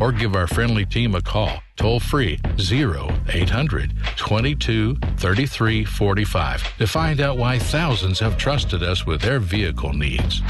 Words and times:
or 0.00 0.12
give 0.12 0.34
our 0.34 0.46
friendly 0.46 0.84
team 0.84 1.14
a 1.14 1.22
call 1.22 1.62
toll 1.76 2.00
free 2.00 2.38
0800 2.58 3.92
22 4.16 4.96
33 5.16 5.84
45 5.84 6.78
to 6.78 6.86
find 6.86 7.20
out 7.20 7.38
why 7.38 7.58
thousands 7.58 8.18
have 8.20 8.36
trusted 8.36 8.82
us 8.82 9.06
with 9.06 9.20
their 9.20 9.38
vehicle 9.38 9.92
needs. 9.92 10.42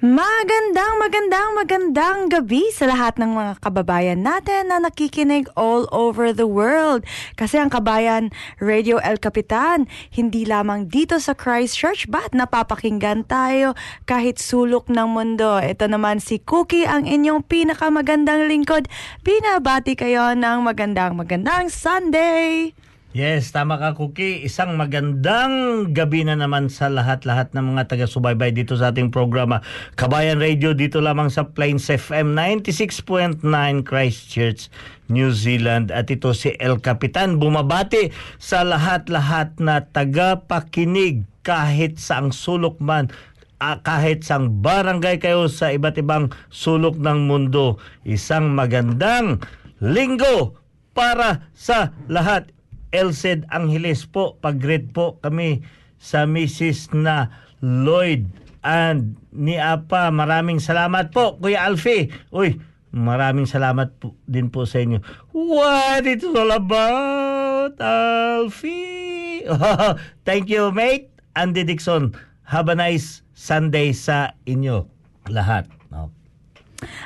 Magandang, 0.00 0.96
magandang, 0.96 1.50
magandang 1.52 2.18
gabi 2.32 2.72
sa 2.72 2.88
lahat 2.88 3.20
ng 3.20 3.36
mga 3.36 3.60
kababayan 3.60 4.24
natin 4.24 4.72
na 4.72 4.80
nakikinig 4.80 5.44
all 5.60 5.84
over 5.92 6.32
the 6.32 6.48
world. 6.48 7.04
Kasi 7.36 7.60
ang 7.60 7.68
Kabayan 7.68 8.32
Radio 8.64 8.96
El 9.04 9.20
Capitan, 9.20 9.84
hindi 10.08 10.48
lamang 10.48 10.88
dito 10.88 11.20
sa 11.20 11.36
Christchurch, 11.36 12.08
but 12.08 12.32
napapakinggan 12.32 13.28
tayo 13.28 13.76
kahit 14.08 14.40
sulok 14.40 14.88
ng 14.88 15.04
mundo. 15.04 15.60
Ito 15.60 15.84
naman 15.84 16.24
si 16.24 16.40
Cookie, 16.40 16.88
ang 16.88 17.04
inyong 17.04 17.44
pinakamagandang 17.44 18.48
lingkod. 18.48 18.88
Binabati 19.20 20.00
kayo 20.00 20.32
ng 20.32 20.64
magandang, 20.64 21.12
magandang 21.12 21.68
Sunday! 21.68 22.72
Yes, 23.10 23.50
tama 23.50 23.74
ka 23.74 23.98
Cookie. 23.98 24.46
Isang 24.46 24.78
magandang 24.78 25.90
gabi 25.90 26.22
na 26.22 26.38
naman 26.38 26.70
sa 26.70 26.86
lahat-lahat 26.86 27.50
ng 27.58 27.74
mga 27.74 27.90
taga-subaybay 27.90 28.54
dito 28.54 28.78
sa 28.78 28.94
ating 28.94 29.10
programa. 29.10 29.66
Kabayan 29.98 30.38
Radio 30.38 30.78
dito 30.78 31.02
lamang 31.02 31.26
sa 31.26 31.50
Plains 31.50 31.90
FM 31.90 32.38
96.9 32.38 33.42
Christchurch, 33.82 34.70
New 35.10 35.34
Zealand. 35.34 35.90
At 35.90 36.06
ito 36.14 36.30
si 36.38 36.54
El 36.62 36.78
Capitan 36.78 37.42
bumabati 37.42 38.14
sa 38.38 38.62
lahat-lahat 38.62 39.58
na 39.58 39.82
taga-pakinig 39.90 41.26
kahit 41.42 41.98
sa 41.98 42.22
ang 42.22 42.30
sulok 42.30 42.78
man 42.78 43.10
ah, 43.58 43.82
kahit 43.82 44.22
sang 44.22 44.62
barangay 44.62 45.18
kayo 45.18 45.50
sa 45.50 45.74
iba't 45.74 45.98
ibang 45.98 46.30
sulok 46.46 46.94
ng 46.94 47.26
mundo. 47.26 47.82
Isang 48.06 48.54
magandang 48.54 49.42
linggo 49.82 50.54
para 50.94 51.50
sa 51.58 51.90
lahat. 52.06 52.59
Elsed 52.90 53.46
Angeles 53.54 54.06
po, 54.06 54.34
pag-greet 54.42 54.90
po 54.90 55.22
kami 55.22 55.62
sa 56.00 56.26
Mrs. 56.26 56.90
na 56.90 57.30
Lloyd 57.62 58.26
and 58.66 59.14
ni 59.30 59.56
Apa. 59.56 60.10
Maraming 60.10 60.58
salamat 60.58 61.14
po, 61.14 61.38
Kuya 61.38 61.70
Alfie. 61.70 62.10
Uy, 62.34 62.58
maraming 62.90 63.46
salamat 63.46 63.94
po, 64.02 64.18
din 64.26 64.50
po 64.50 64.66
sa 64.66 64.82
inyo. 64.82 64.98
What 65.30 66.08
it's 66.08 66.26
all 66.26 66.50
about, 66.50 67.78
Alfie? 67.78 69.46
Thank 70.28 70.50
you, 70.50 70.74
mate. 70.74 71.14
Andy 71.38 71.62
Dixon. 71.62 72.12
Have 72.50 72.66
a 72.66 72.74
nice 72.74 73.22
Sunday 73.30 73.94
sa 73.94 74.34
inyo 74.42 74.90
lahat. 75.30 75.79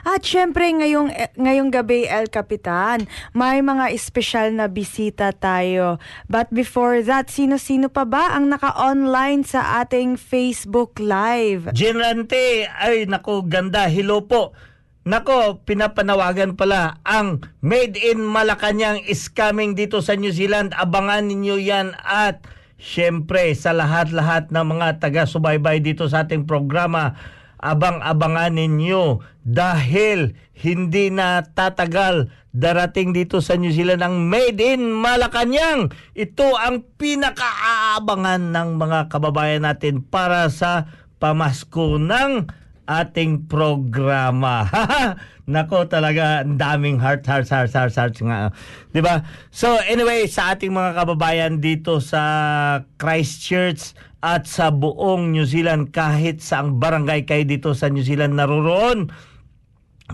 At 0.06 0.22
syempre 0.22 0.70
ngayong 0.70 1.10
ngayong 1.38 1.70
gabi 1.74 2.06
El 2.06 2.30
Capitan, 2.30 3.06
may 3.34 3.60
mga 3.60 3.90
espesyal 3.90 4.54
na 4.54 4.70
bisita 4.70 5.34
tayo. 5.34 6.02
But 6.30 6.50
before 6.54 7.02
that, 7.06 7.30
sino-sino 7.30 7.90
pa 7.90 8.06
ba 8.06 8.34
ang 8.34 8.50
naka-online 8.50 9.42
sa 9.46 9.82
ating 9.82 10.16
Facebook 10.20 10.98
Live? 11.02 11.70
Generante, 11.74 12.70
ay 12.70 13.06
nako 13.10 13.46
ganda, 13.46 13.86
hello 13.90 14.24
po. 14.24 14.54
Nako, 15.04 15.60
pinapanawagan 15.68 16.56
pala 16.56 16.96
ang 17.04 17.44
Made 17.60 18.00
in 18.00 18.24
Malacanang 18.24 19.04
is 19.04 19.28
coming 19.28 19.76
dito 19.76 20.00
sa 20.00 20.16
New 20.16 20.32
Zealand. 20.32 20.72
Abangan 20.72 21.28
ninyo 21.28 21.60
yan 21.60 21.92
at 22.00 22.40
syempre 22.80 23.52
sa 23.52 23.76
lahat-lahat 23.76 24.48
ng 24.48 24.64
mga 24.64 25.04
taga-subaybay 25.04 25.84
dito 25.84 26.08
sa 26.08 26.24
ating 26.24 26.48
programa, 26.48 27.20
abang-abangan 27.64 28.52
ninyo 28.52 29.24
dahil 29.40 30.36
hindi 30.52 31.08
na 31.08 31.40
tatagal 31.40 32.28
darating 32.52 33.16
dito 33.16 33.40
sa 33.40 33.56
New 33.56 33.72
Zealand 33.72 34.04
ang 34.04 34.28
Made 34.28 34.60
in 34.60 34.92
Malacanang. 34.92 35.90
Ito 36.12 36.60
ang 36.60 36.84
pinakaabangan 37.00 38.52
ng 38.52 38.68
mga 38.76 39.08
kababayan 39.08 39.64
natin 39.64 40.04
para 40.04 40.46
sa 40.52 40.86
pamasko 41.16 41.96
ng 41.96 42.46
ating 42.84 43.48
programa. 43.48 44.68
Nako 45.44 45.84
talaga, 45.88 46.40
ang 46.40 46.56
daming 46.56 46.96
heart, 46.96 47.24
heart, 47.28 47.48
heart, 47.48 47.72
heart, 47.72 47.92
heart 47.96 48.16
nga. 48.16 48.48
ba? 48.96 49.16
So 49.52 49.76
anyway, 49.84 50.24
sa 50.28 50.56
ating 50.56 50.72
mga 50.72 51.04
kababayan 51.04 51.60
dito 51.60 52.00
sa 52.00 52.22
Christchurch 52.96 53.92
at 54.24 54.48
sa 54.48 54.72
buong 54.72 55.36
New 55.36 55.44
Zealand, 55.44 55.92
kahit 55.92 56.40
sa 56.40 56.64
ang 56.64 56.80
barangay 56.80 57.28
kayo 57.28 57.44
dito 57.44 57.76
sa 57.76 57.92
New 57.92 58.00
Zealand 58.00 58.40
naroroon, 58.40 59.12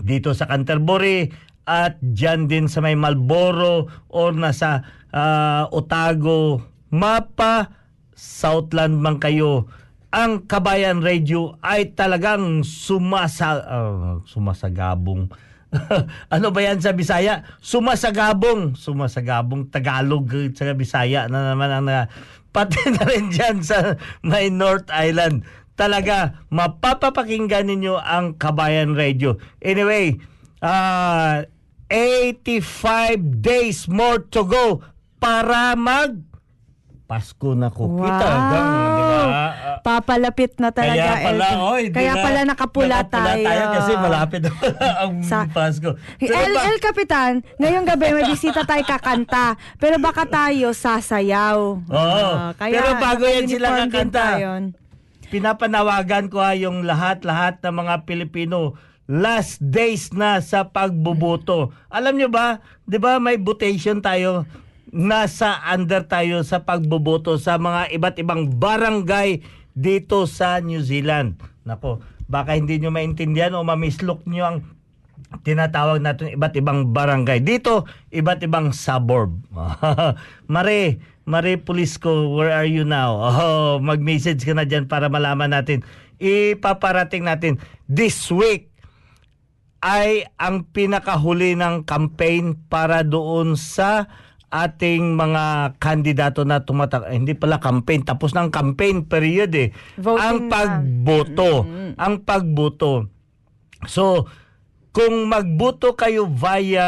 dito 0.03 0.35
sa 0.35 0.51
Canterbury 0.51 1.31
at 1.63 1.95
dyan 2.03 2.51
din 2.51 2.67
sa 2.67 2.83
may 2.83 2.99
Malboro 2.99 3.87
or 4.11 4.35
nasa 4.35 4.83
ah, 5.15 5.71
Otago, 5.71 6.59
Mapa, 6.91 7.71
Southland 8.11 8.99
man 8.99 9.15
kayo, 9.15 9.71
ang 10.11 10.43
Kabayan 10.43 10.99
Radio 10.99 11.55
ay 11.63 11.95
talagang 11.95 12.67
sumasa 12.67 13.63
ah, 13.63 14.19
sumasagabong. 14.27 15.31
ano 16.35 16.51
ba 16.51 16.59
yan 16.59 16.83
sa 16.83 16.91
Bisaya? 16.91 17.47
Sumasagabong. 17.63 18.75
Sumasagabong 18.75 19.71
Tagalog 19.71 20.27
eh, 20.35 20.51
sa 20.51 20.75
Bisaya 20.75 21.31
na 21.31 21.55
naman 21.55 21.71
ang 21.71 21.87
na, 21.87 22.11
pati 22.51 22.79
na 22.91 23.03
rin 23.07 23.31
dyan 23.31 23.63
sa 23.63 23.95
may 24.21 24.51
North 24.51 24.87
Island. 24.91 25.47
Talaga, 25.79 26.43
mapapapakinggan 26.51 27.71
ninyo 27.71 27.97
ang 27.97 28.37
Kabayan 28.37 28.93
Radio. 28.93 29.39
Anyway, 29.63 30.19
ah 30.61 31.47
85 31.91 33.43
days 33.43 33.91
more 33.91 34.23
to 34.31 34.47
go 34.47 34.79
para 35.19 35.75
mag 35.75 36.23
Pasko 37.11 37.51
na 37.51 37.67
ko. 37.67 37.91
Wow. 37.91 38.07
Talagang, 38.07 38.67
di 38.71 39.03
ba? 39.03 39.19
Ah, 39.21 39.51
Papalapit 39.83 40.55
na 40.55 40.71
talaga. 40.71 40.95
kaya 41.11 41.25
pala, 41.27 41.43
El- 41.43 41.59
oy, 41.59 41.83
Kaya 41.91 42.13
na- 42.13 42.23
pala 42.23 42.39
nakapula, 42.47 42.97
tayo. 43.03 43.43
kasi 43.75 43.91
malapit 43.99 44.41
ang 44.95 45.19
Sa- 45.19 45.43
Pasko. 45.51 45.99
Pero 46.15 46.31
El, 46.31 46.55
ba- 46.55 46.63
El 46.63 46.79
Kapitan, 46.79 47.31
ngayong 47.59 47.83
gabi 47.83 48.15
may 48.15 48.25
bisita 48.25 48.63
tayo 48.63 48.87
kakanta. 48.87 49.59
Pero 49.75 49.99
baka 49.99 50.23
tayo 50.23 50.71
sasayaw. 50.71 51.59
Oo. 51.83 52.27
Ah, 52.31 52.55
Pero 52.55 52.95
bago 52.95 53.27
yan 53.27 53.43
sila 53.45 53.75
kakanta. 53.75 54.39
tayo. 54.39 54.49
pinapanawagan 55.27 56.27
ko 56.27 56.39
ha 56.39 56.51
yung 56.53 56.83
lahat-lahat 56.83 57.59
ng 57.59 57.71
mga 57.73 57.93
Pilipino 58.03 58.75
last 59.05 59.59
days 59.59 60.11
na 60.11 60.39
sa 60.39 60.63
pagbuboto. 60.65 61.71
Alam 61.87 62.15
nyo 62.15 62.27
ba, 62.27 62.59
'di 62.83 62.99
ba 62.99 63.15
may 63.15 63.35
votation 63.35 63.99
tayo 63.99 64.43
nasa 64.91 65.63
under 65.71 66.03
tayo 66.05 66.43
sa 66.43 66.67
pagboboto 66.67 67.39
sa 67.39 67.55
mga 67.55 67.95
iba't 67.95 68.15
ibang 68.19 68.51
barangay 68.59 69.39
dito 69.71 70.27
sa 70.27 70.59
New 70.59 70.83
Zealand. 70.83 71.39
Nako, 71.63 72.03
baka 72.27 72.59
hindi 72.59 72.77
nyo 72.79 72.91
maintindihan 72.91 73.55
o 73.55 73.63
mamislok 73.63 74.27
nyo 74.27 74.43
ang 74.43 74.57
tinatawag 75.47 76.03
natin 76.03 76.35
iba't 76.35 76.55
ibang 76.59 76.91
barangay. 76.91 77.39
Dito, 77.39 77.87
iba't 78.11 78.43
ibang 78.43 78.75
suburb. 78.75 79.39
Mare, 80.53 80.99
Mare 81.23 81.55
Pulisco, 81.55 82.35
where 82.35 82.51
are 82.51 82.67
you 82.67 82.83
now? 82.83 83.15
Oh, 83.41 83.79
mag-message 83.79 84.43
ka 84.43 84.51
na 84.51 84.67
dyan 84.67 84.91
para 84.91 85.07
malaman 85.07 85.55
natin. 85.55 85.87
Ipaparating 86.19 87.25
natin 87.25 87.57
this 87.87 88.27
week 88.29 88.69
ay 89.81 90.29
ang 90.37 90.67
pinakahuli 90.69 91.57
ng 91.57 91.87
campaign 91.89 92.53
para 92.69 93.01
doon 93.01 93.57
sa 93.57 94.05
ating 94.51 95.15
mga 95.15 95.75
kandidato 95.79 96.43
na 96.43 96.61
tumatak 96.67 97.07
eh, 97.07 97.15
hindi 97.15 97.31
pala 97.33 97.63
campaign 97.63 98.03
tapos 98.03 98.35
ng 98.35 98.51
campaign 98.51 99.07
period 99.07 99.55
eh. 99.55 99.71
Voting 99.95 100.19
ang 100.19 100.37
pagboto. 100.51 101.51
Ang 101.95 102.15
pagboto. 102.27 103.07
So 103.87 104.27
kung 104.91 105.31
magboto 105.31 105.95
kayo 105.95 106.27
via 106.27 106.85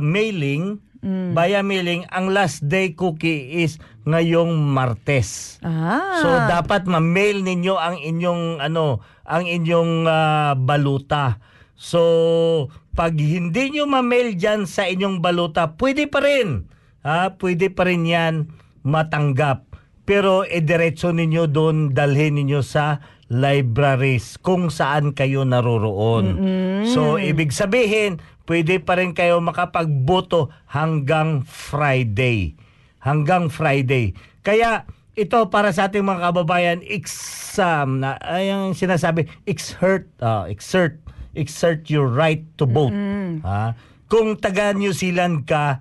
mailing 0.00 0.80
via 1.06 1.62
mailing 1.62 2.02
ang 2.10 2.34
last 2.34 2.66
day 2.66 2.90
cookie 2.90 3.62
is 3.62 3.78
ngayong 4.10 4.58
Martes. 4.58 5.62
Ah. 5.62 6.18
So 6.18 6.26
dapat 6.50 6.90
ma-mail 6.90 7.46
ninyo 7.46 7.78
ang 7.78 8.02
inyong 8.02 8.58
ano, 8.58 9.06
ang 9.22 9.46
inyong 9.46 10.02
ah, 10.10 10.58
baluta. 10.58 11.38
So 11.78 12.02
pag 12.96 13.14
hindi 13.14 13.70
nyo 13.70 13.86
ma-mail 13.86 14.34
diyan 14.34 14.64
sa 14.66 14.88
inyong 14.88 15.22
baluta, 15.22 15.76
pwede 15.78 16.10
pa 16.10 16.24
rin. 16.24 16.66
Ha, 17.06 17.38
pwede 17.38 17.70
pa 17.70 17.86
rin 17.86 18.02
'yan 18.02 18.50
matanggap. 18.82 19.62
Pero 20.02 20.42
idiretso 20.42 21.14
ninyo 21.14 21.46
doon, 21.46 21.94
dalhin 21.94 22.34
ninyo 22.34 22.62
sa 22.66 22.98
libraries 23.30 24.38
kung 24.38 24.70
saan 24.70 25.14
kayo 25.14 25.46
naroroon. 25.46 26.26
So 26.90 27.18
ibig 27.18 27.50
sabihin, 27.50 28.22
pwede 28.46 28.82
pa 28.82 28.98
rin 28.98 29.14
kayo 29.14 29.38
makapagboto 29.38 30.50
hanggang 30.70 31.42
Friday 31.42 32.54
hanggang 33.06 33.46
Friday. 33.46 34.18
Kaya 34.42 34.82
ito 35.14 35.46
para 35.46 35.70
sa 35.70 35.86
ating 35.86 36.02
mga 36.02 36.34
kababayan, 36.34 36.82
exam 36.82 38.02
na 38.02 38.18
ay 38.18 38.50
ang 38.50 38.74
sinasabi, 38.74 39.30
exert, 39.46 40.10
ah, 40.18 40.50
exert, 40.50 40.98
exert 41.38 41.86
your 41.86 42.10
right 42.10 42.42
to 42.58 42.66
vote. 42.66 42.92
Ha? 43.46 43.78
Kung 44.10 44.34
taga 44.42 44.74
New 44.74 44.90
Zealand 44.90 45.46
ka 45.46 45.78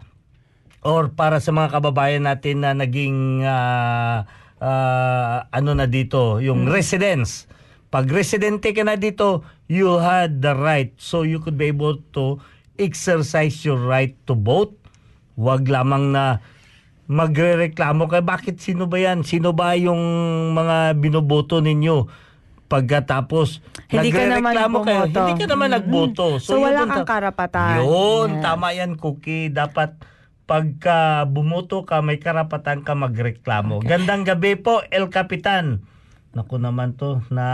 or 0.85 1.09
para 1.09 1.41
sa 1.41 1.49
mga 1.49 1.81
kababayan 1.81 2.29
natin 2.29 2.61
na 2.61 2.77
naging 2.77 3.41
ah, 3.41 4.29
ah, 4.61 5.49
ano 5.49 5.73
na 5.73 5.89
dito, 5.89 6.37
yung 6.37 6.69
residence. 6.69 7.49
Pag 7.89 8.05
residente 8.13 8.69
ka 8.69 8.85
na 8.85 8.93
dito, 8.93 9.41
you 9.65 9.97
had 9.97 10.45
the 10.45 10.53
right 10.53 10.93
so 11.01 11.25
you 11.25 11.41
could 11.41 11.57
be 11.57 11.73
able 11.73 11.97
to 12.13 12.37
exercise 12.77 13.65
your 13.65 13.81
right 13.81 14.13
to 14.29 14.37
vote. 14.37 14.77
Huwag 15.33 15.65
lamang 15.65 16.13
na 16.13 16.37
magrereklamo 17.09 18.05
kayo. 18.05 18.21
Bakit 18.21 18.61
sino 18.61 18.85
ba 18.85 19.01
yan? 19.01 19.25
Sino 19.25 19.57
ba 19.57 19.73
yung 19.73 19.99
mga 20.53 20.93
binoboto 21.01 21.65
ninyo? 21.65 22.05
Pagkatapos, 22.65 23.61
Hindi 23.89 24.09
ka 24.09 24.25
naman 24.25 24.53
kayo. 24.85 25.05
Hindi 25.05 25.33
ka 25.37 25.45
naman 25.49 25.69
nagboto. 25.69 26.41
So, 26.41 26.57
yun 26.57 26.65
wala 26.65 26.81
kang 26.89 27.05
ta- 27.05 27.09
karapatan. 27.09 27.77
Yun, 27.85 28.29
Yes. 28.37 28.41
tama 28.41 28.67
yan, 28.73 28.91
Cookie. 28.97 29.53
Dapat 29.53 30.14
pagka 30.45 31.25
bumoto 31.25 31.83
ka, 31.83 32.05
may 32.05 32.17
karapatan 32.17 32.85
ka 32.85 32.93
magreklamo. 32.93 33.81
Gandang 33.81 34.23
gabi 34.23 34.55
po, 34.55 34.85
El 34.87 35.09
Capitan. 35.09 35.81
Naku 36.35 36.59
naman 36.59 36.99
to, 36.99 37.23
na 37.31 37.45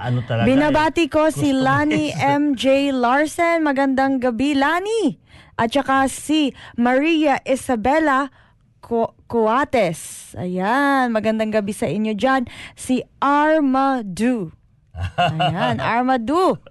ano 0.00 0.24
talaga. 0.24 0.48
Binabati 0.48 1.06
ko 1.06 1.28
si 1.28 1.52
Gusto 1.52 1.62
Lani 1.62 2.10
MJ 2.40 2.90
Larsen. 2.90 3.62
Magandang 3.62 4.18
gabi, 4.18 4.56
Lani. 4.56 5.20
At 5.54 5.70
saka 5.70 6.08
si 6.08 6.50
Maria 6.74 7.36
Isabella 7.44 8.32
Cu- 8.80 9.12
Cuates. 9.28 10.32
Ayan, 10.34 11.12
magandang 11.12 11.52
gabi 11.52 11.76
sa 11.76 11.84
inyo 11.84 12.16
dyan. 12.16 12.48
Si 12.72 13.04
Armadu. 13.20 14.50
Ayan, 15.20 15.78
Armadu. 15.78 16.56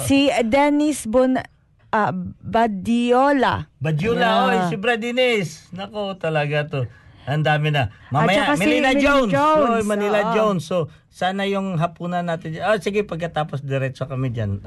Si 0.00 0.32
Dennis 0.48 1.04
Bon 1.04 1.36
ah, 1.90 2.12
Badiola. 2.42 3.68
Badjula, 3.80 4.20
Yeah. 4.24 4.46
oy, 4.46 4.58
si 4.68 4.76
Bradines. 4.76 5.48
Nako, 5.72 6.16
talaga 6.16 6.68
to. 6.68 6.80
Ang 7.28 7.44
dami 7.44 7.68
na. 7.68 7.92
Mamaya, 8.08 8.56
si 8.56 8.64
Manila 8.64 8.88
Manila 8.88 8.90
Jones. 8.96 9.30
Jones, 9.36 9.68
Oy, 9.68 9.82
Manila 9.84 10.18
oo. 10.24 10.32
Jones. 10.32 10.64
So, 10.64 10.88
sana 11.12 11.44
yung 11.44 11.76
hapunan 11.76 12.24
natin. 12.24 12.56
Oh, 12.64 12.80
sige, 12.80 13.04
pagkatapos 13.04 13.60
diretso 13.60 14.08
kami 14.08 14.32
dyan. 14.32 14.64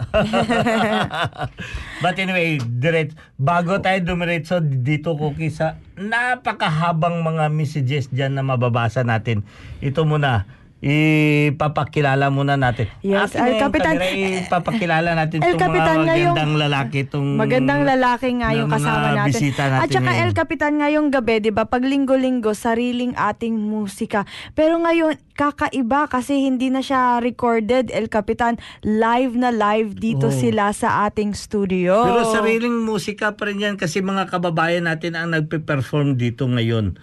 But 2.05 2.21
anyway, 2.21 2.61
direct, 2.61 3.17
bago 3.41 3.81
tayo 3.81 3.97
dumiretso 4.05 4.61
dito, 4.61 5.17
Cookie, 5.17 5.49
sa 5.49 5.81
napakahabang 5.97 7.25
mga 7.25 7.49
messages 7.49 8.13
dyan 8.13 8.37
na 8.37 8.45
mababasa 8.45 9.01
natin. 9.01 9.41
Ito 9.81 10.05
muna, 10.05 10.45
ipapakilala 10.81 12.33
muna 12.33 12.57
natin. 12.57 12.89
Yes, 12.99 13.31
Akin 13.31 13.45
El 13.45 13.53
Capitan, 13.61 13.95
kamera, 13.95 14.41
ipapakilala 14.41 15.09
natin 15.13 15.37
El 15.39 15.53
itong 15.53 15.61
Capitan, 15.61 15.95
mga 15.95 16.01
ngayong- 16.03 16.33
magandang 16.33 16.53
lalaki. 16.57 16.97
Itong 17.01 17.27
Magandang 17.37 17.81
lalaki 17.85 18.27
nga 18.33 18.49
yung 18.51 18.69
kasama 18.69 19.07
natin. 19.13 19.53
natin 19.53 19.69
At 19.77 19.87
saka 19.87 20.01
ngayon. 20.03 20.21
El 20.21 20.31
Capitan 20.33 20.73
ngayong 20.77 21.07
gabi, 21.09 21.35
'di 21.39 21.51
ba? 21.51 21.63
Pag 21.63 21.85
linggo-linggo 21.85 22.51
sariling 22.51 23.13
ating 23.13 23.53
musika. 23.53 24.25
Pero 24.51 24.77
ngayon 24.77 25.21
kakaiba 25.31 26.05
kasi 26.05 26.37
hindi 26.39 26.67
na 26.67 26.81
siya 26.81 27.17
recorded 27.17 27.89
El 27.89 28.09
Capitan. 28.09 28.57
Live 28.81 29.33
na 29.33 29.49
live 29.49 29.93
dito 29.95 30.27
Oh. 30.27 30.33
sila 30.33 30.69
sa 30.71 31.05
ating 31.05 31.33
studio. 31.33 32.01
Pero 32.03 32.25
sariling 32.27 32.81
musika 32.81 33.33
pa 33.33 33.45
rin 33.45 33.57
yan 33.59 33.75
kasi 33.77 34.01
mga 34.01 34.25
kababayan 34.27 34.85
natin 34.85 35.13
ang 35.13 35.29
nagpe-perform 35.29 36.17
dito 36.17 36.45
ngayon. 36.45 36.97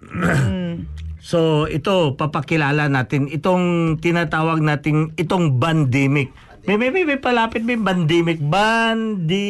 so 1.20 1.68
ito, 1.68 2.16
papakilala 2.16 2.88
natin. 2.88 3.28
Itong 3.28 3.96
tinatawag 4.00 4.64
nating, 4.64 5.14
itong 5.14 5.60
bandemic. 5.60 6.32
May, 6.68 6.76
may, 6.76 6.92
may, 6.92 7.04
may 7.08 7.20
palapit 7.20 7.64
may 7.64 7.76
bandemic. 7.80 8.40
Bandi... 8.40 9.48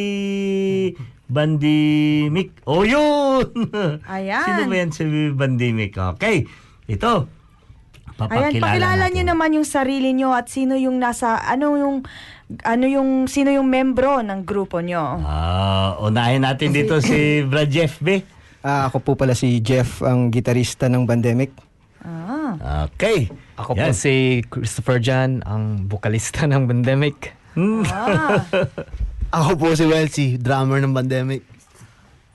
Bandemic. 1.31 2.51
Oh, 2.67 2.83
yun! 2.83 3.47
Ayan. 4.03 4.43
Sino 4.43 4.61
ba 4.67 4.75
yan 4.75 4.91
si 4.91 5.03
Bandemic? 5.31 5.95
Okay. 5.95 6.43
Ito. 6.91 7.31
Ayan, 8.19 8.19
Papakilala 8.19 8.59
pakilala 8.59 9.03
natin. 9.07 9.13
niyo 9.15 9.23
naman 9.31 9.49
yung 9.55 9.65
sarili 9.65 10.11
niyo 10.11 10.35
at 10.35 10.51
sino 10.51 10.75
yung 10.75 10.99
nasa 10.99 11.39
ano 11.41 11.73
yung 11.79 11.97
ano 12.67 12.85
yung 12.85 13.25
sino 13.31 13.49
yung 13.49 13.71
membro 13.71 14.19
ng 14.19 14.43
grupo 14.43 14.83
niyo. 14.83 15.23
Ah, 15.23 15.95
unahin 16.03 16.43
natin 16.43 16.75
dito 16.75 16.99
si 16.99 17.41
Brad 17.47 17.71
Jeff 17.71 17.97
B. 18.03 18.21
Ah, 18.61 18.85
ako 18.85 19.01
po 19.01 19.11
pala 19.17 19.33
si 19.33 19.57
Jeff, 19.65 20.05
ang 20.05 20.29
gitarista 20.29 20.85
ng 20.85 21.09
Bandemic. 21.09 21.49
Ah. 22.05 22.85
Okay. 22.93 23.29
Ako 23.57 23.73
Yan. 23.73 23.89
po 23.89 23.97
si 23.97 24.13
Christopher 24.49 25.01
Jan, 25.01 25.41
ang 25.49 25.89
vokalista 25.89 26.45
ng 26.45 26.69
Pandemic. 26.69 27.33
Hmm. 27.57 27.85
Ah. 27.89 28.41
Ako 29.31 29.55
po 29.55 29.71
si 29.79 29.87
Welsie, 29.87 30.35
drummer 30.35 30.83
ng 30.83 30.91
Pandemic. 30.91 31.47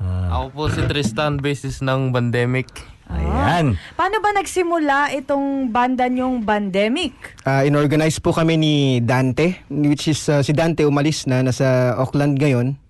Ako 0.00 0.46
po 0.48 0.62
si 0.72 0.80
Tristan, 0.88 1.36
basis 1.36 1.84
ng 1.84 2.08
Pandemic. 2.08 2.72
Ayan. 3.06 3.76
Paano 3.94 4.16
ba 4.18 4.32
nagsimula 4.32 5.12
itong 5.14 5.70
banda 5.70 6.08
nyong 6.08 6.42
Bandemic? 6.42 7.12
Ah, 7.44 7.68
inorganize 7.68 8.18
po 8.18 8.32
kami 8.32 8.56
ni 8.56 8.74
Dante, 9.04 9.60
which 9.68 10.08
is 10.08 10.24
ah, 10.32 10.40
si 10.40 10.56
Dante 10.56 10.88
umalis 10.88 11.28
na, 11.28 11.44
nasa 11.44 11.94
Auckland 12.00 12.40
ngayon. 12.40 12.80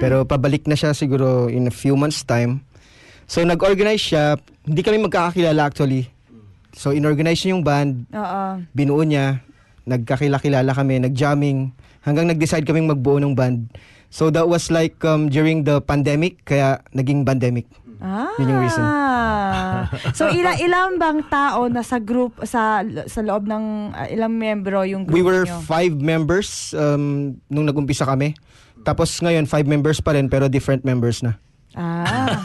Pero 0.00 0.24
pabalik 0.24 0.64
na 0.64 0.72
siya 0.72 0.96
siguro 0.96 1.52
in 1.52 1.68
a 1.68 1.74
few 1.74 1.92
months 1.92 2.24
time. 2.24 2.64
So 3.30 3.46
nag-organize 3.46 4.02
siya, 4.02 4.34
hindi 4.66 4.82
kami 4.82 4.98
magkakakilala 5.06 5.70
actually. 5.70 6.10
So 6.74 6.90
inorganize 6.90 7.38
niya 7.46 7.54
yung 7.54 7.62
band, 7.62 8.10
Oo. 8.10 8.42
binuo 8.74 9.06
niya, 9.06 9.38
nagkakilala 9.86 10.74
kami, 10.74 10.98
nag-jamming, 10.98 11.70
hanggang 12.02 12.26
nag-decide 12.26 12.66
kaming 12.66 12.90
magbuo 12.90 13.22
ng 13.22 13.38
band. 13.38 13.70
So 14.10 14.34
that 14.34 14.50
was 14.50 14.74
like 14.74 14.98
um, 15.06 15.30
during 15.30 15.62
the 15.62 15.78
pandemic, 15.78 16.42
kaya 16.42 16.82
naging 16.90 17.22
pandemic. 17.22 17.70
Ah. 18.02 18.34
Yun 18.42 18.50
yung 18.50 18.62
reason. 18.66 18.82
so 20.18 20.26
ilang 20.26 20.58
ilang 20.58 20.90
bang 20.98 21.20
tao 21.30 21.70
na 21.70 21.86
sa 21.86 22.02
group 22.02 22.34
sa 22.42 22.82
sa 23.06 23.20
loob 23.22 23.46
ng 23.46 23.94
ah, 23.94 24.08
ilang 24.10 24.34
membro 24.34 24.82
yung 24.82 25.06
group 25.06 25.14
We 25.14 25.22
were 25.22 25.46
nyo? 25.46 25.62
five 25.62 25.94
members 26.02 26.74
um, 26.74 27.38
nung 27.46 27.68
nag-umpisa 27.70 28.02
kami. 28.02 28.34
Tapos 28.82 29.14
ngayon, 29.22 29.46
five 29.46 29.70
members 29.70 30.02
pa 30.02 30.18
rin 30.18 30.26
pero 30.26 30.50
different 30.50 30.82
members 30.82 31.22
na. 31.22 31.38
Ah. 31.74 32.42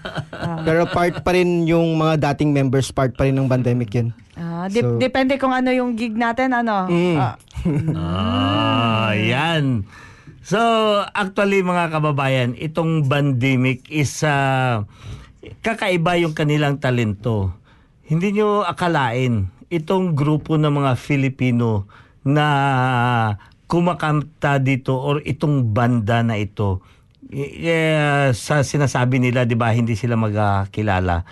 Pero 0.66 0.84
part 0.90 1.24
pa 1.24 1.32
rin 1.32 1.64
yung 1.64 1.96
mga 1.96 2.32
dating 2.32 2.52
members, 2.52 2.92
part 2.92 3.16
pa 3.16 3.24
rin 3.24 3.36
ng 3.36 3.48
pandemic 3.48 3.88
yun. 3.94 4.12
ah 4.36 4.68
dep- 4.68 4.84
So- 4.84 5.00
depende 5.00 5.40
kung 5.40 5.52
ano 5.52 5.72
yung 5.72 5.96
gig 5.96 6.12
natin 6.12 6.52
ano. 6.52 6.84
Mm. 6.88 7.16
Ah. 7.16 7.34
Ah, 7.96 9.10
yan. 9.16 9.82
So, 10.46 10.58
actually 11.10 11.64
mga 11.64 11.90
kababayan, 11.90 12.54
itong 12.54 13.10
pandemic 13.10 13.88
is 13.90 14.22
ah, 14.22 14.86
kakaiba 15.64 16.20
yung 16.20 16.36
kanilang 16.36 16.78
talento. 16.78 17.50
Hindi 18.06 18.38
nyo 18.38 18.62
akalain 18.62 19.50
itong 19.66 20.14
grupo 20.14 20.54
ng 20.54 20.70
mga 20.70 20.94
Filipino 20.94 21.90
na 22.22 22.46
kumakanta 23.66 24.62
dito 24.62 24.94
or 24.94 25.18
itong 25.26 25.74
banda 25.74 26.22
na 26.22 26.38
ito. 26.38 26.78
Eh, 27.32 28.30
sa 28.36 28.62
sinasabi 28.62 29.18
nila, 29.18 29.44
'di 29.44 29.58
ba, 29.58 29.74
hindi 29.74 29.98
sila 29.98 30.14
magkakilala. 30.14 31.26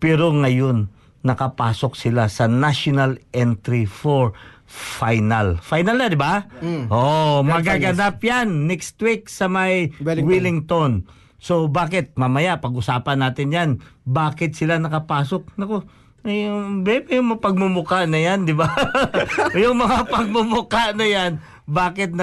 Pero 0.00 0.32
ngayon, 0.32 0.88
nakapasok 1.24 1.96
sila 1.96 2.28
sa 2.28 2.44
national 2.44 3.16
entry 3.32 3.88
for 3.88 4.36
final. 4.68 5.56
Final 5.60 5.96
na, 5.96 6.12
di 6.12 6.20
ba? 6.20 6.44
Oh, 6.92 7.40
magaganap 7.40 8.20
yan 8.20 8.68
next 8.68 9.00
week 9.00 9.28
sa 9.28 9.48
may 9.48 9.92
Wellington. 10.00 10.28
Wellington. 10.28 10.92
So, 11.40 11.68
bakit? 11.68 12.16
Mamaya, 12.16 12.56
pag-usapan 12.60 13.20
natin 13.20 13.52
yan. 13.52 13.70
Bakit 14.08 14.56
sila 14.56 14.80
nakapasok? 14.80 15.60
Naku, 15.60 15.84
eh, 16.24 16.48
yung, 16.48 16.80
bebe, 16.80 17.20
yung 17.20 17.36
mga 17.36 17.44
pagmumuka 17.44 18.08
na 18.08 18.16
yan, 18.16 18.48
di 18.48 18.56
ba? 18.56 18.72
yung 19.60 19.76
mga 19.76 20.08
pagmumuka 20.08 20.96
na 20.96 21.04
yan, 21.04 21.36
bakit 21.68 22.16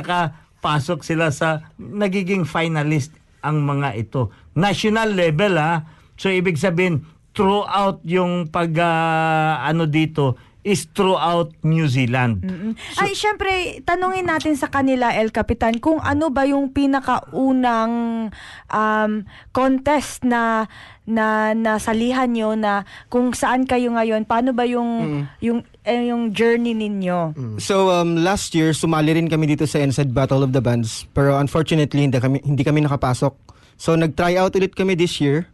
nakapasok 0.62 1.02
sila 1.02 1.34
sa 1.34 1.74
nagiging 1.82 2.46
finalist 2.46 3.10
ang 3.42 3.66
mga 3.66 3.98
ito? 3.98 4.30
National 4.54 5.10
level, 5.10 5.58
ha? 5.58 5.82
So, 6.14 6.30
ibig 6.30 6.62
sabihin, 6.62 7.02
throughout 7.34 8.06
yung 8.06 8.54
pag, 8.54 8.70
ah, 8.78 9.66
ano 9.66 9.90
dito, 9.90 10.38
is 10.62 10.86
throughout 10.94 11.50
New 11.66 11.90
Zealand. 11.90 12.46
Mm. 12.46 12.74
Ay, 13.02 13.18
syempre, 13.18 13.82
tanungin 13.82 14.30
natin 14.30 14.54
sa 14.54 14.70
kanila, 14.70 15.10
El 15.14 15.34
Capitan, 15.34 15.82
kung 15.82 15.98
ano 15.98 16.30
ba 16.30 16.46
yung 16.46 16.70
pinakaunang 16.70 18.30
um, 18.70 19.12
contest 19.52 20.22
na 20.22 20.70
na 21.02 21.58
nasalihan 21.58 22.30
nyo 22.30 22.54
na 22.54 22.86
kung 23.10 23.34
saan 23.34 23.66
kayo 23.66 23.90
ngayon, 23.92 24.24
paano 24.30 24.54
ba 24.54 24.70
yung 24.70 25.26
yung 25.42 25.66
eh, 25.82 26.14
yung 26.14 26.30
journey 26.30 26.78
ninyo? 26.78 27.34
So 27.58 27.90
um, 27.90 28.22
last 28.22 28.54
year, 28.54 28.72
sumali 28.78 29.18
rin 29.18 29.26
kami 29.26 29.50
dito 29.50 29.66
sa 29.66 29.82
NSED 29.82 30.14
Battle 30.14 30.46
of 30.46 30.54
the 30.54 30.62
Bands. 30.62 31.10
Pero 31.18 31.36
unfortunately, 31.42 32.06
hindi 32.06 32.22
kami, 32.22 32.38
hindi 32.46 32.62
kami 32.62 32.86
nakapasok. 32.86 33.34
So 33.82 33.98
nag-try 33.98 34.38
out 34.38 34.54
ulit 34.54 34.78
kami 34.78 34.94
this 34.94 35.18
year. 35.18 35.50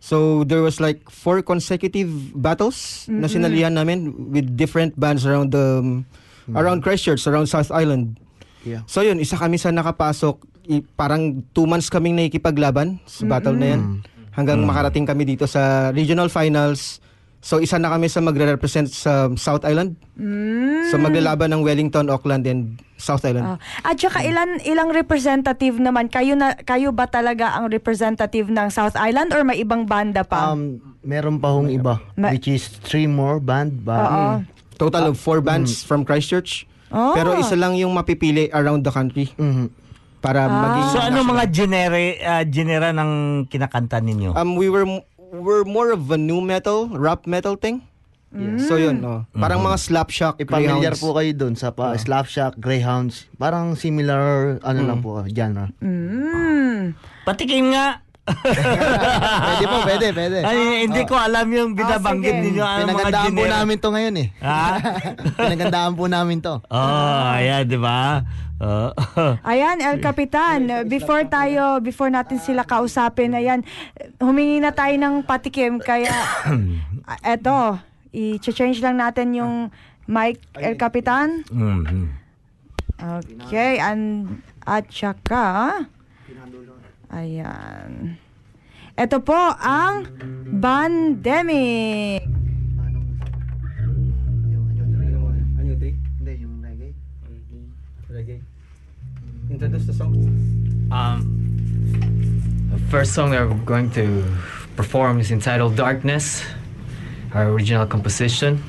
So 0.00 0.42
there 0.42 0.64
was 0.64 0.80
like 0.80 1.04
four 1.06 1.44
consecutive 1.44 2.08
battles 2.34 3.04
na 3.06 3.28
sinalihan 3.28 3.76
namin 3.76 4.32
with 4.32 4.56
different 4.56 4.96
bands 4.96 5.28
around 5.28 5.52
the 5.52 5.84
um, 5.84 6.08
around 6.56 6.80
Christchurch, 6.80 7.28
around 7.28 7.46
South 7.46 7.68
Island. 7.68 8.16
Yeah. 8.64 8.80
So 8.88 9.04
yun, 9.04 9.20
isa 9.20 9.36
kami 9.36 9.60
sa 9.60 9.68
nakapasok. 9.68 10.40
I- 10.66 10.84
parang 10.96 11.44
two 11.52 11.68
months 11.68 11.92
kaming 11.92 12.16
nakikipaglaban 12.16 12.96
sa 13.04 13.28
battle 13.28 13.54
na 13.54 13.76
yan. 13.76 13.82
Hanggang 14.32 14.64
makarating 14.64 15.04
kami 15.04 15.28
dito 15.28 15.44
sa 15.44 15.92
regional 15.92 16.32
finals. 16.32 17.04
So 17.40 17.56
isa 17.56 17.76
na 17.76 17.88
kami 17.88 18.06
sa 18.06 18.20
magre-represent 18.20 18.86
sa 18.86 19.32
South 19.34 19.64
Island. 19.64 19.96
So 20.86 20.96
maglalaban 20.96 21.48
ng 21.50 21.64
Wellington, 21.64 22.06
Auckland, 22.06 22.44
and 22.44 22.76
South 22.94 23.24
Island. 23.24 23.56
Ah. 23.56 23.58
At 23.82 23.96
saka 23.96 24.20
ilan 24.20 24.60
ilang 24.60 24.92
representative 24.92 25.80
naman 25.80 26.06
kayo 26.06 26.36
na 26.36 26.52
kayo 26.54 26.92
ba 26.92 27.08
talaga 27.08 27.56
ang 27.56 27.72
representative 27.72 28.46
ng 28.46 28.68
South 28.68 28.92
Island 28.94 29.32
or 29.32 29.40
may 29.40 29.56
ibang 29.56 29.84
banda 29.84 30.20
pa? 30.20 30.52
Um, 30.52 30.84
meron 31.00 31.40
pa 31.40 31.48
hong 31.48 31.72
iba, 31.72 31.96
Ma- 32.14 32.28
which 32.28 32.44
is 32.44 32.68
three 32.78 33.08
more 33.08 33.40
band. 33.40 33.80
Ba? 33.80 33.96
Oo. 33.96 34.24
Total 34.76 35.08
of 35.08 35.16
four 35.16 35.40
bands 35.40 35.80
from 35.80 36.04
Christchurch. 36.04 36.68
Oh. 36.88 37.16
Pero 37.16 37.32
isa 37.34 37.54
lang 37.54 37.72
yung 37.74 37.92
mapipili 37.92 38.48
around 38.50 38.82
the 38.82 38.90
country 38.90 39.32
Mhm. 39.32 39.72
para 40.20 40.44
maging 40.44 40.86
So 40.86 40.98
ano 40.98 41.08
national. 41.16 41.30
mga 41.30 41.44
genere 41.48 42.04
ah, 42.20 42.44
genera 42.44 42.88
ng 42.90 43.10
kinakanta 43.46 43.96
ninyo? 43.98 44.36
Um 44.36 44.52
we 44.54 44.68
were 44.68 44.84
we're 45.30 45.64
more 45.64 45.94
of 45.94 46.10
a 46.10 46.18
new 46.18 46.42
metal, 46.42 46.90
rap 46.90 47.26
metal 47.26 47.54
thing. 47.54 47.86
So 48.62 48.78
yun, 48.78 49.02
no. 49.02 49.26
Parang 49.34 49.58
mga 49.58 49.78
Slapshot, 49.90 50.38
Ipamilyar 50.38 50.94
Greyhounds. 50.94 51.02
po 51.02 51.18
kayo 51.18 51.30
dun 51.34 51.58
sa 51.58 51.74
pa, 51.74 51.98
Slapshot, 51.98 52.62
Greyhounds. 52.62 53.26
Parang 53.34 53.74
similar, 53.74 54.54
ano 54.62 54.80
lang 54.86 55.02
po, 55.02 55.18
genre. 55.26 55.74
Mm. 55.82 56.94
Patikim 57.26 57.74
nga. 57.74 58.06
pwede 58.30 59.64
po, 59.66 59.76
pwede, 59.82 60.06
pwede. 60.14 60.38
Ay, 60.46 60.86
hindi 60.86 61.02
ko 61.10 61.18
alam 61.18 61.50
yung 61.50 61.74
binabanggit 61.74 62.30
sige. 62.38 62.44
ninyo. 62.46 62.62
Ano 62.62 62.78
mga 62.78 62.86
Pinagandaan 62.86 63.32
po 63.34 63.44
namin 63.50 63.76
to 63.82 63.88
ngayon 63.90 64.14
eh. 64.22 64.28
Ha? 64.38 64.62
Pinagandaan 65.42 65.92
po 65.98 66.04
namin 66.06 66.38
to. 66.38 66.54
Oh, 66.70 67.34
ayan, 67.34 67.66
di 67.66 67.78
ba? 67.82 68.22
Oh. 68.60 68.92
Ayan, 69.50 69.80
El 69.80 70.04
Capitan, 70.04 70.84
before 70.84 71.24
tayo, 71.32 71.80
before 71.80 72.12
natin 72.12 72.36
sila 72.36 72.60
kausapin, 72.68 73.32
ayan, 73.32 73.64
humingi 74.20 74.60
na 74.60 74.68
tayo 74.76 74.92
ng 75.00 75.24
patikim, 75.24 75.80
kaya, 75.80 76.12
ah, 76.12 77.16
eto, 77.32 77.80
i-change 78.12 78.84
lang 78.84 79.00
natin 79.00 79.32
yung 79.32 79.54
mic, 80.04 80.44
El 80.60 80.76
Capitan. 80.76 81.40
Mhm. 81.48 82.20
Okay, 83.00 83.80
and, 83.80 84.28
at 84.68 84.84
saka, 84.92 85.88
ayan. 87.08 88.20
Ito 88.92 89.24
po 89.24 89.40
ang 89.56 90.04
Bandemic. 90.60 92.28
Introduce 99.60 99.88
the 99.88 99.92
song. 99.92 100.88
Um, 100.90 102.70
the 102.72 102.78
first 102.88 103.12
song 103.12 103.30
that 103.32 103.46
we're 103.46 103.54
going 103.66 103.90
to 103.90 104.24
perform 104.74 105.20
is 105.20 105.30
entitled 105.30 105.76
Darkness, 105.76 106.42
our 107.34 107.46
original 107.50 107.86
composition. 107.86 108.64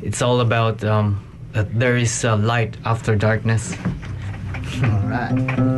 It's 0.00 0.22
all 0.22 0.40
about 0.40 0.82
um, 0.82 1.22
that 1.52 1.78
there 1.78 1.98
is 1.98 2.24
a 2.24 2.36
light 2.36 2.78
after 2.86 3.16
darkness. 3.16 3.76
Alright. 4.82 5.28
Something 5.28 5.77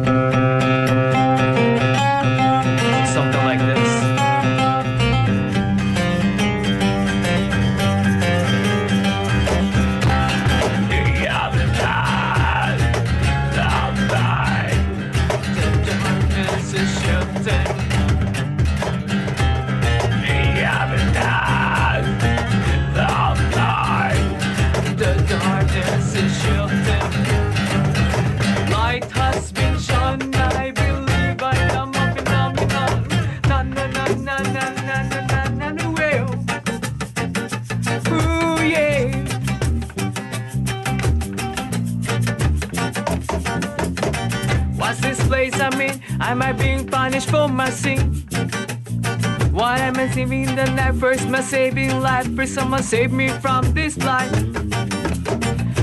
night? 51.40 51.50
Saving 51.50 52.00
life. 52.00 52.36
First, 52.36 52.54
someone 52.54 52.82
save 52.82 53.12
me 53.12 53.28
from 53.28 53.72
this 53.72 53.96
life. 53.98 54.32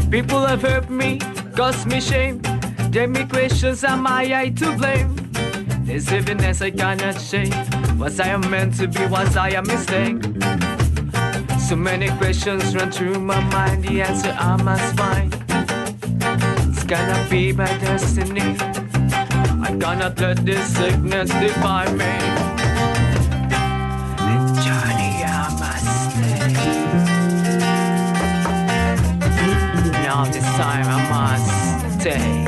People 0.10 0.46
have 0.46 0.62
hurt 0.62 0.90
me, 0.90 1.20
caused 1.56 1.88
me 1.88 2.00
shame. 2.00 2.42
Gave 2.92 3.10
me 3.10 3.26
questions, 3.26 3.84
am 3.84 4.08
I, 4.08 4.42
I 4.42 4.50
to 4.50 4.78
blame? 4.78 5.16
This 5.86 6.08
heaviness 6.10 6.62
I 6.62 6.72
cannot 6.72 7.20
shake. 7.20 7.54
Was 7.98 8.20
I 8.20 8.36
meant 8.38 8.76
to 8.78 8.88
be? 8.88 9.06
Was 9.08 9.36
I 9.36 9.50
a 9.50 9.62
mistake? 9.62 10.24
So 11.60 11.76
many 11.76 12.10
questions 12.18 12.76
run 12.76 12.92
through 12.92 13.20
my 13.20 13.40
mind. 13.52 13.84
The 13.84 14.02
answer 14.02 14.36
I 14.38 14.56
must 14.62 14.96
find. 14.96 15.34
It's 16.70 16.84
gonna 16.84 17.28
be 17.30 17.52
my 17.52 17.66
destiny. 17.80 18.56
I 19.62 19.76
cannot 19.80 20.20
let 20.20 20.46
this 20.46 20.78
sickness 20.78 21.30
define 21.30 21.98
me. 21.98 22.37
Time 30.58 30.88
I 30.88 31.38
must 31.38 32.02
take. 32.02 32.47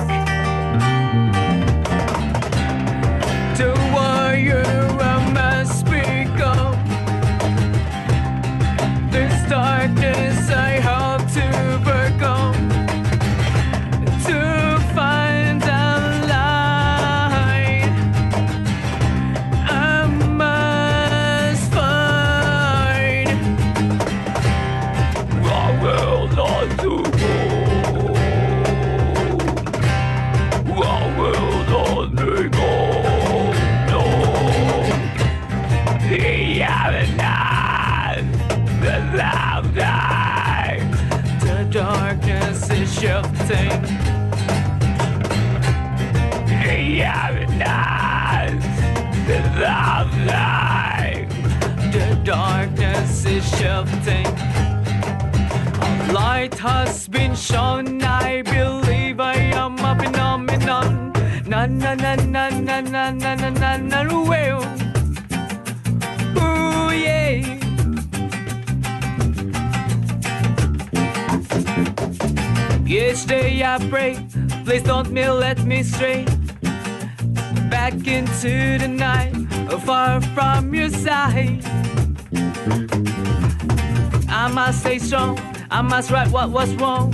What 86.39 86.51
was 86.51 86.75
wrong. 86.75 87.11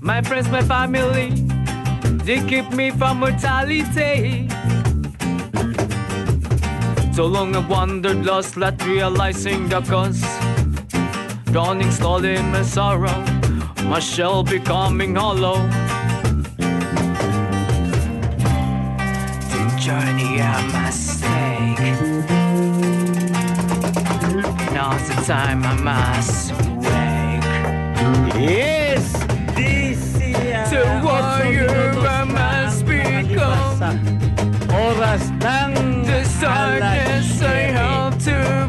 My 0.00 0.22
friends, 0.22 0.48
my 0.48 0.62
family, 0.62 1.30
they 2.24 2.38
keep 2.46 2.70
me 2.70 2.90
from 2.92 3.18
mortality. 3.18 4.48
So 7.12 7.26
long 7.26 7.56
I 7.56 7.66
wandered, 7.68 8.24
lost, 8.24 8.56
not 8.56 8.80
realizing 8.86 9.68
the 9.68 9.80
cause. 9.80 10.22
Drowning 11.46 11.90
slowly 11.90 12.40
my 12.54 12.62
sorrow, 12.62 13.24
my 13.86 13.98
shell 13.98 14.44
becoming 14.44 15.16
hollow. 15.16 15.58
The 19.50 19.62
journey 19.84 20.40
I 20.40 20.58
must 20.76 21.24
take. 21.24 21.80
Now's 24.74 25.08
the 25.08 25.16
time 25.26 25.64
I 25.64 25.74
must. 25.90 26.49
Yes! 28.40 29.12
This 29.54 30.00
is 30.16 30.70
The 30.70 30.84
warrior 31.04 31.92
I 32.08 32.24
must 32.24 32.86
become. 32.86 33.98
Oras 34.72 35.28
ng 35.44 36.04
The 36.08 36.24
darkness 36.40 37.42
I 37.42 37.68
have 37.76 38.16
to 38.24 38.59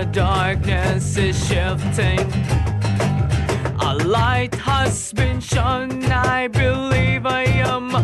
The 0.00 0.06
darkness 0.06 1.18
is 1.18 1.36
shifting. 1.46 2.20
A 3.80 3.94
light 4.02 4.54
has 4.54 5.12
been 5.12 5.40
shone. 5.40 6.04
I 6.04 6.48
believe 6.48 7.26
I 7.26 7.42
am 7.42 7.94
a 7.94 8.02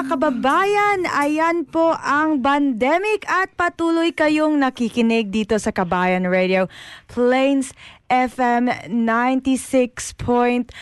mga 0.00 0.16
kababayan, 0.16 1.04
ayan 1.12 1.68
po 1.68 1.92
ang 1.92 2.40
pandemic 2.40 3.20
at 3.28 3.52
patuloy 3.52 4.16
kayong 4.16 4.56
nakikinig 4.56 5.28
dito 5.28 5.60
sa 5.60 5.76
Kabayan 5.76 6.24
Radio 6.24 6.72
Plains 7.04 7.76
FM 8.08 8.72
96.9 8.88 10.72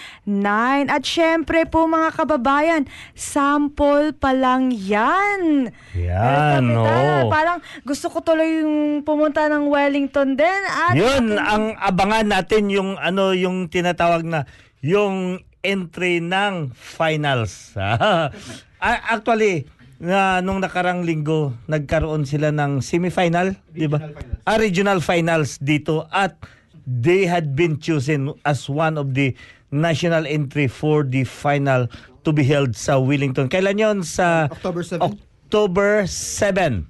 at 0.86 1.02
syempre 1.02 1.66
po 1.66 1.90
mga 1.90 2.14
kababayan, 2.14 2.86
sample 3.18 4.14
pa 4.14 4.30
lang 4.30 4.70
yan. 4.70 5.74
Yan, 5.98 6.62
no. 6.62 6.86
Parang 7.26 7.58
gusto 7.82 8.14
ko 8.14 8.22
tuloy 8.22 8.62
yung 8.62 9.02
pumunta 9.02 9.50
ng 9.50 9.66
Wellington 9.66 10.38
din 10.38 10.62
at 10.70 10.94
Yun 10.94 11.34
ang 11.34 11.74
abangan 11.74 12.38
natin 12.38 12.70
yung 12.70 12.94
ano 12.94 13.34
yung 13.34 13.66
tinatawag 13.66 14.22
na 14.22 14.46
yung 14.78 15.42
entry 15.66 16.22
ng 16.22 16.70
finals. 16.70 17.74
Ah, 18.78 19.18
Actually, 19.18 19.66
na 19.98 20.38
nung 20.38 20.62
nakarang 20.62 21.02
linggo 21.02 21.58
nagkaroon 21.66 22.22
sila 22.22 22.54
ng 22.54 22.78
semifinal, 22.78 23.58
di 23.74 23.90
ba? 23.90 24.14
Ah, 24.46 24.54
regional 24.54 25.02
finals 25.02 25.58
dito 25.58 26.06
at 26.14 26.38
they 26.86 27.26
had 27.26 27.58
been 27.58 27.76
chosen 27.82 28.30
as 28.46 28.70
one 28.70 28.94
of 28.94 29.12
the 29.12 29.34
national 29.74 30.24
entry 30.24 30.70
for 30.70 31.02
the 31.04 31.26
final 31.26 31.90
to 32.22 32.30
be 32.30 32.46
held 32.46 32.78
sa 32.78 32.96
Wellington. 32.96 33.50
Kailan 33.50 33.76
yon 33.76 33.98
sa 34.06 34.46
October 34.48 34.86
7. 34.86 35.02
October 35.02 35.90
7. 36.06 36.86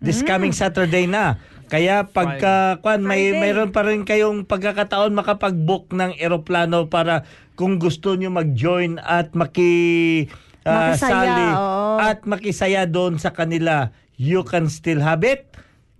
This 0.00 0.22
coming 0.22 0.54
Saturday 0.54 1.04
na. 1.04 1.36
Kaya 1.66 2.06
pagka 2.06 2.78
kwan 2.78 3.02
may 3.02 3.34
mayroon 3.34 3.74
pa 3.74 3.82
rin 3.82 4.06
kayong 4.06 4.46
pagkakataon 4.46 5.10
makapag-book 5.10 5.90
ng 5.90 6.14
eroplano 6.14 6.86
para 6.86 7.26
kung 7.58 7.82
gusto 7.82 8.14
niyo 8.14 8.30
mag-join 8.30 9.02
at 9.02 9.34
maki 9.34 10.30
ah, 10.66 10.90
Makisaya, 10.90 11.14
sali 11.14 11.46
oo. 11.48 11.96
at 11.96 12.18
makisaya 12.22 12.82
doon 12.84 13.16
sa 13.16 13.30
kanila, 13.30 13.88
you 14.14 14.42
can 14.42 14.66
still 14.66 14.98
have 14.98 15.22
it 15.22 15.46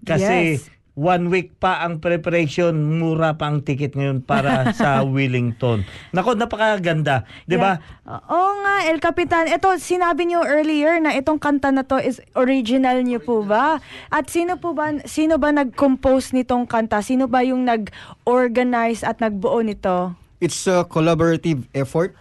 kasi 0.03 0.59
Yes. 0.59 0.67
one 0.97 1.29
week 1.29 1.53
pa 1.55 1.85
ang 1.85 2.01
preparation, 2.01 2.73
mura 2.97 3.37
pa 3.37 3.47
ang 3.47 3.61
ticket 3.61 3.93
ngayon 3.93 4.21
para 4.21 4.65
sa 4.81 5.05
Wellington. 5.05 5.85
Nako, 6.11 6.33
napakaganda, 6.33 7.23
'di 7.45 7.57
ba? 7.57 7.77
Yeah. 7.77 8.25
Oo 8.27 8.53
nga, 8.59 8.75
El 8.89 8.97
Capitan. 8.97 9.45
Ito, 9.45 9.77
sinabi 9.77 10.25
niyo 10.25 10.41
earlier 10.41 10.97
na 10.97 11.13
itong 11.13 11.37
kanta 11.37 11.69
na 11.69 11.85
to 11.85 11.97
is 11.97 12.19
original 12.33 13.05
niyo 13.05 13.21
po 13.21 13.45
ba? 13.45 13.77
At 14.09 14.27
sino 14.27 14.57
po 14.57 14.73
ba, 14.73 14.97
sino 15.05 15.37
ba 15.37 15.53
nag-compose 15.53 16.33
nitong 16.33 16.65
kanta? 16.65 17.05
Sino 17.05 17.29
ba 17.29 17.45
yung 17.45 17.69
nag-organize 17.69 19.05
at 19.05 19.21
nagbuo 19.21 19.61
nito? 19.61 20.17
It's 20.39 20.65
a 20.65 20.85
collaborative 20.85 21.65
effort. 21.73 22.17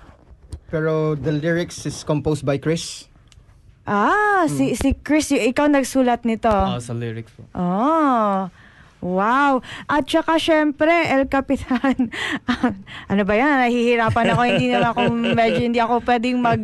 Pero 0.70 1.14
the 1.16 1.32
lyrics 1.32 1.86
is 1.86 2.02
composed 2.02 2.46
by 2.46 2.58
Chris. 2.58 3.06
Ah, 3.86 4.50
si 4.50 4.74
si 4.74 4.98
Chris, 4.98 5.30
y- 5.30 5.54
ikaw 5.54 5.70
nagsulat 5.70 6.26
nito. 6.26 6.50
Oh, 6.50 6.82
sa 6.82 6.98
lyrics 6.98 7.30
po. 7.38 7.46
Oh. 7.54 8.50
Wow. 9.06 9.62
At 9.86 10.10
saka 10.10 10.42
syempre, 10.42 10.90
El 10.90 11.30
Capitan. 11.30 12.10
ano 13.12 13.22
ba 13.22 13.34
yan? 13.38 13.70
Nahihirapan 13.70 14.34
ako. 14.34 14.42
hindi 14.50 14.74
na 14.74 14.90
ako, 14.90 15.02
medyo 15.14 15.62
hindi 15.62 15.78
ako 15.78 16.02
pwedeng 16.02 16.42
mag, 16.42 16.62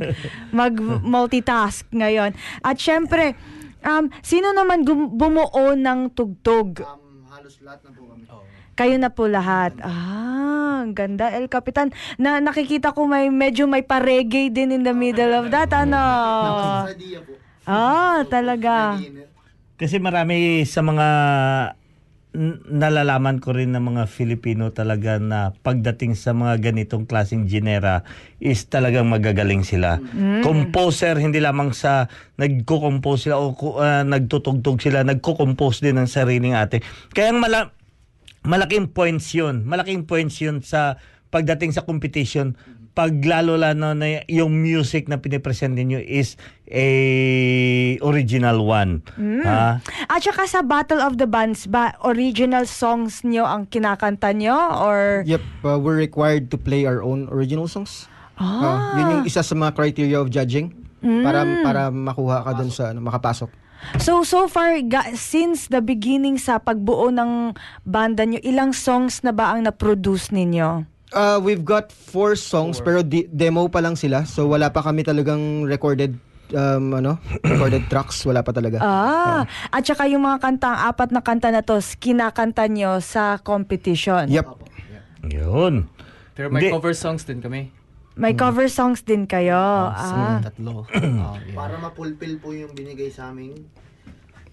mag 0.50 0.74
multitask 1.06 1.86
ngayon. 1.94 2.34
At 2.66 2.82
syempre, 2.82 3.38
um, 3.86 4.10
sino 4.26 4.58
naman 4.58 4.82
gum- 4.82 5.14
bumuo 5.14 5.78
ng 5.78 6.10
tugtog? 6.18 6.82
halos 7.30 7.62
lahat 7.62 7.86
na 7.86 7.90
po 7.94 8.10
kami. 8.10 8.26
Kayo 8.82 8.98
na 8.98 9.14
po 9.14 9.30
lahat. 9.30 9.78
Ah, 9.86 10.82
ang 10.82 10.98
ganda, 10.98 11.30
El 11.30 11.54
Capitan. 11.54 11.94
Na 12.18 12.42
nakikita 12.42 12.98
ko 12.98 13.06
may 13.06 13.30
medyo 13.30 13.70
may 13.70 13.86
pa-reggae 13.86 14.50
din 14.50 14.74
in 14.74 14.82
the 14.82 14.90
middle 14.90 15.38
of 15.38 15.54
that. 15.54 15.70
Ano? 15.70 16.02
Ah, 17.70 18.26
talaga. 18.26 18.98
Kasi 19.78 20.02
marami 20.02 20.66
sa 20.66 20.82
mga 20.82 21.08
nalalaman 22.74 23.38
ko 23.38 23.54
rin 23.54 23.78
ng 23.78 23.86
mga 23.94 24.04
Filipino 24.10 24.74
talaga 24.74 25.22
na 25.22 25.54
pagdating 25.62 26.18
sa 26.18 26.34
mga 26.34 26.72
ganitong 26.74 27.06
klaseng 27.06 27.46
genera 27.46 28.02
is 28.42 28.66
talagang 28.66 29.06
magagaling 29.14 29.62
sila. 29.62 30.02
Composer, 30.42 31.22
hindi 31.22 31.38
lamang 31.38 31.70
sa 31.78 32.10
nagko-compose 32.42 33.30
sila 33.30 33.38
o 33.38 33.54
ah, 33.78 34.02
nagtutugtog 34.02 34.82
sila, 34.82 35.06
nagko-compose 35.06 35.86
din 35.86 36.02
ng 36.02 36.10
sariling 36.10 36.58
ate. 36.58 36.82
Kaya 37.14 37.30
ang 37.30 37.46
mala- 37.46 37.78
malaking 38.46 38.90
points 38.92 39.34
yun. 39.34 39.64
Malaking 39.66 40.06
points 40.06 40.42
yun 40.42 40.62
sa 40.62 40.98
pagdating 41.32 41.72
sa 41.72 41.86
competition 41.88 42.58
pag 42.92 43.24
lalo 43.24 43.56
lalo 43.56 43.96
na 43.96 44.20
yung 44.28 44.52
music 44.52 45.08
na 45.08 45.16
pinipresent 45.16 45.80
ninyo 45.80 46.04
is 46.04 46.36
a 46.68 46.88
original 48.04 48.68
one. 48.68 49.00
Ha? 49.16 49.80
At 50.12 50.20
saka 50.20 50.44
sa 50.44 50.60
Battle 50.60 51.00
of 51.00 51.16
the 51.16 51.28
Bands 51.28 51.72
ba, 51.72 51.96
original 52.04 52.68
songs 52.68 53.24
nyo 53.24 53.48
ang 53.48 53.72
kinakanta 53.72 54.36
nyo? 54.36 54.56
Or... 54.84 55.24
Yep, 55.24 55.44
uh, 55.64 55.80
we're 55.80 56.00
required 56.00 56.52
to 56.52 56.60
play 56.60 56.84
our 56.84 57.00
own 57.00 57.32
original 57.32 57.72
songs. 57.72 58.12
Ah. 58.36 58.44
Uh, 58.44 58.80
yun 59.00 59.06
yung 59.20 59.24
isa 59.24 59.40
sa 59.40 59.56
mga 59.56 59.72
criteria 59.72 60.20
of 60.20 60.28
judging 60.28 60.76
para 61.02 61.48
para 61.66 61.82
makuha 61.90 62.44
ka 62.46 62.52
dun 62.60 62.70
sa 62.70 62.92
ano, 62.92 63.00
makapasok. 63.02 63.50
So, 64.00 64.24
so 64.24 64.48
far, 64.48 64.78
ga- 64.86 65.14
since 65.18 65.68
the 65.68 65.82
beginning 65.82 66.38
sa 66.38 66.62
pagbuo 66.62 67.10
ng 67.12 67.56
banda 67.84 68.24
nyo, 68.24 68.40
ilang 68.46 68.72
songs 68.72 69.26
na 69.26 69.34
ba 69.36 69.54
ang 69.54 69.66
na-produce 69.66 70.32
ninyo? 70.32 70.86
Uh, 71.12 71.38
we've 71.44 71.68
got 71.68 71.92
four 71.92 72.40
songs 72.40 72.80
pero 72.80 73.04
di- 73.04 73.28
demo 73.28 73.68
pa 73.68 73.84
lang 73.84 74.00
sila. 74.00 74.24
So 74.24 74.48
wala 74.48 74.72
pa 74.72 74.80
kami 74.80 75.04
talagang 75.04 75.68
recorded 75.68 76.16
um, 76.56 76.96
ano, 76.96 77.20
recorded 77.52 77.88
tracks, 77.92 78.24
wala 78.24 78.44
pa 78.44 78.56
talaga. 78.56 78.80
Ah, 78.80 79.44
at 79.72 79.84
saka 79.84 80.08
yung 80.08 80.24
mga 80.24 80.40
kanta, 80.40 80.72
ang 80.72 80.80
apat 80.92 81.10
na 81.12 81.22
kanta 81.24 81.50
na 81.52 81.64
to, 81.64 81.80
kinakanta 82.00 82.68
nyo 82.72 83.04
sa 83.04 83.40
competition. 83.44 84.32
Yep. 84.32 84.48
Yun. 85.32 85.92
Pero 86.32 86.48
may 86.48 86.68
Hindi. 86.68 86.74
cover 86.74 86.96
songs 86.96 87.28
din 87.28 87.44
kami. 87.44 87.76
May 88.14 88.34
cover 88.34 88.68
songs 88.68 89.02
din 89.02 89.24
kayo. 89.24 89.56
ah. 89.88 90.40
Tatlo. 90.42 90.84
Oh, 90.92 91.36
yeah. 91.38 91.54
Para 91.54 91.76
mapulpil 91.78 92.38
po 92.38 92.52
yung 92.52 92.72
binigay 92.72 93.08
sa 93.08 93.30
aming 93.30 93.56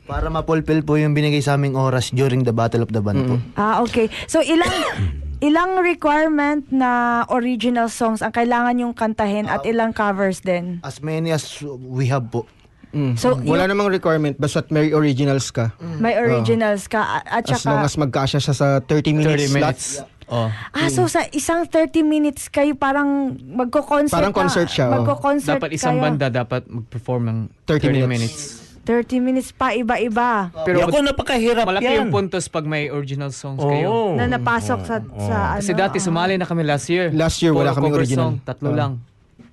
para 0.04 0.26
mapulpil 0.26 0.80
po 0.80 0.96
yung 0.96 1.12
binigay 1.12 1.38
sa 1.38 1.52
aming 1.52 1.76
oras 1.76 2.08
during 2.10 2.40
the 2.40 2.50
Battle 2.50 2.80
of 2.80 2.88
the 2.88 2.98
Band 2.98 3.28
po. 3.28 3.36
Ah, 3.54 3.84
okay. 3.84 4.08
So 4.24 4.40
ilang 4.40 4.72
ilang 5.40 5.76
requirement 5.78 6.64
na 6.72 6.90
original 7.28 7.86
songs 7.88 8.24
ang 8.24 8.32
kailangan 8.32 8.78
yung 8.78 8.96
kantahin 8.96 9.44
at 9.44 9.62
ilang 9.62 9.92
covers 9.92 10.40
din? 10.40 10.80
As 10.80 10.98
many 10.98 11.28
as 11.28 11.44
we 11.84 12.08
have 12.08 12.24
po. 12.26 12.48
Mm. 12.88 13.20
So, 13.20 13.36
wala 13.36 13.68
yung- 13.68 13.76
namang 13.76 13.92
requirement 13.92 14.40
basta't 14.40 14.72
may 14.72 14.90
originals 14.90 15.52
ka. 15.52 15.76
May 16.00 16.16
originals 16.16 16.88
ka 16.88 17.20
a- 17.20 17.26
at 17.28 17.44
As 17.44 17.60
long 17.62 17.84
saka 17.84 17.84
as 17.84 17.94
magkasya 18.00 18.40
siya 18.40 18.54
sa 18.56 18.66
30 18.80 19.12
minutes, 19.12 19.44
30 19.44 19.52
minutes. 19.52 19.84
slot. 20.00 20.08
Oh. 20.28 20.52
Ah, 20.70 20.88
so 20.88 21.04
sa 21.04 21.24
isang 21.30 21.64
30 21.64 22.00
minutes 22.02 22.46
kayo 22.46 22.72
parang 22.72 23.32
magko-concert 23.34 24.12
Parang 24.12 24.28
na- 24.28 24.38
concert 24.38 24.68
siya, 24.68 24.86
oh. 24.86 25.00
Magko-concert 25.00 25.56
Dapat 25.56 25.72
isang 25.72 25.96
kayo. 25.96 26.04
banda 26.04 26.26
dapat 26.28 26.62
mag-perform 26.64 27.22
ng 27.24 27.38
30 27.64 27.88
30, 27.88 27.88
minutes. 27.98 28.08
minutes. 28.08 28.40
30 28.84 29.20
minutes 29.20 29.50
pa 29.50 29.72
iba-iba. 29.72 30.48
Pero 30.62 30.80
Ako 30.82 31.00
napakahirap 31.02 31.60
malaki 31.62 31.84
yan. 31.86 31.96
yung 31.98 32.10
puntos 32.10 32.44
pag 32.46 32.64
may 32.64 32.88
original 32.88 33.28
songs 33.30 33.56
Oo. 33.58 33.68
kayo. 33.68 33.92
na 34.16 34.24
napasok 34.26 34.80
sa 34.80 34.96
sa 35.18 35.36
ano. 35.52 35.60
Kasi 35.60 35.72
dati 35.72 35.96
sumali 35.98 36.36
na 36.36 36.44
kami 36.44 36.60
last 36.62 36.88
year. 36.88 37.08
Last 37.10 37.36
year, 37.38 37.52
wala 37.52 37.70
Puro 37.70 37.76
kaming 37.78 37.90
cover 37.90 38.00
original. 38.00 38.24
Song, 38.26 38.36
tatlo 38.42 38.68
Oh. 38.68 38.72
lang. 38.74 38.92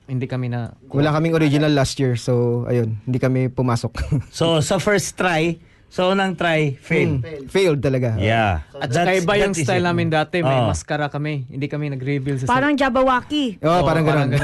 Hindi 0.06 0.24
kami 0.26 0.48
na... 0.48 0.72
Wala 0.88 1.12
kaming 1.12 1.34
original 1.34 1.68
last 1.70 1.98
year. 1.98 2.16
So, 2.16 2.64
ayun, 2.66 2.96
hindi 3.02 3.18
kami 3.18 3.50
pumasok. 3.50 3.92
So 4.30 4.62
sa 4.62 4.78
first 4.78 5.16
try, 5.16 5.58
so 5.96 6.12
unang 6.12 6.36
try, 6.36 6.76
fail. 6.76 7.18
Mm, 7.18 7.48
Failed 7.48 7.80
talaga. 7.80 8.20
Yeah. 8.20 8.68
At 8.76 8.92
saka 8.92 9.16
iba 9.16 9.34
yung 9.38 9.50
that 9.50 9.58
is 9.58 9.64
style 9.64 9.80
it. 9.80 9.88
namin 9.88 10.08
dati. 10.10 10.38
May 10.42 10.60
Oh. 10.60 10.68
maskara 10.68 11.08
kami. 11.08 11.48
Hindi 11.48 11.66
kami 11.66 11.88
nag-reveal 11.90 12.36
sa... 12.38 12.46
Parang 12.46 12.76
Jabawaki. 12.76 13.64
Oh, 13.64 13.72
Oo, 13.72 13.82
parang 13.82 14.04
ganun. 14.04 14.30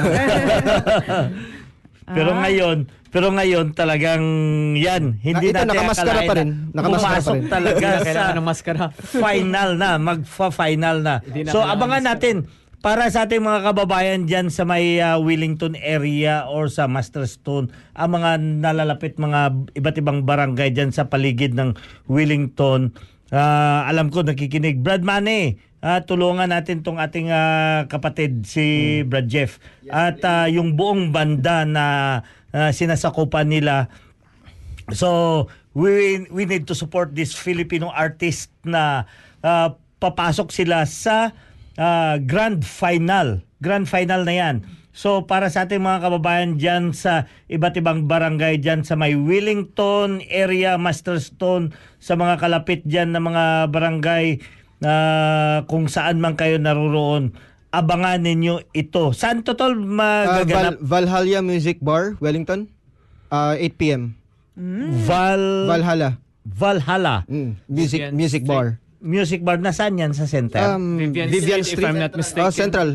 Pero 2.04 2.32
ngayon, 2.34 2.78
pero 3.08 3.28
ngayon 3.30 3.72
talagang 3.72 4.24
yan, 4.74 5.16
hindi 5.18 5.48
Na- 5.48 5.54
ito, 5.54 5.58
natin 5.62 5.70
nakamaskara 5.70 6.12
akalain 6.14 6.28
pa 6.28 6.36
rin. 6.36 6.50
na 6.50 6.72
Nakamaskara 6.74 6.92
pa 6.92 7.12
pumasok 7.14 7.36
rin. 7.38 7.48
talaga 7.48 7.88
sa 7.88 8.04
Kailangan 8.04 8.34
ng 8.34 8.46
maskara. 8.46 8.84
final 9.06 9.70
na, 9.74 9.90
magfa-final 9.98 10.96
na. 11.00 11.16
Hindi 11.22 11.40
na 11.42 11.50
So 11.50 11.58
kailangan 11.58 11.72
abangan 11.74 12.02
maskara. 12.02 12.12
natin 12.12 12.36
para 12.82 13.06
sa 13.14 13.30
ating 13.30 13.46
mga 13.46 13.72
kababayan 13.72 14.26
dyan 14.26 14.50
sa 14.50 14.66
may 14.66 14.98
uh, 14.98 15.22
Wellington 15.22 15.78
area 15.78 16.50
or 16.50 16.68
sa 16.68 16.90
Masterstone, 16.90 17.70
ang 17.94 18.18
mga 18.18 18.42
nalalapit 18.42 19.22
mga 19.22 19.54
iba't 19.78 19.98
ibang 20.02 20.26
barangay 20.26 20.74
dyan 20.74 20.90
sa 20.90 21.06
paligid 21.06 21.54
ng 21.54 21.78
Wellington. 22.10 22.94
Ah, 23.32 23.88
alam 23.88 24.12
ko 24.12 24.26
nakikinig. 24.28 24.84
Brad 24.84 25.08
Mane, 25.08 25.62
ah, 25.80 26.04
tulungan 26.04 26.52
natin 26.52 26.84
tong 26.84 27.00
ating 27.00 27.32
ah, 27.32 27.88
kapatid 27.88 28.44
si 28.44 29.00
Brad 29.08 29.32
Jeff. 29.32 29.62
At 29.88 30.20
ah, 30.28 30.52
yung 30.52 30.76
buong 30.76 31.16
banda 31.16 31.64
na 31.64 31.86
ah, 32.52 32.74
sinasakupan 32.76 33.48
nila 33.48 33.88
So, 34.92 35.48
we 35.72 36.26
we 36.28 36.44
need 36.44 36.68
to 36.68 36.76
support 36.76 37.16
this 37.16 37.32
Filipino 37.32 37.94
artist 37.94 38.52
na 38.68 39.08
ah, 39.40 39.80
papasok 40.02 40.52
sila 40.52 40.84
sa 40.84 41.32
ah, 41.82 42.22
grand 42.22 42.62
final. 42.62 43.42
Grand 43.58 43.86
final 43.86 44.22
na 44.22 44.34
'yan. 44.34 44.56
So 44.92 45.24
para 45.24 45.48
sa 45.48 45.64
ating 45.64 45.80
mga 45.80 46.04
kababayan 46.04 46.60
diyan 46.60 46.92
sa 46.92 47.24
iba't 47.48 47.74
ibang 47.76 48.06
barangay 48.06 48.60
diyan 48.60 48.84
sa 48.84 48.94
may 48.94 49.16
Wellington 49.16 50.20
area, 50.28 50.76
Masterstone, 50.76 51.72
sa 51.98 52.14
mga 52.14 52.38
kalapit 52.38 52.84
diyan 52.84 53.10
na 53.10 53.20
mga 53.20 53.44
barangay 53.72 54.44
na 54.80 54.94
kung 55.66 55.88
saan 55.88 56.20
man 56.20 56.36
kayo 56.36 56.58
naroon, 56.58 57.32
abangan 57.72 58.20
ninyo 58.20 58.68
ito. 58.74 59.16
Saan 59.16 59.48
to 59.48 59.56
tol 59.56 59.72
Uh, 59.72 59.80
Val- 59.80 60.28
magaganap? 60.44 60.76
Valhalla 60.82 61.40
Music 61.40 61.80
Bar, 61.80 62.20
Wellington. 62.20 62.68
Uh, 63.32 63.56
8 63.56 63.80
p.m. 63.80 64.20
Val 65.08 65.72
Valhalla. 65.72 66.20
Valhalla. 66.44 67.24
Mm, 67.32 67.56
music 67.66 68.00
music 68.12 68.44
Street. 68.44 68.52
bar. 68.52 68.68
Music 69.02 69.42
bar 69.42 69.58
na 69.58 69.74
saan 69.74 69.98
yan 69.98 70.14
sa 70.14 70.30
center? 70.30 70.62
Um, 70.62 71.02
Vivian, 71.02 71.28
Vivian 71.28 71.62
Street, 71.62 71.82
Street. 71.82 71.84
if 71.84 71.90
I'm 71.90 71.98
not 72.00 72.14
mistaken. 72.14 72.46
Oh, 72.46 72.54
Central. 72.54 72.90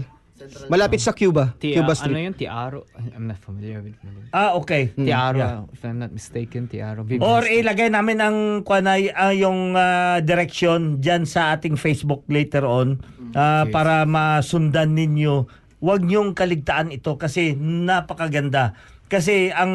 Malapit 0.71 1.03
sa 1.03 1.11
Cuba. 1.11 1.57
Tia, 1.59 1.81
Cuba 1.81 1.91
ano 1.91 1.99
Street. 1.99 2.23
yun? 2.23 2.35
Tiaro? 2.37 2.81
I'm 3.11 3.27
not 3.27 3.41
familiar 3.41 3.83
with 3.83 3.99
ah, 4.31 4.55
okay. 4.55 4.95
Tiaro, 4.95 5.37
Yeah. 5.37 5.75
if 5.75 5.83
I'm 5.83 5.99
not 5.99 6.13
mistaken. 6.13 6.71
Tiaro. 6.71 7.03
Vivian 7.03 7.25
Or 7.25 7.43
Street. 7.43 7.67
ilagay 7.67 7.89
namin 7.91 8.21
ang 8.21 8.37
kwanay 8.63 9.11
ah, 9.11 9.35
yung 9.35 9.75
ah, 9.75 10.23
direction 10.23 11.03
diyan 11.03 11.27
sa 11.27 11.51
ating 11.51 11.75
Facebook 11.75 12.23
later 12.29 12.63
on 12.63 13.03
ah, 13.35 13.65
Okay. 13.65 13.75
para 13.75 14.07
masundan 14.07 14.95
ninyo. 14.95 15.49
Huwag 15.83 16.07
niyong 16.07 16.33
kaligtaan 16.33 16.95
ito 16.95 17.19
kasi 17.19 17.59
napakaganda. 17.59 18.79
Kasi 19.07 19.51
ang 19.51 19.73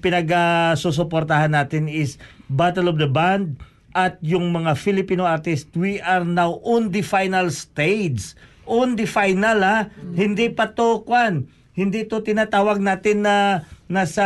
pinag-susuportahan 0.00 1.52
natin 1.52 1.86
is 1.86 2.16
Battle 2.48 2.88
of 2.88 2.96
the 2.96 3.08
Band 3.08 3.56
at 3.92 4.18
yung 4.24 4.52
mga 4.52 4.76
Filipino 4.76 5.24
artists. 5.24 5.68
We 5.76 6.00
are 6.00 6.24
now 6.24 6.60
on 6.64 6.92
the 6.92 7.04
final 7.04 7.48
stage. 7.52 8.36
On 8.64 8.96
the 8.96 9.08
final 9.08 9.60
ha. 9.60 9.88
Hindi 10.12 10.52
pa 10.52 10.72
to 10.72 11.04
kwan. 11.04 11.48
Hindi 11.72 12.04
to 12.04 12.20
tinatawag 12.20 12.80
natin 12.84 13.24
na 13.24 13.64
nasa 13.92 14.24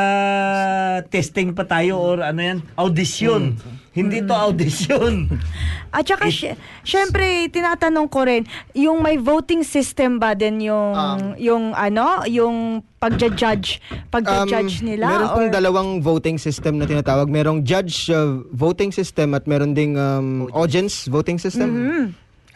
testing 1.11 1.51
pa 1.51 1.67
tayo 1.67 1.99
or 1.99 2.23
ano 2.23 2.39
yan, 2.39 2.59
audition. 2.79 3.59
Hindi 3.91 4.23
to 4.23 4.35
audition. 4.37 5.27
At 5.97 6.05
saka, 6.05 6.29
sy- 6.29 6.55
syempre, 6.85 7.49
tinatanong 7.49 8.07
ko 8.13 8.29
rin, 8.29 8.45
yung 8.77 9.01
may 9.01 9.17
voting 9.17 9.65
system 9.65 10.21
ba 10.21 10.37
din 10.37 10.61
yung, 10.61 10.95
yung 11.41 11.73
ano, 11.73 12.23
yung 12.29 12.85
pagja-judge, 13.01 13.81
pagja-judge 14.13 14.85
nila? 14.85 15.09
Um, 15.09 15.13
Meron 15.17 15.29
pong 15.33 15.49
or- 15.49 15.57
dalawang 15.57 15.91
voting 16.05 16.37
system 16.37 16.77
na 16.77 16.85
tinatawag. 16.85 17.27
Merong 17.33 17.65
judge 17.65 18.13
uh, 18.13 18.45
voting 18.53 18.93
system 18.93 19.33
at 19.33 19.49
meron 19.49 19.73
ding 19.73 19.97
um, 19.97 20.47
audience 20.53 21.09
voting 21.09 21.41
system. 21.41 21.69
Mm-hmm. 21.73 22.05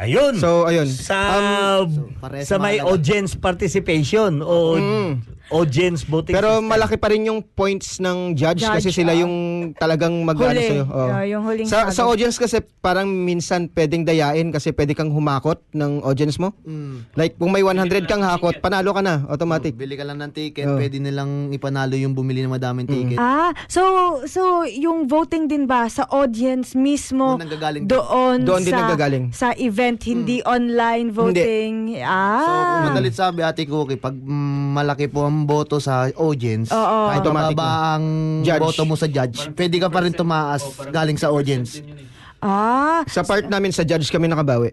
Ayun. 0.01 0.33
So, 0.41 0.65
ayun. 0.65 0.89
Sa 0.89 1.17
parehas 2.25 2.49
sa 2.49 2.57
may 2.57 2.81
audience 2.81 3.37
participation 3.37 4.41
o 4.41 4.81
audience 5.51 6.03
voting 6.03 6.31
Mm. 6.31 6.37
Pero 6.37 6.51
system. 6.57 6.69
malaki 6.69 6.97
pa 6.97 7.09
rin 7.09 7.23
yung 7.25 7.41
points 7.45 7.99
ng 7.99 8.33
judge, 8.33 8.61
Judge, 8.61 8.71
kasi 8.73 8.89
sila 8.93 9.11
ah. 9.11 9.19
yung 9.19 9.35
talagang 9.75 10.15
mag 10.21 10.35
Huli. 10.35 10.63
sa'yo. 10.65 10.85
Oo. 10.85 11.09
Ah, 11.09 11.25
yung 11.25 11.43
huling 11.43 11.67
sa, 11.67 11.91
sa 11.91 12.05
audience 12.05 12.35
kasi 12.35 12.59
parang 12.81 13.07
minsan 13.07 13.67
pwedeng 13.69 14.03
dayain 14.03 14.49
kasi 14.49 14.71
pwede 14.71 14.93
kang 14.93 15.09
humakot 15.09 15.59
ng 15.71 16.03
audience 16.03 16.37
mo. 16.37 16.55
Mm. 16.63 17.11
Like 17.13 17.35
kung 17.37 17.51
may 17.51 17.61
100 17.61 17.83
kang 18.05 18.21
hakot, 18.21 18.59
panalo 18.59 18.91
ka 18.91 19.01
na, 19.01 19.27
automatic. 19.27 19.75
Bili 19.75 19.95
ka 19.95 20.03
lang 20.03 20.19
ng 20.19 20.31
ticket, 20.31 20.65
Oh. 20.65 20.77
pwede 20.77 20.97
nilang 20.97 21.51
ipanalo 21.51 21.95
yung 21.95 22.13
bumili 22.13 22.41
ng 22.41 22.51
madaming 22.51 22.87
ticket. 22.87 23.17
Ah, 23.17 23.51
so 23.67 23.83
so 24.25 24.41
yung 24.65 25.05
voting 25.05 25.45
din 25.45 25.65
ba 25.65 25.87
sa 25.87 26.07
audience 26.09 26.73
mismo 26.73 27.35
Doon 27.35 27.43
nanggagaling 27.43 27.83
din. 27.83 27.91
doon, 27.91 28.37
Doon 28.41 28.63
din 28.63 28.71
sa 28.71 28.79
nanggagaling. 28.81 29.25
sa 29.31 29.49
event 29.57 29.99
hindi 30.01 30.39
online 30.43 31.11
voting. 31.11 31.97
So, 31.97 32.07
Ah. 32.07 32.45
kung 32.79 32.87
madalit 32.91 33.13
sabi, 33.13 33.41
Ate 33.41 33.65
Cookie, 33.65 33.97
pag 33.97 34.13
mm, 34.13 34.73
malaki 34.73 35.07
po 35.07 35.23
ang 35.23 35.40
boto 35.43 35.77
sa 35.77 36.09
audience, 36.13 36.69
Oo. 36.69 36.99
kahit 37.07 37.21
Automatic 37.21 37.55
mababa 37.55 37.69
ang 37.95 38.05
Judge. 38.41 38.61
boto 38.61 38.83
mo 38.83 38.95
sa 38.95 39.05
judge, 39.05 39.49
pwede 39.51 39.77
ka 39.77 39.87
pa 39.87 40.01
rin 40.01 40.13
tumaas 40.13 40.61
galing 40.89 41.15
sa 41.15 41.29
audience. 41.29 41.81
Ah, 42.41 43.05
Sa 43.05 43.21
part 43.21 43.45
namin 43.45 43.69
sa 43.69 43.85
judge 43.85 44.09
kami 44.09 44.25
nakabawi. 44.25 44.73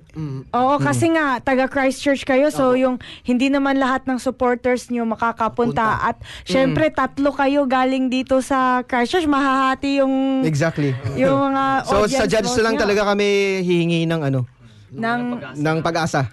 oo 0.49 0.75
kasi 0.79 1.11
nga 1.11 1.35
taga 1.37 1.67
Christchurch 1.67 2.23
kayo 2.23 2.47
so 2.47 2.71
yung 2.73 2.95
hindi 3.21 3.51
naman 3.51 3.75
lahat 3.75 4.07
ng 4.07 4.15
supporters 4.17 4.87
niyo 4.87 5.03
makakapunta 5.03 5.83
at 6.01 6.15
syempre 6.43 6.87
tatlo 6.89 7.27
kayo 7.29 7.67
galing 7.67 8.07
dito 8.07 8.39
sa 8.39 8.81
Christchurch 8.81 9.27
mahahati 9.27 9.99
yung 9.99 10.47
Exactly. 10.47 10.95
yung 11.13 11.51
mga 11.51 11.63
So 11.83 12.07
audience 12.07 12.15
sa 12.17 12.25
judge 12.25 12.47
vote 12.47 12.55
na 12.55 12.63
lang 12.63 12.73
niyo. 12.73 12.83
talaga 12.87 13.01
kami 13.05 13.27
hihingi 13.61 14.01
ng 14.05 14.21
ano, 14.23 14.39
ng 14.89 15.21
ng 15.53 15.77
pag-asa. 15.79 16.27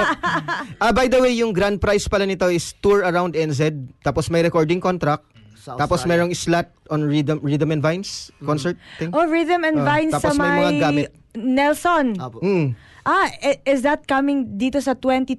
ah, 0.82 0.92
by 0.92 1.06
the 1.06 1.18
way, 1.18 1.32
yung 1.34 1.50
grand 1.50 1.76
prize 1.76 2.04
pala 2.04 2.24
nito 2.24 2.46
is 2.46 2.76
tour 2.78 3.00
around 3.00 3.32
NZ, 3.32 3.72
tapos 4.00 4.28
may 4.28 4.40
recording 4.40 4.78
contract, 4.78 5.24
Sa 5.56 5.74
tapos 5.74 6.04
merong 6.04 6.30
slot 6.30 6.70
on 6.88 7.02
Rhythm, 7.02 7.40
Rhythm 7.40 7.70
and 7.70 7.82
Vines 7.82 8.30
concert 8.40 8.76
thing. 8.96 9.10
Oh, 9.10 9.24
Rhythm 9.24 9.64
and 9.64 9.80
Ah, 9.80 9.86
Vines 9.88 10.12
sa 10.12 10.20
tapos 10.22 10.36
may 10.36 10.46
mga 10.46 10.60
may 10.62 10.78
gamit. 10.78 11.08
Nelson. 11.34 12.06
Apo. 12.16 12.38
Mm. 12.38 12.76
Ah, 13.02 13.26
i- 13.40 13.62
is 13.64 13.80
that 13.80 14.02
coming 14.04 14.56
dito 14.56 14.78
sa 14.78 14.94
2023 14.94 15.38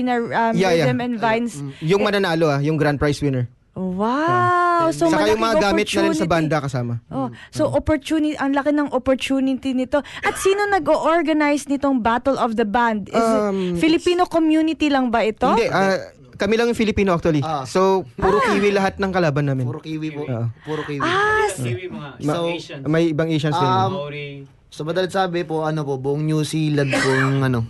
na 0.00 0.14
um, 0.16 0.54
Yeah, 0.54 0.70
yeah. 0.70 0.86
Rhythm 0.86 0.98
and 1.00 1.14
Vines? 1.18 1.58
Yung 1.80 2.02
mananalo 2.02 2.48
ah, 2.48 2.58
yung 2.58 2.74
grand 2.74 2.96
prize 2.96 3.18
winner. 3.18 3.46
Wow! 3.80 4.92
So, 4.92 5.08
Saka 5.08 5.24
yung 5.26 5.40
mga 5.40 5.56
gamit 5.62 5.88
na 5.88 6.04
rin 6.04 6.12
sa 6.12 6.22
opportunity. 6.22 6.28
banda 6.28 6.56
kasama. 6.60 6.92
Oh, 7.08 7.32
so 7.48 7.64
opportunity, 7.66 8.36
ang 8.36 8.52
laki 8.52 8.70
ng 8.70 8.92
opportunity 8.92 9.72
nito. 9.72 9.98
At 10.20 10.36
sino 10.36 10.68
nag-organize 10.68 11.64
nitong 11.66 11.98
Battle 11.98 12.36
of 12.36 12.54
the 12.54 12.64
Band? 12.64 13.08
Is 13.08 13.16
it 13.16 13.40
Um, 13.40 13.58
Filipino 13.76 14.28
community 14.28 14.88
lang 14.88 15.08
ba 15.08 15.24
ito? 15.24 15.48
Hindi, 15.48 15.64
ah, 15.66 15.96
kami 16.36 16.56
lang 16.56 16.68
yung 16.68 16.76
Filipino 16.76 17.12
actually. 17.12 17.40
Ah. 17.40 17.64
So, 17.64 18.04
puro 18.14 18.40
kiwi 18.42 18.68
lahat 18.70 18.96
ng 18.96 19.10
kalaban 19.10 19.48
namin. 19.48 19.64
Puro 19.64 19.80
kiwi 19.80 20.08
po. 20.10 20.24
Oo. 20.24 20.46
Puro 20.62 20.80
kiwi. 20.84 21.00
Ah, 21.00 21.48
Ma- 22.20 22.34
So, 22.34 22.40
may 22.86 23.12
ibang 23.12 23.28
Asians 23.28 23.54
din. 23.54 23.64
Um, 23.66 23.92
so 24.68 24.84
madalit 24.84 25.10
sabi 25.10 25.42
po, 25.42 25.64
ano 25.64 25.82
po, 25.82 25.96
buong 25.96 26.22
New 26.22 26.40
Zealand 26.42 26.92
po 26.92 27.08
yung 27.08 27.40
ano. 27.42 27.64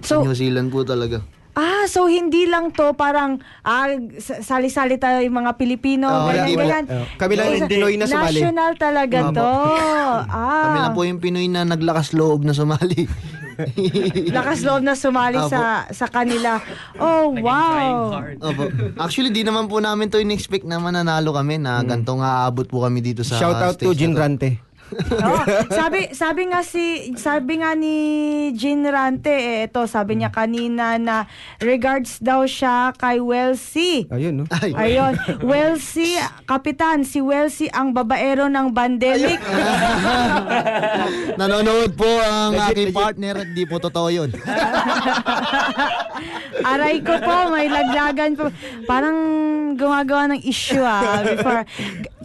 So- 0.00 0.22
New 0.22 0.32
Zealand 0.32 0.70
po 0.70 0.82
talaga. 0.82 1.20
Ah, 1.50 1.84
so 1.84 2.06
hindi 2.06 2.44
lang 2.44 2.70
to 2.70 2.92
parang 2.92 3.36
ah, 3.60 3.88
sa- 4.16 4.40
sali-sali 4.40 4.94
tayo 4.94 5.20
yung 5.20 5.36
mga 5.36 5.54
Pilipino, 5.54 6.06
Oh, 6.06 6.26
ganyan, 6.26 6.44
hindi 6.44 6.54
ganyan. 6.56 6.84
Oh, 6.86 7.04
kami 7.16 7.34
lang 7.34 7.46
yung 7.52 7.66
Pinoy 7.66 7.94
na 7.94 8.04
sumali. 8.04 8.38
National 8.38 8.70
talaga 8.74 9.18
Opo. 9.24 9.34
to. 9.34 9.50
ah. 10.28 10.62
Kami 10.64 10.78
lang 10.80 10.92
po 10.92 11.02
yung 11.02 11.18
Pinoy 11.18 11.46
na 11.46 11.64
naglakas 11.64 12.12
loob 12.12 12.42
na 12.42 12.52
sumali. 12.52 13.08
Lakas 14.30 14.62
loob 14.62 14.82
na 14.82 14.94
sumali 14.94 15.34
Opo. 15.36 15.50
sa 15.50 15.82
sa 15.88 16.06
kanila. 16.06 16.62
Oh, 16.94 17.34
wow. 17.34 18.22
Opo. 18.38 18.70
Actually, 18.96 19.30
di 19.30 19.42
naman 19.42 19.66
po 19.66 19.78
namin 19.78 20.06
to 20.06 20.16
in-expect 20.16 20.62
na 20.62 20.78
mananalo 20.78 21.32
kami 21.32 21.58
na 21.58 21.82
ganito 21.82 22.14
nga 22.14 22.46
aabot 22.46 22.64
po 22.64 22.86
kami 22.86 23.02
dito 23.02 23.22
sa 23.22 23.34
Hmm. 23.34 23.42
Shout 23.44 23.58
out 23.60 23.76
to 23.76 23.90
Jin. 23.92 24.14
Rante. 24.14 24.62
Oh, 25.18 25.44
sabi 25.68 26.08
sabi 26.16 26.48
nga 26.48 26.64
si 26.64 27.12
sabi 27.20 27.60
nga 27.60 27.76
ni 27.76 27.96
Jean 28.56 28.84
Rante 28.88 29.32
eh, 29.32 29.68
ito 29.68 29.84
sabi 29.84 30.16
niya 30.16 30.32
kanina 30.32 30.96
na 30.96 31.28
regards 31.60 32.16
daw 32.20 32.48
siya 32.48 32.96
kay 32.96 33.20
Welsie. 33.20 34.08
Ayun, 34.08 34.42
no? 34.42 34.44
Ay, 34.48 34.72
Ayun, 34.72 35.14
Welsie, 35.44 36.16
kapitan, 36.48 37.04
si 37.04 37.20
Welsie 37.20 37.68
ang 37.68 37.92
babaero 37.92 38.48
ng 38.48 38.72
pandemic. 38.72 39.40
nanonood 41.40 41.92
po 41.92 42.08
ang 42.08 42.56
aking 42.72 42.92
partner 42.92 43.44
at 43.44 43.48
di 43.52 43.68
po 43.68 43.76
totoo 43.76 44.08
yun. 44.08 44.30
Aray 46.68 47.00
ko 47.04 47.14
po, 47.22 47.54
may 47.54 47.70
laglagan 47.70 48.34
po. 48.34 48.50
Parang 48.88 49.16
gumagawa 49.78 50.34
ng 50.34 50.42
issue 50.42 50.82
ah 50.82 51.22
before. 51.22 51.62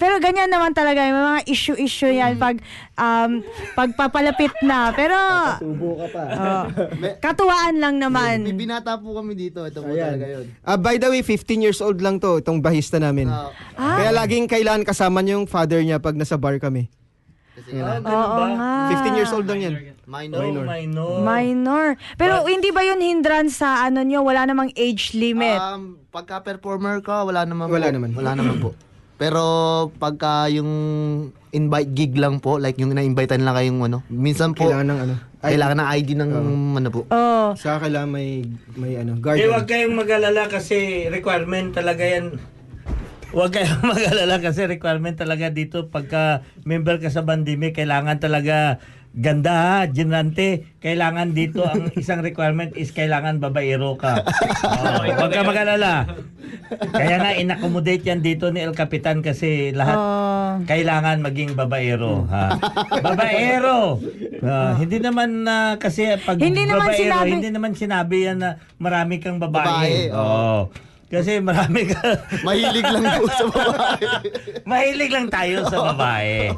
Pero 0.02 0.18
ganyan 0.18 0.50
naman 0.50 0.74
talaga, 0.74 1.06
may 1.06 1.14
mga 1.14 1.42
issue-issue 1.46 2.18
yan 2.18 2.42
pag 2.42 2.53
um, 2.96 3.32
pagpapalapit 3.74 4.54
na. 4.62 4.92
Pero 4.92 5.16
Tubo 5.58 5.98
ka 5.98 6.08
pa. 6.10 6.24
oh, 6.28 6.64
katuwaan 7.26 7.78
lang 7.78 7.96
naman. 7.98 8.44
May 8.44 8.58
binata 8.58 8.96
po 8.96 9.14
kami 9.14 9.34
dito. 9.34 9.62
Ito 9.62 9.80
po 9.80 9.92
talaga 9.92 10.26
yun. 10.26 10.46
Ah, 10.62 10.76
by 10.76 10.96
the 10.96 11.08
way, 11.08 11.22
15 11.22 11.34
years 11.60 11.80
old 11.80 12.00
lang 12.00 12.18
to, 12.18 12.38
itong 12.38 12.60
bahista 12.60 12.98
namin. 12.98 13.28
Ah, 13.28 13.50
Kaya 13.76 14.12
laging 14.12 14.46
kailangan 14.46 14.84
kasama 14.84 15.20
niyo 15.20 15.38
yung 15.38 15.48
father 15.48 15.80
niya 15.80 15.98
pag 15.98 16.14
nasa 16.14 16.36
bar 16.36 16.58
kami. 16.58 16.90
kasi 17.54 17.78
nga, 17.78 18.02
Oo 18.02 18.46
nga. 18.52 18.90
15 18.92 19.14
years 19.14 19.30
old 19.30 19.46
lang 19.46 19.62
yan. 19.62 19.74
minor. 20.04 20.42
Oh, 20.42 20.66
minor. 20.68 21.14
Minor. 21.22 21.86
Pero 22.16 22.44
hindi 22.44 22.70
ba 22.70 22.82
yun 22.82 23.00
hindrance 23.00 23.62
sa 23.62 23.86
ano 23.86 24.02
nyo? 24.02 24.20
Wala 24.22 24.44
namang 24.44 24.74
age 24.74 25.14
limit. 25.14 25.56
Um, 25.56 26.02
pagka 26.10 26.42
performer 26.42 27.00
ka, 27.00 27.24
wala 27.24 27.46
naman 27.46 27.70
Wala 27.70 27.88
po. 27.88 27.94
naman. 27.94 28.10
Wala 28.12 28.32
naman 28.34 28.56
po. 28.60 28.70
Pero 29.16 29.42
pagka 29.96 30.50
yung 30.50 30.68
invite 31.54 31.94
gig 31.94 32.14
lang 32.18 32.38
po, 32.38 32.58
like 32.58 32.76
yung 32.76 32.92
na-invitean 32.92 33.46
lang 33.46 33.54
kayong 33.54 33.80
ano, 33.84 34.02
minsan 34.10 34.52
po, 34.52 34.66
Kailangan 34.66 34.88
ng 34.90 35.00
ano. 35.00 35.16
Ay, 35.40 35.50
kailangan 35.54 35.78
ng 35.78 35.90
ID 35.94 36.10
ng 36.16 36.32
ano 36.74 36.90
po. 36.90 37.02
oh. 37.08 37.54
sa 37.54 37.78
kailangan 37.78 38.10
may, 38.10 38.42
may 38.74 38.98
ano, 38.98 39.14
Eh, 39.14 39.22
guardian. 39.22 39.50
huwag 39.50 39.68
kayong 39.68 39.94
mag-alala 39.94 40.50
kasi 40.50 41.06
requirement 41.08 41.70
talaga 41.72 42.02
yan. 42.02 42.42
Huwag 43.30 43.50
kayong 43.50 43.86
mag-alala 43.94 44.38
kasi 44.38 44.66
requirement 44.66 45.14
talaga 45.14 45.50
dito 45.50 45.90
pagka 45.90 46.42
member 46.64 46.98
ka 46.98 47.10
sa 47.10 47.22
Bandime, 47.22 47.70
kailangan 47.70 48.18
talaga 48.18 48.78
ganda 49.14 49.54
ha, 49.54 49.78
ginante. 49.86 50.74
Kailangan 50.78 51.32
dito, 51.32 51.62
ang 51.62 51.94
isang 52.02 52.20
requirement 52.20 52.74
is 52.74 52.90
kailangan 52.90 53.38
babaero 53.38 53.94
ka. 53.96 54.20
Oh, 54.64 55.04
huwag 55.06 55.32
ka 55.32 55.44
mag-alala. 55.44 56.08
Kaya 56.90 57.16
nga, 57.18 57.32
in-accommodate 57.34 58.04
yan 58.04 58.20
dito 58.20 58.48
ni 58.48 58.60
El 58.60 58.74
Capitan 58.74 59.20
kasi 59.20 59.72
lahat 59.72 59.96
Oh. 59.96 60.52
kailangan 60.64 61.20
maging 61.20 61.54
babaero. 61.54 62.26
Ha? 62.28 62.58
Babaero! 63.00 64.00
Ah, 64.40 64.76
hindi 64.76 64.98
naman 64.98 65.44
na 65.44 65.56
kasi 65.78 66.14
pag 66.20 66.36
Hindi 66.36 66.64
naman 66.64 66.90
babaero, 66.90 67.00
sinabi- 67.00 67.32
hindi 67.32 67.50
naman 67.50 67.72
sinabi 67.74 68.16
yan 68.24 68.38
na 68.40 68.50
marami 68.78 69.18
kang 69.18 69.38
babae. 69.38 69.64
Babae, 69.64 69.98
Oo. 70.12 70.56
Kasi 71.14 71.38
marami 71.38 71.86
ka. 71.86 72.02
Mahilig 72.48 72.90
lang 72.90 73.06
po 73.22 73.30
sa 73.30 73.46
babae. 73.46 74.02
mahilig 74.74 75.12
lang 75.14 75.30
tayo 75.30 75.62
sa 75.70 75.94
babae. 75.94 76.50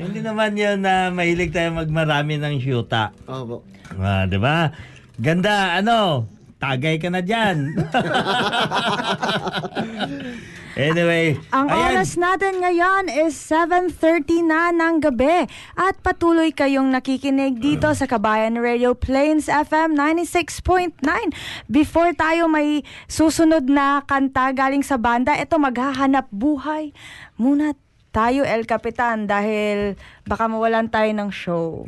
hindi 0.00 0.24
naman 0.24 0.56
yun 0.56 0.80
na 0.80 1.12
mahilig 1.12 1.52
tayo 1.52 1.76
magmarami 1.76 2.40
ng 2.40 2.56
syuta. 2.56 3.12
Opo. 3.28 3.68
Ah, 4.00 4.24
'di 4.24 4.40
ba? 4.40 4.72
Ganda, 5.20 5.76
ano? 5.76 6.24
Tagay 6.56 6.96
ka 6.96 7.12
na 7.12 7.20
diyan. 7.20 7.76
anyway, 10.78 11.34
Ang 11.50 11.66
ayan. 11.68 11.98
oras 11.98 12.14
natin 12.14 12.62
ngayon 12.62 13.10
is 13.10 13.34
7.30 13.34 14.46
na 14.46 14.70
ng 14.70 15.02
gabi 15.02 15.50
at 15.74 15.98
patuloy 16.00 16.54
kayong 16.54 16.94
nakikinig 16.94 17.58
dito 17.58 17.90
sa 17.92 18.06
Kabayan 18.06 18.54
Radio 18.56 18.94
Plains 18.94 19.50
FM 19.50 19.98
96.9. 19.98 21.02
Before 21.66 22.14
tayo 22.14 22.46
may 22.46 22.86
susunod 23.10 23.66
na 23.66 24.06
kanta 24.06 24.54
galing 24.54 24.86
sa 24.86 24.96
banda, 24.96 25.34
ito 25.34 25.58
maghahanap 25.58 26.30
buhay. 26.30 26.94
Muna 27.34 27.74
tayo, 28.08 28.46
El 28.46 28.64
Capitan, 28.64 29.28
dahil 29.28 29.98
baka 30.24 30.48
mawalan 30.48 30.88
tayo 30.88 31.10
ng 31.12 31.28
show. 31.28 31.84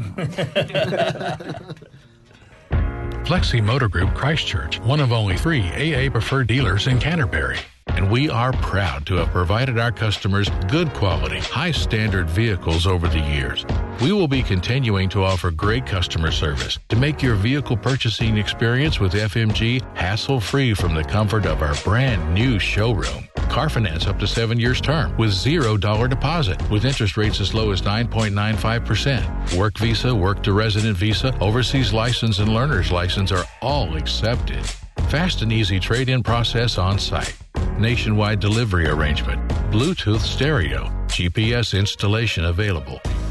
Flexi 3.24 3.62
Motor 3.62 3.88
Group 3.88 4.10
Christchurch, 4.14 4.82
one 4.82 4.98
of 4.98 5.12
only 5.12 5.36
three 5.36 5.62
AA 5.70 6.10
preferred 6.10 6.50
dealers 6.50 6.86
in 6.90 6.98
Canterbury. 6.98 7.58
And 7.96 8.10
we 8.10 8.28
are 8.28 8.52
proud 8.52 9.06
to 9.06 9.14
have 9.16 9.28
provided 9.28 9.78
our 9.78 9.92
customers 9.92 10.48
good 10.68 10.92
quality, 10.94 11.38
high 11.40 11.72
standard 11.72 12.28
vehicles 12.28 12.86
over 12.86 13.08
the 13.08 13.20
years. 13.20 13.64
We 14.00 14.12
will 14.12 14.28
be 14.28 14.42
continuing 14.42 15.10
to 15.10 15.24
offer 15.24 15.50
great 15.50 15.84
customer 15.84 16.30
service 16.30 16.78
to 16.88 16.96
make 16.96 17.22
your 17.22 17.34
vehicle 17.34 17.76
purchasing 17.76 18.38
experience 18.38 18.98
with 18.98 19.12
FMG 19.12 19.82
hassle 19.94 20.40
free 20.40 20.72
from 20.72 20.94
the 20.94 21.04
comfort 21.04 21.44
of 21.44 21.60
our 21.60 21.74
brand 21.84 22.32
new 22.32 22.58
showroom. 22.58 23.28
Car 23.50 23.68
finance 23.68 24.06
up 24.06 24.18
to 24.20 24.26
seven 24.26 24.58
years 24.58 24.80
term 24.80 25.14
with 25.18 25.32
zero 25.32 25.76
dollar 25.76 26.08
deposit 26.08 26.58
with 26.70 26.86
interest 26.86 27.18
rates 27.18 27.42
as 27.42 27.52
low 27.52 27.72
as 27.72 27.82
9.95%. 27.82 29.58
Work 29.58 29.76
visa, 29.76 30.14
work 30.14 30.42
to 30.44 30.54
resident 30.54 30.96
visa, 30.96 31.36
overseas 31.38 31.92
license, 31.92 32.38
and 32.38 32.54
learner's 32.54 32.90
license 32.90 33.30
are 33.30 33.44
all 33.60 33.96
accepted. 33.96 34.64
Fast 35.10 35.42
and 35.42 35.52
easy 35.52 35.78
trade 35.78 36.08
in 36.08 36.22
process 36.22 36.78
on 36.78 36.98
site. 36.98 37.36
Nationwide 37.78 38.40
delivery 38.40 38.88
arrangement. 38.88 39.46
Bluetooth 39.70 40.20
stereo. 40.20 40.84
GPS 41.08 41.78
installation 41.78 42.46
available. 42.46 42.98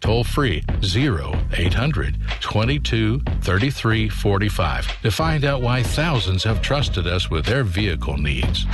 toll 0.00 0.24
free 0.24 0.64
0800 0.80 2.16
22 2.40 3.20
33 3.44 4.08
45 4.08 5.02
to 5.02 5.10
find 5.12 5.44
out 5.44 5.62
why 5.62 5.84
thousands 5.84 6.42
have 6.44 6.60
trusted 6.60 7.06
us 7.06 7.30
with 7.30 7.44
their 7.44 7.62
vehicle 7.62 8.16
needs. 8.16 8.66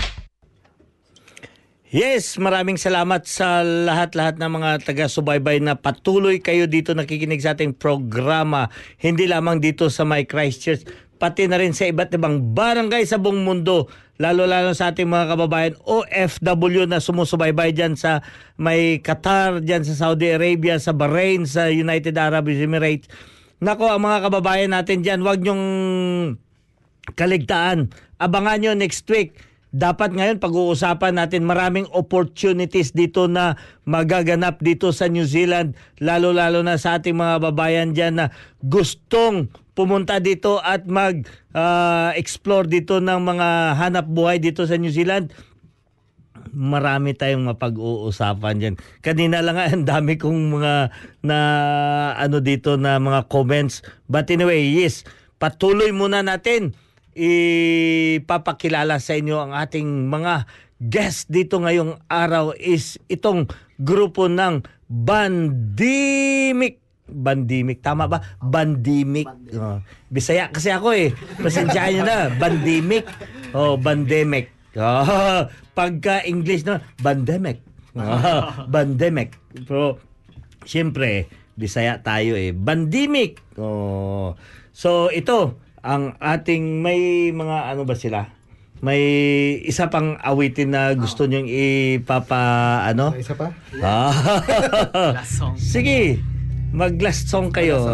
Yes, 1.86 2.34
maraming 2.34 2.82
salamat 2.82 3.30
sa 3.30 3.62
lahat-lahat 3.62 4.42
ng 4.42 4.50
mga 4.58 4.70
taga-subaybay 4.82 5.62
na 5.62 5.78
patuloy 5.78 6.42
kayo 6.42 6.66
dito 6.66 6.90
nakikinig 6.98 7.38
sa 7.38 7.54
ating 7.54 7.78
programa. 7.78 8.66
Hindi 8.98 9.30
lamang 9.30 9.62
dito 9.62 9.86
sa 9.86 10.02
My 10.02 10.26
Christchurch, 10.26 10.82
pati 11.16 11.46
na 11.46 11.62
rin 11.62 11.70
sa 11.72 11.86
iba't 11.86 12.10
ibang 12.10 12.52
barangay 12.52 13.06
sa 13.06 13.22
buong 13.22 13.46
mundo. 13.46 13.86
Lalo-lalo 14.16 14.72
sa 14.72 14.92
ating 14.92 15.08
mga 15.08 15.36
kababayan 15.36 15.74
OFW 15.84 16.88
na 16.88 17.04
sumusubaybay 17.04 17.76
dyan 17.76 18.00
sa 18.00 18.24
may 18.56 19.04
Qatar, 19.04 19.60
dyan 19.60 19.84
sa 19.84 19.92
Saudi 19.92 20.32
Arabia, 20.32 20.80
sa 20.80 20.96
Bahrain, 20.96 21.44
sa 21.44 21.68
United 21.68 22.16
Arab 22.16 22.48
Emirates. 22.48 23.12
Nako, 23.60 23.92
ang 23.92 24.04
mga 24.04 24.28
kababayan 24.28 24.72
natin 24.72 25.04
dyan, 25.04 25.20
wag 25.20 25.44
nyong 25.44 25.64
kaligtaan. 27.12 27.92
Abangan 28.16 28.58
nyo 28.60 28.72
next 28.72 29.04
week 29.12 29.36
dapat 29.76 30.16
ngayon 30.16 30.40
pag-uusapan 30.40 31.20
natin 31.20 31.44
maraming 31.44 31.84
opportunities 31.92 32.96
dito 32.96 33.28
na 33.28 33.60
magaganap 33.84 34.56
dito 34.64 34.88
sa 34.88 35.04
New 35.12 35.28
Zealand 35.28 35.76
lalo-lalo 36.00 36.64
na 36.64 36.80
sa 36.80 36.96
ating 36.96 37.12
mga 37.12 37.44
babayan 37.44 37.92
diyan 37.92 38.14
na 38.16 38.26
gustong 38.64 39.52
pumunta 39.76 40.16
dito 40.16 40.56
at 40.64 40.88
mag 40.88 41.28
uh, 41.52 42.08
explore 42.16 42.64
dito 42.64 43.04
ng 43.04 43.20
mga 43.20 43.76
hanap 43.76 44.08
buhay 44.08 44.40
dito 44.40 44.64
sa 44.64 44.80
New 44.80 44.88
Zealand 44.88 45.28
marami 46.56 47.12
tayong 47.12 47.52
mapag-uusapan 47.52 48.54
diyan. 48.56 48.74
Kanina 49.04 49.44
lang 49.44 49.60
ang 49.60 49.84
dami 49.84 50.16
kong 50.16 50.56
mga 50.56 50.88
na 51.20 51.38
ano 52.16 52.40
dito 52.40 52.80
na 52.80 52.96
mga 52.96 53.28
comments. 53.28 53.84
But 54.08 54.32
anyway, 54.32 54.64
yes, 54.64 55.04
patuloy 55.36 55.92
muna 55.92 56.24
natin 56.24 56.72
ipapakilala 57.16 59.00
sa 59.00 59.16
inyo 59.16 59.36
ang 59.40 59.52
ating 59.56 60.12
mga 60.12 60.44
guest 60.76 61.32
dito 61.32 61.56
ngayong 61.56 61.96
araw 62.12 62.52
is 62.60 63.00
itong 63.08 63.48
grupo 63.80 64.28
ng 64.28 64.60
Bandimic. 64.86 66.78
Bandimic, 67.08 67.80
tama 67.80 68.04
ba? 68.04 68.20
Bandimic. 68.44 69.26
Oh. 69.56 69.80
Bisaya 70.12 70.52
kasi 70.52 70.68
ako 70.68 70.92
eh. 70.92 71.16
Pasensyahan 71.40 71.90
nyo 71.96 72.02
na. 72.04 72.18
Bandimic. 72.36 73.08
Oh, 73.56 73.80
Bandemic. 73.80 74.52
Oh, 74.76 75.48
pagka 75.72 76.20
English 76.28 76.68
na, 76.68 76.84
Bandemic. 77.00 77.64
Oh, 77.96 78.68
Bandemic. 78.68 79.40
Pero, 79.64 79.96
siyempre, 80.68 81.32
Bisaya 81.56 82.04
tayo 82.04 82.36
eh. 82.36 82.52
Bandimic. 82.52 83.40
Oh. 83.56 84.36
So, 84.76 85.08
ito, 85.08 85.56
ang 85.86 86.18
ating 86.18 86.82
may 86.82 87.30
mga 87.30 87.70
ano 87.70 87.86
ba 87.86 87.94
sila? 87.94 88.26
May 88.82 89.00
isa 89.64 89.86
pang 89.88 90.18
awitin 90.20 90.74
na 90.74 90.92
gusto 90.98 91.24
oh. 91.24 91.30
niyong 91.30 91.48
ipapa 91.48 92.82
ano? 92.84 93.14
May 93.14 93.22
isa 93.22 93.38
pa? 93.38 93.54
Ah. 93.80 94.12
last 95.22 95.38
song. 95.38 95.54
Sige. 95.56 96.20
Mag 96.74 97.00
last 97.00 97.30
song 97.30 97.54
kayo. 97.54 97.86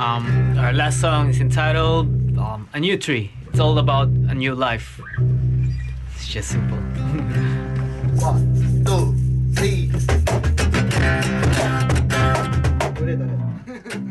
um, 0.00 0.24
our 0.56 0.72
last 0.72 1.02
song 1.02 1.28
is 1.28 1.42
entitled 1.42 2.08
um, 2.40 2.64
A 2.72 2.80
New 2.80 2.96
Tree. 2.96 3.28
It's 3.50 3.60
all 3.60 3.76
about 3.76 4.08
a 4.30 4.34
new 4.34 4.54
life. 4.54 5.02
It's 6.14 6.30
just 6.30 6.56
simple. 6.56 6.78
One, 8.16 8.46
two, 8.86 9.19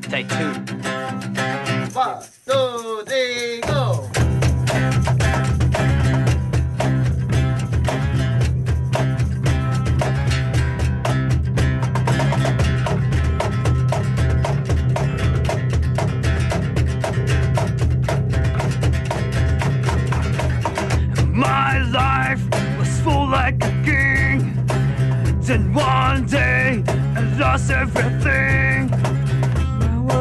Take 0.10 0.28
two. 0.28 0.36
One, 1.94 2.24
two, 2.48 3.04
three, 3.06 3.62
go! 3.62 4.10
My 21.32 21.80
life 21.92 22.42
was 22.80 23.00
full 23.02 23.28
like 23.28 23.64
a 23.64 23.70
king. 23.86 24.56
Then 25.42 25.72
one 25.72 26.26
day 26.26 26.84
I 26.88 27.22
lost 27.38 27.70
everything. 27.70 28.79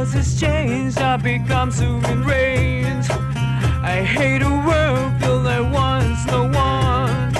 World 0.08 0.24
has 0.24 0.40
changed, 0.40 0.98
I 0.98 1.18
become 1.18 1.70
so 1.70 1.84
enraged. 1.84 3.10
I 3.10 4.02
hate 4.02 4.40
a 4.40 4.48
world 4.48 5.20
filled 5.20 5.44
like 5.44 5.70
once 5.70 6.24
no 6.26 6.44
one. 6.44 7.36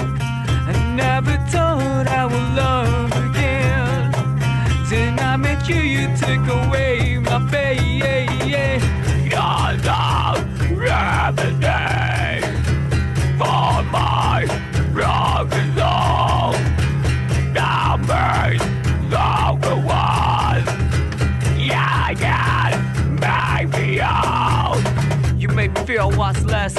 I 0.69 0.93
never 0.95 1.39
thought 1.49 2.07
I 2.09 2.27
would 2.27 2.49
love 2.55 3.11
again. 3.25 4.13
Then 4.91 5.19
I 5.19 5.37
met 5.37 5.67
you, 5.67 5.77
you 5.77 6.15
took 6.19 6.47
away 6.47 7.17
my 7.19 7.41
pain. 7.51 8.03
You're 9.25 9.77
the 9.89 10.75
remedy 10.77 12.43
for 13.39 13.83
my 13.93 14.18
me 26.11 26.45
less. 26.47 26.75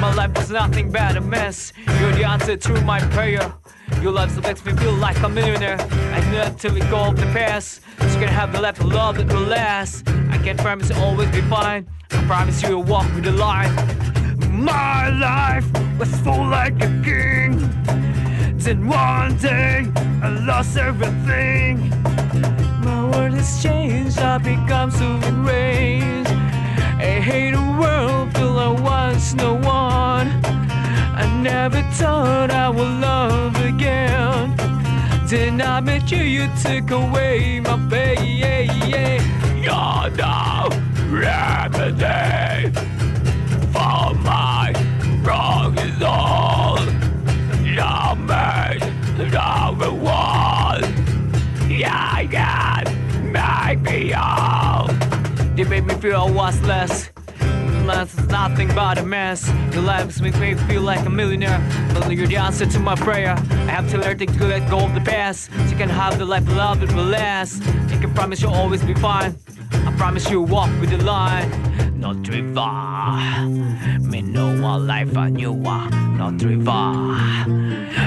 My 0.00 0.14
life 0.14 0.32
was 0.36 0.50
nothing 0.50 0.90
but 0.90 1.16
a 1.16 1.20
mess. 1.20 1.72
You're 2.00 2.12
the 2.12 2.24
answer 2.24 2.56
to 2.56 2.80
my 2.82 3.00
prayer. 3.10 3.52
Your 4.00 4.12
love 4.12 4.42
makes 4.42 4.64
me 4.64 4.72
feel 4.72 4.94
like 4.94 5.18
a 5.22 5.28
millionaire. 5.28 5.78
I 6.12 6.20
need 6.30 6.58
to 6.58 6.70
let 6.70 6.90
go 6.90 6.98
of 7.10 7.16
the 7.16 7.26
past. 7.26 7.80
So 7.98 8.06
you 8.06 8.14
can 8.14 8.28
have 8.28 8.52
the 8.52 8.60
left 8.60 8.82
love 8.84 9.16
that 9.16 9.32
will 9.32 9.46
last. 9.46 10.08
I 10.30 10.38
can't 10.38 10.58
promise 10.58 10.90
you'll 10.90 11.02
always 11.02 11.30
be 11.30 11.40
fine. 11.42 11.86
I 12.10 12.24
promise 12.26 12.62
you 12.62 12.76
will 12.76 12.84
walk 12.84 13.12
with 13.14 13.24
the 13.24 13.32
line. 13.32 13.72
My 14.50 15.08
life 15.08 15.66
was 15.98 16.14
full 16.20 16.46
like 16.46 16.76
a 16.82 16.90
king. 17.04 17.58
Then 18.58 18.86
one 18.86 19.36
day 19.36 19.86
I 20.22 20.28
lost 20.46 20.76
everything. 20.76 21.90
My 22.82 23.04
world 23.10 23.34
has 23.34 23.62
changed, 23.62 24.18
I 24.18 24.38
become 24.38 24.90
so 24.90 25.06
enraged. 25.28 26.43
I 27.04 27.20
hate 27.20 27.52
a 27.52 27.78
world 27.78 28.34
till 28.34 28.58
I 28.58 28.70
was 28.70 29.34
no 29.34 29.52
one. 29.56 30.28
I 31.22 31.24
never 31.42 31.82
thought 31.92 32.50
I 32.50 32.70
would 32.70 32.94
love 33.08 33.54
again. 33.62 34.56
Then 35.26 35.60
I 35.60 35.80
met 35.80 36.10
you, 36.10 36.22
you 36.36 36.48
took 36.62 36.90
away 36.90 37.60
my 37.60 37.76
pain. 37.90 39.20
You're 39.62 40.08
the 40.20 40.34
remedy 41.10 42.72
for 43.74 44.14
my 44.30 44.72
wrong 45.22 45.76
is 45.78 46.02
all. 46.02 46.78
Love 47.80 48.18
me, 48.18 49.28
love 49.30 49.78
me 49.78 49.88
one. 49.88 50.84
Yeah, 51.70 52.20
yeah, 52.20 52.82
make 53.22 53.82
me 53.82 54.14
all 54.14 54.53
feel 55.80 56.16
I 56.16 56.30
was 56.30 56.60
less. 56.62 57.10
That's 57.86 58.16
nothing 58.28 58.68
but 58.68 58.98
a 58.98 59.02
mess. 59.02 59.48
Your 59.72 59.82
life 59.82 60.20
makes 60.20 60.38
me 60.38 60.54
feel 60.54 60.82
like 60.82 61.04
a 61.06 61.10
millionaire. 61.10 61.60
But 61.92 62.10
you're 62.10 62.26
the 62.26 62.36
answer 62.36 62.66
to 62.66 62.78
my 62.78 62.94
prayer. 62.94 63.34
I 63.36 63.70
have 63.70 63.90
to 63.90 63.98
learn 63.98 64.18
to 64.18 64.46
let 64.46 64.70
go 64.70 64.80
of 64.84 64.94
the 64.94 65.00
past. 65.00 65.50
So 65.52 65.62
you 65.64 65.76
can 65.76 65.88
have 65.88 66.18
the 66.18 66.24
life 66.24 66.48
love 66.48 66.80
that 66.80 66.92
will 66.94 67.04
last. 67.04 67.62
I 67.92 67.98
can 67.98 68.12
promise 68.14 68.40
you'll 68.40 68.54
always 68.54 68.82
be 68.82 68.94
fine. 68.94 69.36
I 69.86 69.94
promise 69.96 70.30
you'll 70.30 70.46
walk 70.46 70.70
with 70.80 70.90
the 70.90 70.98
line. 71.04 71.50
Not 71.98 72.28
river. 72.28 72.70
Me 74.00 74.20
know 74.20 74.50
a 74.50 74.76
life 74.78 75.16
I 75.16 75.30
knew 75.30 75.54
uh, 75.64 75.88
Not 76.18 76.42
river. 76.42 76.92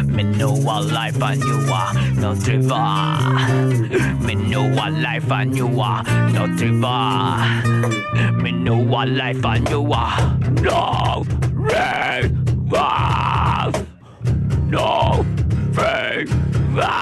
Me 0.06 0.24
know 0.24 0.54
a 0.54 0.82
life 0.82 1.22
I 1.22 1.36
knew 1.36 1.66
uh, 1.68 1.94
Not 2.14 2.48
river. 2.48 4.24
Me 4.24 4.36
know 4.36 4.68
a 4.68 4.90
life 4.92 5.32
I 5.32 5.44
knew 5.46 5.82
uh, 5.82 6.04
Not 6.32 6.62
river. 6.62 8.34
Me 8.42 8.52
know 8.52 8.82
a 8.82 9.06
life 9.06 9.46
I 9.46 9.58
knew 9.60 9.92
uh, 9.92 10.38
No 10.62 11.26
river. 11.54 12.38
No 14.70 15.26
river. 15.74 16.98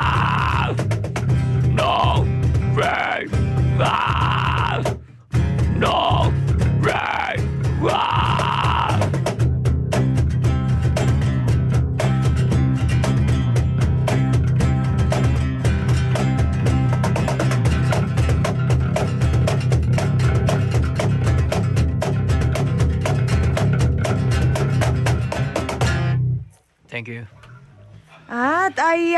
No 1.73 2.25
river. 2.73 4.24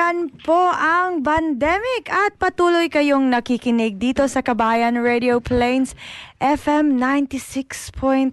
Ayan 0.08 0.32
po 0.39 0.72
ang 0.72 1.20
pandemic 1.20 2.08
at 2.08 2.39
patuloy 2.39 2.88
kayong 2.88 3.28
nakikinig 3.28 3.99
dito 3.99 4.24
sa 4.32 4.39
Kabayan 4.39 4.95
Radio 5.03 5.43
Plains 5.43 5.99
FM 6.39 6.95
96.9. 6.95 8.32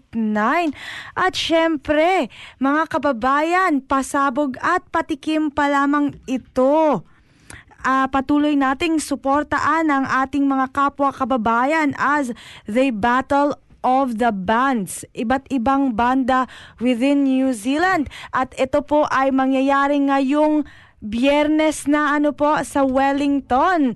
At 1.19 1.35
syempre, 1.35 2.31
mga 2.63 2.83
kababayan, 2.87 3.83
pasabog 3.83 4.55
at 4.63 4.87
patikim 4.95 5.51
pa 5.51 5.67
lamang 5.67 6.15
ito. 6.31 7.03
Ah, 7.83 8.07
patuloy 8.07 8.55
nating 8.55 9.03
suportaan 9.03 9.91
ang 9.91 10.07
ating 10.07 10.47
mga 10.47 10.71
kapwa 10.71 11.11
kababayan 11.11 11.91
as 11.99 12.31
they 12.71 12.95
battle 12.95 13.59
of 13.85 14.23
the 14.23 14.33
bands, 14.33 15.05
iba't 15.13 15.45
ibang 15.53 15.93
banda 15.93 16.49
within 16.79 17.29
New 17.29 17.51
Zealand. 17.53 18.09
At 18.31 18.55
ito 18.57 18.81
po 18.81 19.11
ay 19.13 19.35
mangyayari 19.35 20.01
ngayong 20.07 20.65
biyernes 21.05 21.85
na 21.85 22.17
ano 22.17 22.33
po 22.33 22.57
sa 22.65 22.83
Wellington. 22.83 23.95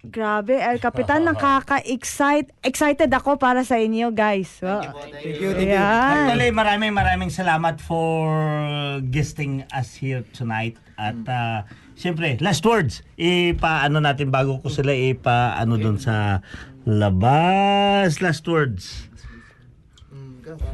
Grabe, 0.00 0.56
El 0.56 0.80
Capitan, 0.80 1.28
nakaka-excite. 1.28 2.52
Excited 2.64 3.08
ako 3.12 3.36
para 3.36 3.64
sa 3.64 3.76
inyo, 3.80 4.12
guys. 4.12 4.60
Thank 4.60 5.40
you, 5.40 5.52
thank 5.52 5.72
you. 5.72 5.76
Actually, 5.76 6.52
maraming 6.52 6.92
maraming 6.96 7.32
salamat 7.32 7.80
for 7.84 8.28
guesting 9.12 9.64
us 9.72 9.96
here 9.96 10.24
tonight. 10.32 10.76
At 11.00 11.20
uh, 11.28 11.64
siyempre, 11.96 12.36
last 12.44 12.64
words. 12.64 13.04
Ipaano 13.16 14.00
natin 14.00 14.32
bago 14.32 14.60
ko 14.60 14.68
sila 14.72 14.92
ipaano 14.92 15.80
doon 15.80 15.96
sa 16.00 16.44
labas. 16.84 18.20
Last 18.24 18.44
words. 18.48 19.08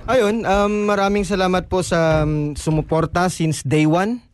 Ayun, 0.06 0.46
um, 0.46 0.86
maraming 0.86 1.26
salamat 1.26 1.66
po 1.70 1.82
sa 1.82 2.26
um, 2.26 2.54
sumuporta 2.58 3.26
since 3.30 3.62
day 3.66 3.86
one. 3.86 4.25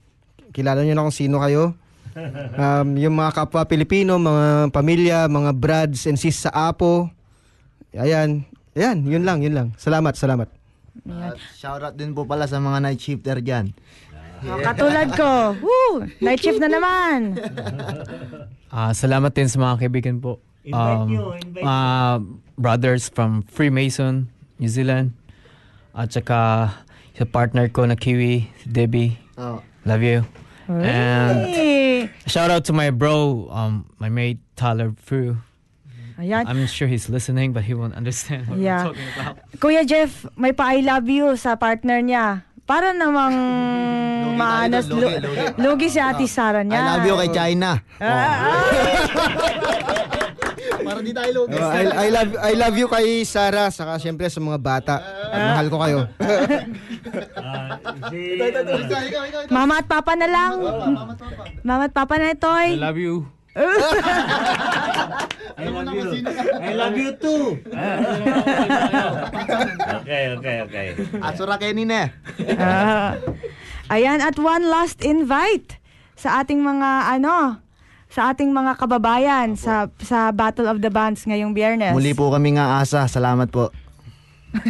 Kilala 0.53 0.85
niyo 0.85 0.95
na 0.95 1.05
kung 1.09 1.17
sino 1.17 1.41
kayo. 1.41 1.75
Um, 2.61 3.01
yung 3.01 3.17
mga 3.17 3.33
kapwa 3.33 3.65
Pilipino, 3.65 4.21
mga 4.21 4.69
pamilya, 4.69 5.27
mga 5.33 5.51
brads 5.57 6.05
and 6.05 6.21
sis 6.21 6.45
sa 6.45 6.53
Apo. 6.53 7.09
Ayan. 7.97 8.45
Ayan, 8.73 9.05
yun 9.05 9.25
lang, 9.25 9.41
yun 9.45 9.53
lang. 9.53 9.69
Salamat, 9.77 10.17
salamat. 10.17 10.49
At 11.09 11.41
shoutout 11.57 11.97
din 11.97 12.13
po 12.13 12.29
pala 12.29 12.45
sa 12.45 12.61
mga 12.61 12.79
night 12.85 13.01
shifter 13.01 13.41
dyan. 13.41 13.73
Oh, 14.43 14.59
katulad 14.59 15.09
ko. 15.15 15.55
Woo! 15.63 16.09
Night 16.19 16.43
shift 16.43 16.61
na 16.61 16.69
naman. 16.69 17.21
Ah, 18.73 18.97
salamat 18.97 19.37
din 19.37 19.53
sa 19.53 19.61
mga 19.61 19.85
kaibigan 19.85 20.17
po. 20.17 20.41
Invite 20.65 21.05
nyo, 21.05 21.37
invite 21.37 21.61
ah, 21.61 22.17
brothers 22.57 23.13
from 23.13 23.45
Freemason, 23.45 24.33
New 24.57 24.73
Zealand. 24.73 25.13
At 25.93 26.09
saka 26.17 26.73
sa 27.13 27.25
partner 27.29 27.69
ko 27.69 27.85
na 27.85 28.01
Kiwi, 28.01 28.49
si 28.65 28.67
Debbie. 28.73 29.21
Oh. 29.37 29.61
Love 29.85 30.01
you. 30.01 30.25
And 30.69 31.47
Hey! 31.47 32.11
shout 32.27 32.51
out 32.51 32.65
to 32.67 32.73
my 32.73 32.91
bro, 32.91 33.49
um, 33.51 33.87
my 33.99 34.09
mate 34.09 34.39
Tyler 34.55 34.93
Fu. 34.97 35.37
Ayan. 36.21 36.45
I'm 36.47 36.67
sure 36.69 36.87
he's 36.87 37.09
listening, 37.09 37.51
but 37.53 37.65
he 37.65 37.75
won't 37.75 37.95
understand 37.99 38.47
what 38.47 38.59
Yeah. 38.61 38.87
I'm 38.87 38.95
talking 38.95 39.09
about. 39.17 39.35
Kuya 39.59 39.83
Jeff, 39.83 40.23
may 40.37 40.53
pa 40.53 40.71
I 40.71 40.85
love 40.85 41.09
you 41.09 41.35
sa 41.35 41.57
partner 41.57 41.99
niya. 41.99 42.47
Para 42.63 42.95
namang 42.95 43.35
maanas 44.39 44.87
tayo 44.87 45.03
doon, 45.03 45.03
lu- 45.03 45.19
lugi, 45.19 45.51
lugi. 45.59 45.59
lugi 45.59 45.87
si 45.91 45.99
Ate 45.99 46.27
Sara 46.31 46.63
I 46.63 46.69
niya. 46.71 46.79
love 46.95 47.05
you 47.11 47.15
kay 47.19 47.31
China. 47.35 47.71
Ah, 47.99 48.63
Para 50.83 51.01
di 51.01 51.13
tayo 51.15 51.47
Uh, 51.53 51.59
I, 51.59 52.07
I 52.07 52.09
love 52.11 52.31
I 52.39 52.53
love 52.55 52.77
you 52.79 52.87
kay 52.87 53.25
Sarah 53.27 53.67
saka 53.71 53.99
syempre 53.99 54.31
sa 54.31 54.39
mga 54.39 54.59
bata. 54.63 54.95
Mahal 55.33 55.67
ko 55.71 55.77
kayo. 55.81 55.99
Si, 58.13 58.39
Mama 59.51 59.83
at 59.83 59.87
Papa 59.91 60.15
na 60.15 60.29
lang. 60.31 60.53
Mama 61.67 61.85
at 61.91 61.95
Papa 61.95 62.15
na 62.17 62.33
ito 62.33 62.49
I 62.49 62.79
love 62.79 63.01
you. 63.01 63.27
I 63.53 65.69
love 65.69 65.93
you. 65.93 66.09
I 66.57 66.73
love 66.73 66.97
you 66.97 67.13
too. 67.21 67.61
okay, 70.01 70.33
okay, 70.37 70.57
okay. 70.65 70.87
Asura 71.21 71.61
Kenny 71.61 71.85
na. 71.85 72.09
Ah. 72.57 73.21
ayan, 73.93 74.25
at 74.25 74.41
one 74.41 74.65
last 74.65 75.05
invite 75.05 75.77
sa 76.17 76.41
ating 76.41 76.65
mga 76.65 77.21
ano, 77.21 77.61
sa 78.13 78.37
ating 78.37 78.53
mga 78.53 78.77
kababayan 78.77 79.57
sa 79.57 79.89
sa 80.05 80.29
Battle 80.37 80.69
of 80.69 80.85
the 80.85 80.93
Bands 80.93 81.25
ngayong 81.25 81.57
biyernes. 81.57 81.97
Muli 81.97 82.13
po 82.13 82.29
kami 82.29 82.61
nga 82.61 82.85
asa. 82.85 83.09
Salamat 83.09 83.49
po. 83.49 83.73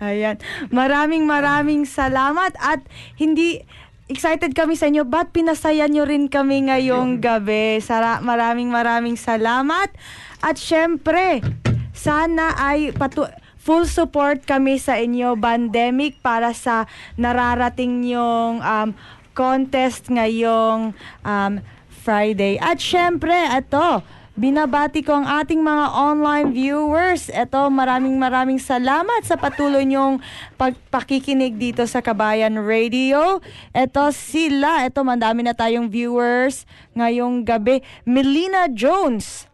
Ayan. 0.00 0.40
Maraming 0.72 1.28
maraming 1.28 1.84
salamat 1.84 2.56
at 2.56 2.80
hindi 3.20 3.60
excited 4.08 4.56
kami 4.56 4.72
sa 4.80 4.88
inyo. 4.88 5.04
Ba't 5.04 5.36
pinasaya 5.36 5.84
nyo 5.84 6.08
rin 6.08 6.32
kami 6.32 6.72
ngayong 6.72 7.20
gabi? 7.20 7.76
Sara, 7.84 8.24
maraming 8.24 8.72
maraming 8.72 9.20
salamat. 9.20 9.92
At 10.40 10.56
syempre, 10.56 11.44
sana 11.92 12.56
ay 12.56 12.96
patu 12.96 13.28
full 13.60 13.84
support 13.84 14.48
kami 14.48 14.80
sa 14.80 14.96
inyo, 14.96 15.36
Pandemic, 15.36 16.24
para 16.24 16.56
sa 16.56 16.88
nararating 17.20 18.00
nyong 18.00 18.64
um, 18.64 18.96
contest 19.32 20.08
ngayong 20.08 20.92
um, 21.22 21.52
Friday. 21.88 22.56
At 22.58 22.80
syempre, 22.80 23.34
ito, 23.34 24.02
Binabati 24.40 25.04
ko 25.04 25.20
ang 25.20 25.28
ating 25.28 25.60
mga 25.60 25.92
online 25.92 26.56
viewers. 26.56 27.28
Ito, 27.28 27.68
maraming 27.68 28.16
maraming 28.16 28.56
salamat 28.56 29.20
sa 29.20 29.36
patuloy 29.36 29.84
niyong 29.84 30.16
pagpakikinig 30.56 31.60
dito 31.60 31.84
sa 31.84 32.00
Kabayan 32.00 32.56
Radio. 32.56 33.44
Ito 33.76 34.08
sila, 34.16 34.88
ito 34.88 35.04
mandami 35.04 35.44
na 35.44 35.52
tayong 35.52 35.92
viewers 35.92 36.64
ngayong 36.96 37.44
gabi. 37.44 37.84
Melina 38.08 38.72
Jones, 38.72 39.44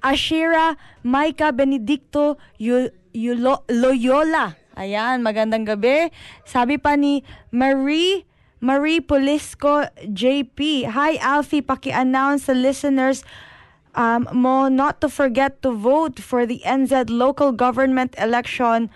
Ashira 0.00 0.80
Maika 1.04 1.52
Benedicto 1.52 2.40
Yu- 2.56 2.96
Yulo- 3.12 3.68
Loyola. 3.68 4.56
Ayan, 4.72 5.20
magandang 5.20 5.68
gabi. 5.68 6.08
Sabi 6.48 6.80
pa 6.80 6.96
ni 6.96 7.20
Marie 7.52 8.24
Marie 8.60 9.00
Polisco 9.00 9.88
JP. 10.00 10.88
Hi 10.88 11.16
Alfie, 11.20 11.60
paki-announce 11.60 12.48
sa 12.48 12.56
listeners 12.56 13.20
um, 13.96 14.28
mo 14.32 14.68
not 14.68 15.00
to 15.00 15.08
forget 15.08 15.60
to 15.60 15.72
vote 15.72 16.20
for 16.20 16.46
the 16.46 16.62
NZ 16.64 17.10
local 17.10 17.50
government 17.52 18.14
election. 18.16 18.88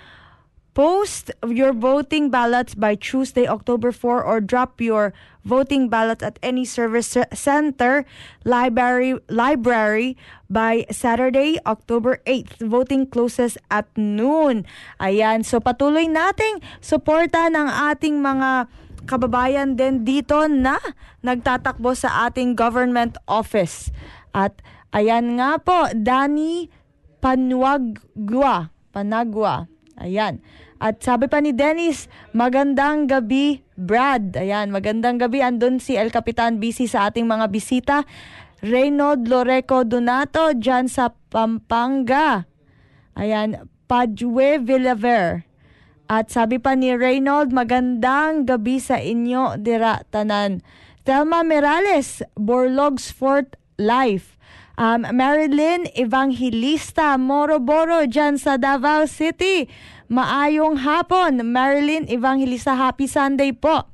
Post 0.71 1.35
your 1.43 1.75
voting 1.75 2.31
ballots 2.31 2.79
by 2.79 2.95
Tuesday, 2.95 3.43
October 3.43 3.91
4, 3.91 4.23
or 4.23 4.41
drop 4.41 4.81
your 4.81 5.13
voting 5.45 5.91
ballot 5.91 6.23
at 6.23 6.39
any 6.47 6.65
service 6.65 7.19
ce- 7.19 7.27
center, 7.35 8.07
library, 8.47 9.19
library 9.29 10.17
by 10.49 10.87
Saturday, 10.89 11.59
October 11.67 12.23
8th. 12.25 12.63
Voting 12.63 13.05
closes 13.11 13.59
at 13.69 13.91
noon. 13.99 14.65
Ayan, 15.03 15.45
so 15.45 15.59
patuloy 15.59 16.07
nating 16.07 16.63
suporta 16.79 17.51
ng 17.51 17.67
ating 17.67 18.23
mga 18.23 18.71
kababayan 19.05 19.77
din 19.77 20.03
dito 20.05 20.49
na 20.49 20.81
nagtatakbo 21.25 21.93
sa 21.97 22.29
ating 22.29 22.57
government 22.57 23.21
office. 23.29 23.93
At 24.35 24.59
ayan 24.91 25.41
nga 25.41 25.61
po, 25.61 25.91
Danny 25.95 26.73
Panwagwa. 27.21 28.73
Panagwa. 28.91 29.71
Ayan. 30.01 30.41
At 30.81 31.05
sabi 31.05 31.29
pa 31.29 31.45
ni 31.45 31.53
Dennis, 31.53 32.09
magandang 32.33 33.05
gabi, 33.05 33.61
Brad. 33.77 34.33
Ayan, 34.33 34.73
magandang 34.73 35.21
gabi. 35.21 35.45
Andun 35.45 35.77
si 35.77 35.93
El 35.93 36.09
Capitan 36.09 36.57
busy 36.57 36.89
sa 36.89 37.13
ating 37.13 37.29
mga 37.29 37.53
bisita. 37.53 37.97
Reynold 38.65 39.29
Loreco 39.29 39.85
Donato, 39.85 40.57
dyan 40.57 40.89
sa 40.89 41.13
Pampanga. 41.29 42.49
Ayan, 43.13 43.69
Padue 43.85 44.57
Villaver. 44.57 45.50
At 46.11 46.27
sabi 46.35 46.59
pa 46.59 46.75
ni 46.75 46.91
Reynold, 46.91 47.55
magandang 47.55 48.43
gabi 48.43 48.83
sa 48.83 48.99
inyo, 48.99 49.55
Dira 49.63 50.03
Tanan. 50.11 50.59
Thelma 51.07 51.47
Merales, 51.47 52.27
Borlogs 52.35 53.15
Fort 53.15 53.55
Life. 53.79 54.35
Um, 54.75 55.07
Marilyn 55.15 55.87
Evangelista 55.95 57.15
Moroboro 57.15 58.11
dyan 58.11 58.43
sa 58.43 58.59
Davao 58.59 59.07
City. 59.07 59.71
Maayong 60.11 60.83
hapon, 60.83 61.47
Marilyn 61.47 62.11
Evangelista. 62.11 62.75
Happy 62.75 63.07
Sunday 63.07 63.55
po. 63.55 63.87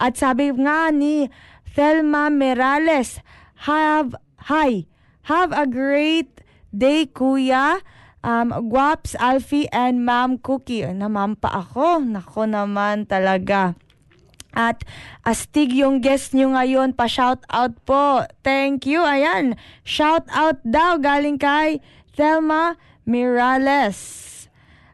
At 0.00 0.16
sabi 0.16 0.48
nga 0.64 0.88
ni 0.88 1.28
Thelma 1.76 2.32
Merales, 2.32 3.20
have, 3.68 4.16
hi, 4.48 4.88
have 5.28 5.52
a 5.52 5.68
great 5.68 6.40
day, 6.72 7.04
kuya. 7.04 7.84
Um, 8.20 8.52
Guaps, 8.68 9.16
Alfie, 9.16 9.68
and 9.72 10.04
Ma'am 10.04 10.36
Cookie. 10.38 10.84
Na 10.92 11.08
ma'am 11.08 11.36
pa 11.36 11.64
ako. 11.64 12.04
Nako 12.04 12.44
naman 12.44 13.08
talaga. 13.08 13.74
At 14.50 14.82
astig 15.22 15.70
yung 15.70 16.02
guest 16.02 16.34
nyo 16.34 16.58
ngayon, 16.58 16.98
pa-shout 16.98 17.46
out 17.54 17.78
po. 17.86 18.26
Thank 18.42 18.82
you. 18.82 19.06
Ayan, 19.06 19.54
shout 19.86 20.26
out 20.34 20.58
daw 20.66 20.98
galing 20.98 21.38
kay 21.38 21.78
Thelma 22.18 22.74
Mirales. 23.06 24.28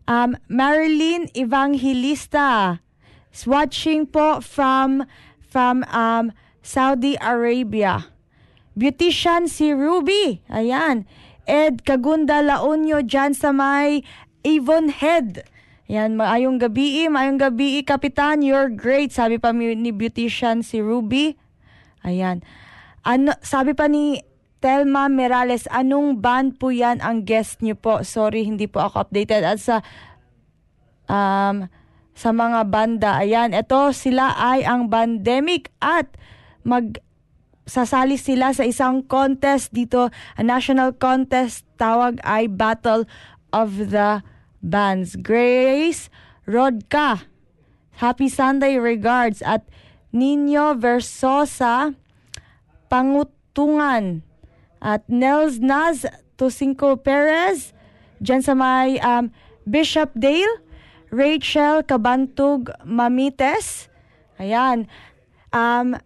Um, 0.07 0.37
Marilyn 0.47 1.33
Evangelista 1.35 2.79
is 3.33 3.43
watching 3.49 4.07
po 4.07 4.39
from 4.39 5.09
from 5.41 5.83
um, 5.91 6.31
Saudi 6.63 7.17
Arabia. 7.19 8.13
Beautician 8.77 9.49
si 9.49 9.73
Ruby. 9.73 10.45
Ayan. 10.53 11.09
Ed 11.47 11.87
Kagunda 11.87 12.43
Laonyo 12.43 13.07
dyan 13.07 13.33
sa 13.33 13.55
may 13.55 14.03
Avon 14.43 14.91
Head. 14.91 15.47
Yan, 15.87 16.19
maayong 16.19 16.59
gabi, 16.59 17.07
maayong 17.07 17.39
gabi, 17.39 17.79
Kapitan, 17.87 18.43
you're 18.43 18.67
great. 18.67 19.15
Sabi 19.15 19.39
pa 19.39 19.55
ni 19.55 19.95
beautician 19.95 20.67
si 20.67 20.83
Ruby. 20.83 21.39
Ayan. 22.03 22.43
Ano, 23.07 23.31
sabi 23.39 23.71
pa 23.71 23.87
ni 23.87 24.19
Telma 24.59 25.07
Merales, 25.07 25.71
anong 25.71 26.19
band 26.19 26.59
po 26.59 26.75
yan 26.75 26.99
ang 26.99 27.23
guest 27.23 27.63
niyo 27.63 27.79
po? 27.79 28.03
Sorry, 28.03 28.43
hindi 28.43 28.67
po 28.67 28.83
ako 28.83 29.07
updated. 29.07 29.47
At 29.47 29.63
sa, 29.63 29.77
um, 31.07 31.71
sa 32.19 32.31
mga 32.35 32.67
banda, 32.67 33.23
ayan, 33.23 33.55
ito 33.55 33.95
sila 33.95 34.35
ay 34.35 34.67
ang 34.67 34.91
Bandemic 34.91 35.71
at 35.79 36.11
mag 36.67 36.99
sasali 37.67 38.15
sila 38.15 38.55
sa 38.55 38.63
isang 38.63 39.03
contest 39.03 39.75
dito, 39.75 40.09
a 40.39 40.43
national 40.43 40.95
contest, 40.95 41.67
tawag 41.77 42.23
ay 42.23 42.47
Battle 42.47 43.05
of 43.51 43.91
the 43.91 44.23
Bands. 44.63 45.19
Grace 45.19 46.09
Rodka, 46.47 47.27
Happy 47.99 48.31
Sunday 48.31 48.79
regards 48.79 49.43
at 49.43 49.67
Nino 50.15 50.79
Versosa, 50.79 51.99
Pangutungan 52.87 54.23
at 54.79 55.03
Nels 55.11 55.59
Naz 55.59 56.07
Tusinko 56.39 56.95
Perez, 57.03 57.75
dyan 58.23 58.47
sa 58.47 58.55
may 58.55 59.03
um, 59.03 59.35
Bishop 59.67 60.15
Dale, 60.15 60.63
Rachel 61.11 61.83
Kabantug 61.83 62.71
Mamites, 62.87 63.91
ayan, 64.39 64.87
um, 65.51 65.99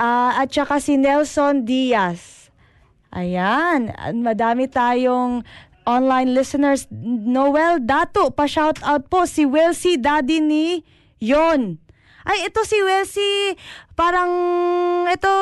uh, 0.00 0.32
at 0.40 0.48
saka 0.48 0.80
si 0.80 0.96
Nelson 0.96 1.68
Diaz. 1.68 2.48
Ayan, 3.12 3.92
madami 4.24 4.70
tayong 4.70 5.44
online 5.84 6.32
listeners. 6.32 6.88
Noel 7.04 7.84
Dato, 7.84 8.32
pa-shout 8.32 8.80
out 8.80 9.12
po 9.12 9.28
si 9.28 9.44
Welsie, 9.44 10.00
daddy 10.00 10.40
ni 10.40 10.80
Yon. 11.20 11.76
Ay, 12.20 12.46
ito 12.46 12.60
si 12.68 12.76
Welsie, 12.84 13.56
parang 13.96 14.30
ito, 15.08 15.34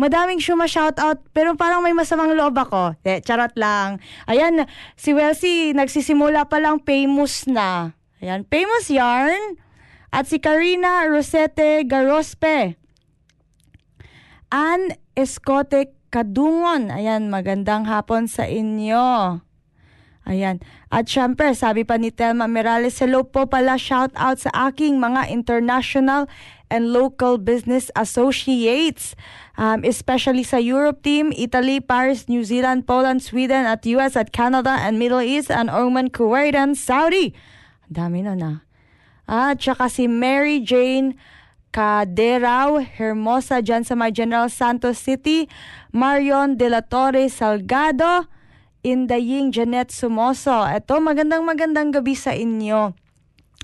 madaming 0.00 0.40
suma 0.40 0.64
shout 0.64 0.96
out, 0.96 1.20
pero 1.30 1.54
parang 1.54 1.84
may 1.84 1.92
masamang 1.92 2.32
loob 2.32 2.56
ako. 2.56 2.96
Eh, 3.04 3.20
charot 3.20 3.52
lang. 3.54 4.00
Ayan, 4.26 4.64
si 4.96 5.12
Welsie, 5.12 5.76
nagsisimula 5.76 6.48
pa 6.48 6.58
lang 6.58 6.82
famous 6.82 7.44
na. 7.46 7.94
Ayan, 8.18 8.48
famous 8.48 8.88
yarn. 8.88 9.60
At 10.08 10.24
si 10.26 10.40
Karina 10.40 11.04
Rosete 11.04 11.84
Garospe. 11.84 12.80
Ann 14.50 14.94
Escote 15.18 15.90
Kadungon. 16.14 16.94
Ayan, 16.94 17.28
magandang 17.28 17.90
hapon 17.90 18.30
sa 18.30 18.46
inyo. 18.46 19.40
Ayan. 20.26 20.58
At 20.90 21.06
syempre, 21.06 21.54
sabi 21.54 21.86
pa 21.86 21.98
ni 21.98 22.10
Telma 22.10 22.50
Morales, 22.50 22.98
hello 22.98 23.22
po 23.22 23.46
pala, 23.46 23.78
shout 23.78 24.10
out 24.18 24.42
sa 24.42 24.50
aking 24.70 24.98
mga 24.98 25.30
international 25.30 26.26
and 26.66 26.90
local 26.90 27.38
business 27.38 27.94
associates, 27.94 29.14
um, 29.54 29.86
especially 29.86 30.42
sa 30.42 30.58
Europe 30.58 31.06
team, 31.06 31.30
Italy, 31.38 31.78
Paris, 31.78 32.26
New 32.26 32.42
Zealand, 32.42 32.90
Poland, 32.90 33.22
Sweden, 33.22 33.70
at 33.70 33.86
US, 33.86 34.18
at 34.18 34.34
Canada, 34.34 34.74
and 34.82 34.98
Middle 34.98 35.22
East, 35.22 35.46
and 35.46 35.70
Oman, 35.70 36.10
Kuwait, 36.10 36.58
and 36.58 36.74
Saudi. 36.74 37.30
Dami 37.86 38.26
na 38.26 38.34
na. 38.34 38.50
At 39.30 39.62
saka 39.62 39.86
si 39.86 40.10
Mary 40.10 40.58
Jane 40.58 41.14
Caderao 41.76 42.80
Hermosa 42.80 43.60
dyan 43.60 43.84
sa 43.84 43.92
my 43.92 44.08
General 44.08 44.48
Santos 44.48 44.96
City, 44.96 45.44
Marion 45.92 46.56
De 46.56 46.72
La 46.72 46.80
Torre 46.80 47.28
Salgado, 47.28 48.24
Indaying 48.80 49.52
Janet 49.52 49.92
Sumoso. 49.92 50.64
Ito, 50.64 51.04
magandang 51.04 51.44
magandang 51.44 51.92
gabi 51.92 52.16
sa 52.16 52.32
inyo. 52.32 52.96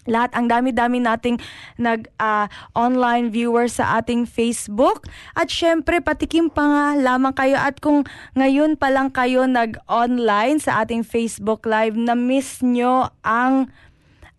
Lahat 0.05 0.29
ang 0.37 0.45
dami-dami 0.45 1.01
nating 1.01 1.41
nag 1.81 2.13
uh, 2.21 2.53
online 2.77 3.33
viewers 3.33 3.81
sa 3.81 3.97
ating 4.03 4.29
Facebook. 4.29 5.09
At 5.33 5.49
syempre 5.49 6.05
patikim 6.05 6.53
pa 6.53 6.69
nga 6.69 6.87
lamang 7.01 7.33
kayo. 7.33 7.57
At 7.57 7.81
kung 7.81 8.05
ngayon 8.37 8.77
pa 8.77 8.93
lang 8.93 9.09
kayo 9.09 9.49
nag-online 9.49 10.61
sa 10.61 10.85
ating 10.85 11.01
Facebook 11.01 11.65
live 11.65 11.97
na 11.97 12.13
miss 12.13 12.61
nyo 12.61 13.09
ang 13.25 13.73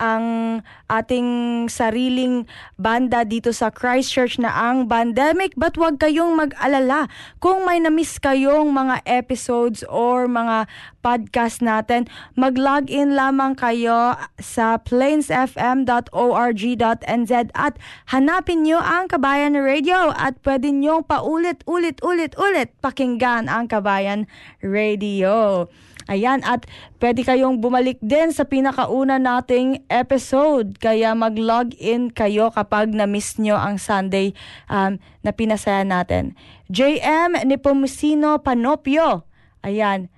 ang 0.04 0.60
ating 0.92 1.72
sariling 1.72 2.44
banda 2.76 3.24
dito 3.24 3.56
sa 3.56 3.72
Christchurch 3.72 4.36
na 4.36 4.52
ang 4.52 4.92
pandemic 4.92 5.56
but 5.56 5.80
wag 5.80 5.96
kayong 5.96 6.36
mag-alala 6.36 7.08
kung 7.40 7.64
may 7.64 7.80
na-miss 7.80 8.20
kayong 8.20 8.76
mga 8.76 9.00
episodes 9.08 9.88
or 9.88 10.28
mga 10.28 10.68
podcast 11.00 11.64
natin 11.64 12.12
mag-log 12.36 12.92
in 12.92 13.16
lamang 13.16 13.56
kayo 13.56 14.20
sa 14.44 14.76
plainsfm.org.nz 14.84 17.34
at 17.56 17.74
hanapin 18.12 18.68
nyo 18.68 18.84
ang 18.84 19.08
Kabayan 19.08 19.56
Radio 19.56 20.12
at 20.12 20.36
pwede 20.44 20.76
nyo 20.76 21.00
paulit-ulit-ulit-ulit 21.08 22.76
pakinggan 22.84 23.48
ang 23.48 23.72
Kabayan 23.72 24.28
Radio. 24.60 25.72
Ayan, 26.12 26.44
at 26.44 26.68
pwede 27.00 27.24
kayong 27.24 27.64
bumalik 27.64 28.00
din 28.04 28.36
sa 28.36 28.44
pinakauna 28.44 29.20
nating 29.20 29.88
episode. 29.88 30.76
Kaya 30.80 31.16
mag-log 31.16 31.72
in 31.80 32.12
kayo 32.12 32.52
kapag 32.52 32.92
na-miss 32.92 33.40
nyo 33.40 33.56
ang 33.56 33.80
Sunday 33.80 34.36
um, 34.68 35.00
na 35.24 35.32
pinasaya 35.32 35.88
natin. 35.88 36.36
JM 36.68 37.48
Nepomucino 37.48 38.44
Panopio. 38.44 39.24
Ayan. 39.64 40.12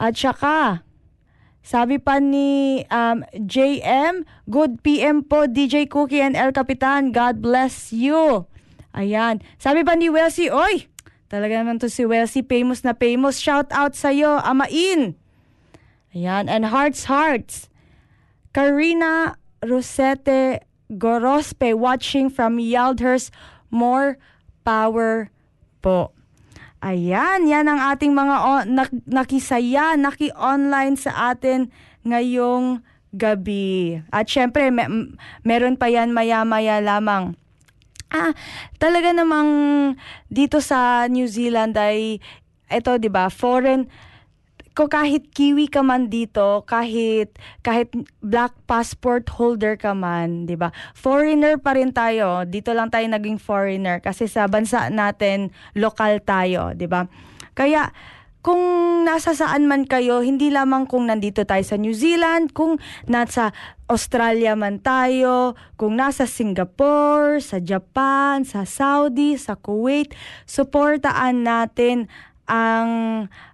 At 0.00 0.16
saka, 0.18 0.82
sabi 1.60 2.00
pa 2.00 2.18
ni 2.18 2.82
um, 2.88 3.22
JM, 3.36 4.24
good 4.48 4.80
PM 4.80 5.22
po 5.22 5.44
DJ 5.44 5.86
Cookie 5.86 6.24
and 6.24 6.34
El 6.34 6.50
Capitan. 6.50 7.12
God 7.12 7.44
bless 7.44 7.92
you. 7.94 8.48
Ayan. 8.90 9.38
Sabi 9.60 9.86
pa 9.86 9.94
ni 9.94 10.10
Welsie, 10.10 10.50
oy, 10.50 10.90
Talaga 11.30 11.62
naman 11.62 11.78
to 11.78 11.86
si 11.86 12.02
Welsie, 12.02 12.42
famous 12.42 12.82
na 12.82 12.90
famous. 12.90 13.38
Shout 13.38 13.70
out 13.70 13.94
sa'yo, 13.94 14.42
Amain. 14.42 15.14
Ayan, 16.10 16.50
and 16.50 16.66
Hearts 16.74 17.06
Hearts. 17.06 17.70
Karina 18.50 19.38
Rosette 19.62 20.66
Gorospe 20.90 21.70
watching 21.78 22.26
from 22.34 22.58
Yaldhurst. 22.58 23.30
More 23.70 24.18
power 24.66 25.30
po. 25.78 26.10
Ayan, 26.82 27.46
yan 27.46 27.70
ang 27.70 27.78
ating 27.78 28.10
mga 28.10 28.36
on, 28.42 28.62
nak, 28.74 28.90
nakisaya, 29.06 29.94
naki-online 29.94 30.98
sa 30.98 31.30
atin 31.30 31.70
ngayong 32.02 32.82
gabi. 33.14 34.02
At 34.10 34.26
syempre, 34.26 34.74
me, 34.74 35.14
meron 35.46 35.78
pa 35.78 35.86
yan 35.86 36.10
maya-maya 36.10 36.82
lamang. 36.82 37.38
Ah, 38.10 38.34
talaga 38.82 39.14
namang 39.14 39.50
dito 40.26 40.58
sa 40.58 41.06
New 41.06 41.30
Zealand 41.30 41.78
ay 41.78 42.18
ito 42.66 42.92
'di 42.98 43.06
ba, 43.06 43.30
foreign 43.30 43.86
ko 44.74 44.86
kahit 44.86 45.34
kiwi 45.34 45.66
ka 45.66 45.82
man 45.82 46.10
dito, 46.10 46.62
kahit 46.66 47.34
kahit 47.62 47.90
black 48.22 48.54
passport 48.66 49.30
holder 49.30 49.78
ka 49.78 49.94
man, 49.94 50.46
'di 50.46 50.58
ba? 50.58 50.74
Foreigner 50.94 51.58
pa 51.58 51.78
rin 51.78 51.94
tayo. 51.94 52.42
Dito 52.46 52.74
lang 52.74 52.90
tayo 52.90 53.06
naging 53.06 53.38
foreigner 53.38 54.02
kasi 54.02 54.26
sa 54.26 54.50
bansa 54.50 54.90
natin 54.90 55.54
lokal 55.78 56.18
tayo, 56.22 56.74
'di 56.74 56.86
ba? 56.90 57.06
Kaya 57.54 57.94
kung 58.40 58.62
nasa 59.04 59.36
saan 59.36 59.68
man 59.68 59.84
kayo, 59.84 60.24
hindi 60.24 60.48
lamang 60.48 60.88
kung 60.88 61.08
nandito 61.12 61.44
tayo 61.44 61.60
sa 61.60 61.76
New 61.76 61.92
Zealand, 61.92 62.56
kung 62.56 62.80
nasa 63.04 63.52
Australia 63.84 64.56
man 64.56 64.80
tayo, 64.80 65.58
kung 65.76 66.00
nasa 66.00 66.24
Singapore, 66.24 67.44
sa 67.44 67.60
Japan, 67.60 68.48
sa 68.48 68.64
Saudi, 68.64 69.36
sa 69.36 69.60
Kuwait, 69.60 70.16
suportaan 70.48 71.44
natin 71.44 72.08
ang 72.48 72.90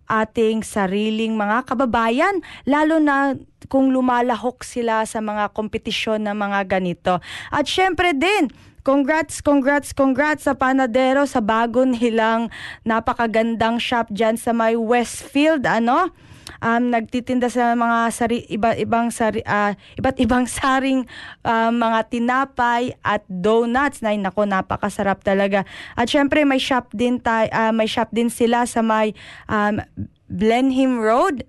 ating 0.07 0.63
sariling 0.63 1.35
mga 1.35 1.67
kababayan, 1.67 2.39
lalo 2.63 3.03
na 3.03 3.35
kung 3.67 3.91
lumalahok 3.91 4.63
sila 4.63 5.03
sa 5.03 5.19
mga 5.19 5.51
kompetisyon 5.51 6.23
na 6.23 6.33
mga 6.33 6.79
ganito. 6.79 7.19
At 7.51 7.67
syempre 7.67 8.15
din, 8.15 8.47
Congrats, 8.87 9.43
congrats, 9.43 9.91
congrats 9.91 10.47
sa 10.47 10.55
Panadero 10.55 11.27
sa 11.27 11.43
bago 11.43 11.83
nilang 11.83 12.55
napakagandang 12.87 13.83
shop 13.83 14.15
dyan 14.15 14.39
sa 14.39 14.55
may 14.55 14.79
Westfield, 14.79 15.67
ano? 15.67 16.15
Um, 16.63 16.95
nagtitinda 16.95 17.51
sa 17.51 17.75
mga 17.75 18.15
sari, 18.15 18.47
iba, 18.47 18.79
ibang 18.79 19.11
sari, 19.11 19.43
ah, 19.43 19.75
iba't 19.99 20.23
ibang 20.23 20.47
saring 20.47 21.03
ah, 21.43 21.75
mga 21.75 22.15
tinapay 22.15 22.95
at 23.03 23.27
donuts 23.27 24.07
na 24.07 24.15
nako 24.15 24.47
napakasarap 24.47 25.19
talaga. 25.27 25.67
At 25.99 26.07
syempre 26.07 26.47
may 26.47 26.63
shop 26.63 26.95
din 26.95 27.19
tay, 27.19 27.51
ah, 27.51 27.75
may 27.75 27.91
shop 27.91 28.15
din 28.15 28.31
sila 28.31 28.71
sa 28.71 28.87
may 28.87 29.19
um, 29.51 29.83
Blenheim 30.31 31.03
Road 31.03 31.43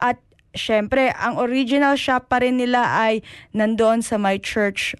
at 0.00 0.16
syempre 0.56 1.12
ang 1.20 1.36
original 1.36 2.00
shop 2.00 2.32
pa 2.32 2.40
rin 2.40 2.56
nila 2.56 2.80
ay 2.96 3.20
nandoon 3.52 4.00
sa 4.00 4.16
my 4.16 4.40
church 4.40 4.96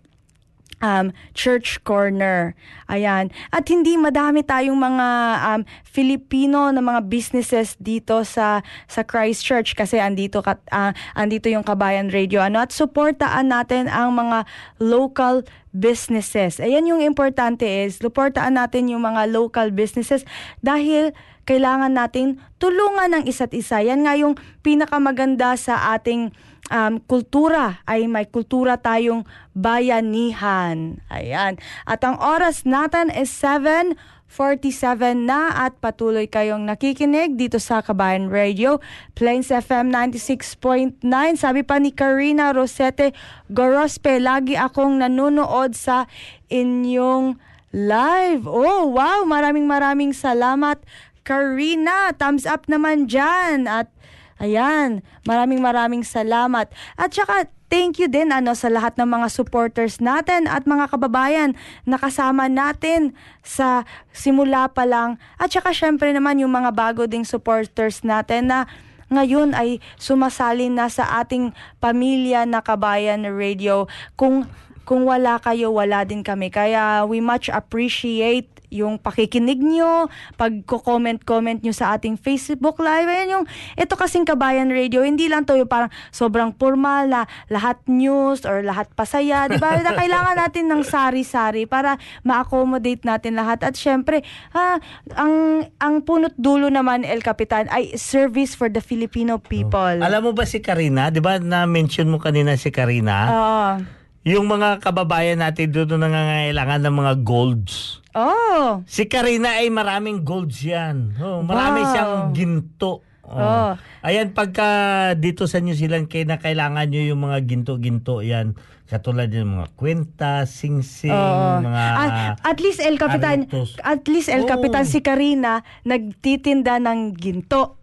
um, 0.80 1.14
church 1.34 1.82
corner. 1.82 2.54
Ayan. 2.88 3.30
At 3.50 3.68
hindi 3.68 3.98
madami 3.98 4.42
tayong 4.42 4.78
mga 4.78 5.08
um, 5.44 5.60
Filipino 5.84 6.70
na 6.70 6.80
mga 6.82 7.06
businesses 7.06 7.74
dito 7.78 8.22
sa 8.22 8.62
sa 8.86 9.02
Christchurch 9.04 9.74
kasi 9.74 9.98
andito 9.98 10.40
kat, 10.40 10.58
ah, 10.70 10.94
andito 11.14 11.50
yung 11.50 11.66
Kabayan 11.66 12.10
Radio 12.10 12.40
ano 12.40 12.62
at 12.62 12.70
suportaan 12.70 13.50
natin 13.50 13.90
ang 13.90 14.14
mga 14.14 14.46
local 14.80 15.44
businesses. 15.74 16.58
Ayan 16.58 16.88
yung 16.88 17.04
importante 17.04 17.66
is 17.66 18.00
suportaan 18.00 18.56
natin 18.56 18.88
yung 18.88 19.04
mga 19.04 19.28
local 19.30 19.70
businesses 19.70 20.24
dahil 20.64 21.12
kailangan 21.48 21.96
natin 21.96 22.36
tulungan 22.60 23.16
ng 23.16 23.24
isa't 23.24 23.56
isa. 23.56 23.80
Yan 23.80 24.04
nga 24.04 24.12
yung 24.20 24.36
pinakamaganda 24.60 25.56
sa 25.56 25.96
ating 25.96 26.28
um, 26.68 27.00
kultura 27.00 27.80
ay 27.88 28.04
may 28.04 28.28
kultura 28.28 28.76
tayong 28.76 29.24
bayanihan. 29.56 31.00
Ayan. 31.08 31.56
At 31.88 32.04
ang 32.04 32.20
oras 32.20 32.68
natin 32.68 33.08
is 33.08 33.32
7.47 33.32 35.24
na 35.24 35.56
at 35.56 35.80
patuloy 35.80 36.28
kayong 36.28 36.68
nakikinig 36.68 37.40
dito 37.40 37.56
sa 37.56 37.80
Kabayan 37.80 38.28
Radio, 38.28 38.84
Plains 39.16 39.48
FM 39.48 39.88
96.9. 39.88 41.00
Sabi 41.40 41.64
pa 41.64 41.80
ni 41.80 41.96
Karina 41.96 42.52
Rosete 42.52 43.16
Gorospe, 43.48 44.20
lagi 44.20 44.52
akong 44.52 45.00
nanonood 45.00 45.72
sa 45.72 46.04
inyong 46.52 47.40
live. 47.72 48.48
Oh, 48.48 48.88
wow! 48.96 49.28
Maraming 49.28 49.68
maraming 49.68 50.12
salamat. 50.16 50.80
Karina, 51.28 52.16
thumbs 52.16 52.48
up 52.48 52.64
naman 52.64 53.04
dyan. 53.04 53.68
At 53.68 53.92
Ayan, 54.38 55.02
maraming 55.26 55.58
maraming 55.58 56.06
salamat. 56.06 56.70
At 56.94 57.10
saka 57.10 57.50
thank 57.66 57.98
you 57.98 58.06
din 58.06 58.30
ano 58.30 58.54
sa 58.54 58.70
lahat 58.70 58.94
ng 58.94 59.10
mga 59.10 59.34
supporters 59.34 59.98
natin 59.98 60.46
at 60.46 60.62
mga 60.62 60.94
kababayan 60.94 61.58
na 61.82 61.98
kasama 61.98 62.46
natin 62.46 63.18
sa 63.42 63.82
simula 64.14 64.70
pa 64.70 64.86
lang. 64.86 65.18
At 65.42 65.50
saka 65.50 65.74
syempre 65.74 66.14
naman 66.14 66.38
yung 66.38 66.54
mga 66.54 66.70
bago 66.70 67.10
ding 67.10 67.26
supporters 67.26 68.06
natin 68.06 68.54
na 68.54 68.70
ngayon 69.10 69.58
ay 69.58 69.82
sumasalin 69.98 70.78
na 70.78 70.86
sa 70.86 71.18
ating 71.18 71.50
pamilya 71.82 72.46
na 72.46 72.62
Kabayan 72.62 73.26
Radio. 73.26 73.90
Kung 74.14 74.46
kung 74.86 75.04
wala 75.04 75.36
kayo, 75.42 75.74
wala 75.74 76.06
din 76.06 76.22
kami. 76.22 76.48
Kaya 76.48 77.04
we 77.04 77.18
much 77.18 77.50
appreciate 77.50 78.57
yung 78.68 79.00
pakikinig 79.00 79.60
nyo, 79.60 80.08
pagko-comment-comment 80.36 81.64
nyo 81.64 81.74
sa 81.74 81.96
ating 81.96 82.20
Facebook 82.20 82.80
Live. 82.80 83.08
Ayan 83.08 83.40
yung, 83.40 83.44
ito 83.74 83.94
kasing 83.96 84.28
Kabayan 84.28 84.68
Radio, 84.68 85.02
hindi 85.04 85.26
lang 85.28 85.48
to 85.48 85.56
yung 85.56 85.68
parang 85.68 85.92
sobrang 86.12 86.52
formal 86.56 87.08
na 87.08 87.20
lahat 87.48 87.80
news 87.88 88.44
or 88.44 88.60
lahat 88.64 88.88
pasaya. 88.92 89.48
Di 89.48 89.56
ba? 89.56 89.80
Kailangan 90.00 90.36
natin 90.36 90.68
ng 90.68 90.82
sari-sari 90.84 91.64
para 91.64 91.96
ma-accommodate 92.22 93.02
natin 93.04 93.34
lahat. 93.36 93.64
At 93.64 93.74
syempre, 93.74 94.22
ah, 94.52 94.78
ang, 95.16 95.66
ang 95.80 96.04
punot 96.04 96.36
dulo 96.36 96.68
naman, 96.68 97.02
El 97.02 97.24
Capitan, 97.24 97.66
ay 97.72 97.96
service 97.96 98.54
for 98.54 98.68
the 98.70 98.80
Filipino 98.84 99.40
people. 99.40 99.98
Alam 100.00 100.30
mo 100.30 100.32
ba 100.36 100.44
si 100.44 100.62
Karina? 100.62 101.08
Di 101.08 101.18
ba 101.18 101.40
na-mention 101.40 102.08
mo 102.08 102.20
kanina 102.20 102.54
si 102.54 102.70
Karina? 102.70 103.16
Oo. 103.28 103.97
Yung 104.28 104.44
mga 104.44 104.84
kababayan 104.84 105.40
natin 105.40 105.72
doon 105.72 105.96
na 105.96 106.04
nangangailangan 106.04 106.84
ng 106.84 106.94
mga 107.00 107.12
golds. 107.24 108.04
Oh. 108.12 108.84
Si 108.84 109.08
Karina 109.08 109.56
ay 109.56 109.72
maraming 109.72 110.20
golds 110.20 110.60
yan. 110.60 111.16
Oh, 111.16 111.40
marami 111.40 111.80
Wow. 111.80 111.88
siyang 111.88 112.14
ginto. 112.36 113.00
Oh. 113.24 113.72
Ayan, 114.04 114.36
pagka 114.36 114.68
dito 115.16 115.48
sa 115.48 115.64
New 115.64 115.72
Zealand, 115.72 116.12
kaya 116.12 116.28
na 116.28 116.36
kailangan 116.36 116.88
nyo 116.88 117.02
yung 117.08 117.24
mga 117.24 117.44
ginto-ginto 117.44 118.20
yan. 118.20 118.52
Katulad 118.88 119.28
yung 119.32 119.60
mga 119.60 119.68
kwenta, 119.76 120.32
sing-sing, 120.44 121.12
Oo. 121.12 121.60
mga... 121.60 121.82
Ah, 121.96 122.32
at 122.40 122.60
least 122.60 122.80
El 122.80 122.96
Capitan, 122.96 123.44
aritos. 123.48 123.76
at 123.80 124.04
least 124.08 124.28
El. 124.32 124.44
Capitan 124.44 124.84
si 124.84 125.00
Karina 125.00 125.60
nagtitinda 125.84 126.80
ng 126.80 127.16
ginto. 127.16 127.77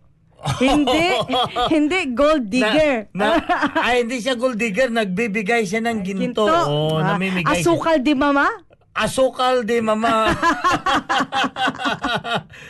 Hindi, 0.58 1.06
hindi 1.74 2.00
gold 2.12 2.48
digger. 2.48 3.10
Na, 3.12 3.42
ay, 3.86 4.06
hindi 4.06 4.20
siya 4.20 4.34
gold 4.34 4.56
digger. 4.56 4.90
Nagbibigay 4.90 5.66
siya 5.66 5.82
ng 5.82 6.00
ginto. 6.02 6.46
Oh, 6.46 6.98
Ah, 6.98 7.14
namimigay 7.14 7.60
siya. 7.60 7.66
asukal 7.66 8.00
di 8.00 8.14
mama? 8.14 8.48
Asukal 8.92 9.68
di 9.68 9.84
mama. 9.84 10.32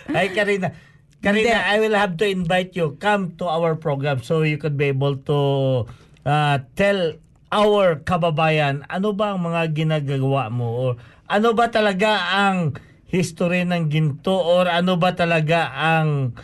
Ay, 0.10 0.34
Karina. 0.34 0.74
Karina, 1.22 1.66
I 1.66 1.78
will 1.80 1.94
have 1.94 2.18
to 2.18 2.26
invite 2.26 2.74
you. 2.74 2.98
Come 2.98 3.34
to 3.38 3.46
our 3.46 3.74
program 3.74 4.22
so 4.22 4.42
you 4.42 4.58
could 4.58 4.78
be 4.78 4.90
able 4.90 5.18
to 5.26 5.40
uh, 6.24 6.58
tell 6.74 7.18
our 7.50 7.98
kababayan 7.98 8.84
ano 8.90 9.14
ba 9.14 9.32
ang 9.34 9.46
mga 9.46 9.72
ginagawa 9.72 10.50
mo 10.50 10.68
or 10.68 10.92
ano 11.30 11.54
ba 11.54 11.70
talaga 11.70 12.12
ang 12.34 12.74
history 13.08 13.64
ng 13.64 13.88
ginto 13.88 14.34
or 14.34 14.66
ano 14.68 14.98
ba 14.98 15.14
talaga 15.14 15.72
ang 15.72 16.36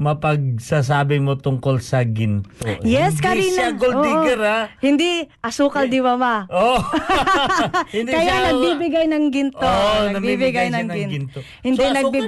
mapagsasabi 0.00 1.20
mo 1.20 1.36
tungkol 1.36 1.76
sa 1.78 2.00
ginto. 2.02 2.48
Yes, 2.80 3.14
Hindi 3.14 3.22
Karina. 3.22 3.52
siya 3.52 3.68
gold 3.72 4.00
digger, 4.00 4.40
ha? 4.40 4.60
Hindi, 4.80 5.10
asukal 5.38 5.86
di 5.86 6.00
mama. 6.00 6.48
Oh. 6.48 6.80
Hindi 7.94 8.08
Kaya 8.08 8.24
siya- 8.24 8.44
nagbibigay 8.48 9.06
ng 9.06 9.24
ginto. 9.28 9.60
Oo, 9.60 10.00
nagbibigay 10.10 10.66
ng 10.66 10.76
ng 10.78 10.88
ginto. 10.88 11.12
ginto. 11.12 11.38
Hindi 11.60 11.78
So, 11.78 12.08
din. 12.10 12.26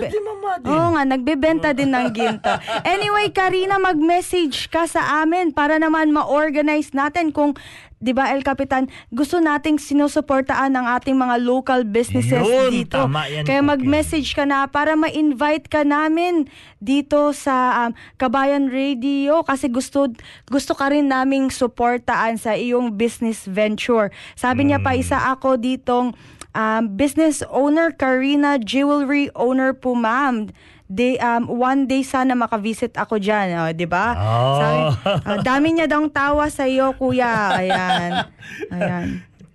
Oo 0.63 0.87
nga, 0.93 1.03
nagbebenta 1.03 1.73
din 1.73 1.91
ng 1.91 2.13
ginto. 2.13 2.53
Anyway, 2.85 3.33
Karina, 3.33 3.81
mag-message 3.81 4.69
ka 4.69 4.85
sa 4.85 5.25
amin 5.25 5.51
para 5.51 5.81
naman 5.81 6.13
ma-organize 6.13 6.93
natin 6.93 7.33
kung 7.33 7.57
'di 8.03 8.13
ba 8.13 8.35
El 8.35 8.43
Capitan, 8.43 8.91
gusto 9.09 9.39
nating 9.39 9.79
sinusuportaan 9.79 10.75
ang 10.75 10.91
ating 10.91 11.15
mga 11.15 11.39
local 11.39 11.87
businesses 11.87 12.43
Yun, 12.43 12.75
dito. 12.75 12.99
tama 12.99 13.31
yan, 13.31 13.47
Kaya 13.47 13.63
mag-message 13.63 14.35
ka 14.35 14.43
na 14.43 14.67
para 14.67 14.99
ma-invite 14.99 15.71
ka 15.71 15.87
namin 15.87 16.51
dito 16.83 17.31
sa 17.31 17.87
um, 17.87 17.95
Kabayan 18.19 18.67
Radio 18.67 19.47
kasi 19.47 19.71
gusto 19.71 20.11
gusto 20.51 20.75
ka 20.75 20.91
rin 20.91 21.07
naming 21.07 21.49
suportaan 21.49 22.37
sa 22.37 22.59
iyong 22.59 22.91
business 22.93 23.47
venture. 23.47 24.11
Sabi 24.35 24.67
niya 24.67 24.83
Hmm. 24.83 24.85
pa 24.85 24.99
isa 24.99 25.19
ako 25.31 25.55
ditong 25.55 26.11
um, 26.53 26.83
business 26.91 27.47
owner 27.47 27.95
Karina 27.95 28.59
Jewelry 28.59 29.31
owner 29.39 29.71
po 29.71 29.95
ma'am. 29.95 30.51
Day, 30.93 31.17
um, 31.17 31.49
one 31.49 31.89
day 31.89 32.05
sana 32.05 32.37
makavisit 32.37 32.93
ako 32.95 33.17
dyan, 33.17 33.57
oh, 33.57 33.73
di 33.73 33.89
ba? 33.89 34.13
Oh. 34.13 34.57
Sabi, 34.61 34.77
ah, 35.25 35.41
dami 35.41 35.73
niya 35.73 35.89
daw 35.89 36.05
tawa 36.07 36.53
sa 36.53 36.69
iyo, 36.69 36.93
kuya. 36.93 37.57
Ayan. 37.57 38.29
Ayan. 38.69 39.07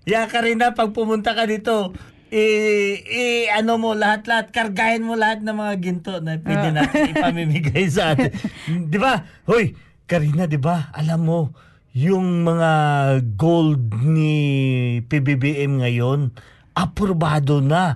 Ya 0.01 0.25
Karina, 0.25 0.73
pag 0.73 0.97
pumunta 0.97 1.37
ka 1.37 1.45
dito, 1.45 1.93
i, 2.27 2.41
i 2.97 3.23
ano 3.53 3.77
mo 3.77 3.93
lahat-lahat, 3.93 4.49
kargahin 4.49 5.05
mo 5.05 5.13
lahat 5.13 5.45
ng 5.45 5.53
mga 5.53 5.73
ginto 5.77 6.13
na 6.17 6.41
pwede 6.41 6.73
Ah. 6.73 6.75
natin 6.81 7.01
ipamimigay 7.13 7.85
sa 7.85 8.17
atin. 8.17 8.33
'Di 8.65 8.97
ba? 8.97 9.21
Hoy, 9.45 9.77
Karina, 10.03 10.43
'di 10.43 10.57
ba? 10.57 10.89
Alam 10.91 11.19
mo, 11.21 11.39
yung 11.93 12.41
mga 12.41 12.71
gold 13.35 13.93
ni 14.01 14.33
PBBM 15.03 15.85
ngayon, 15.85 16.33
aprobado 16.73 17.61
na. 17.61 17.95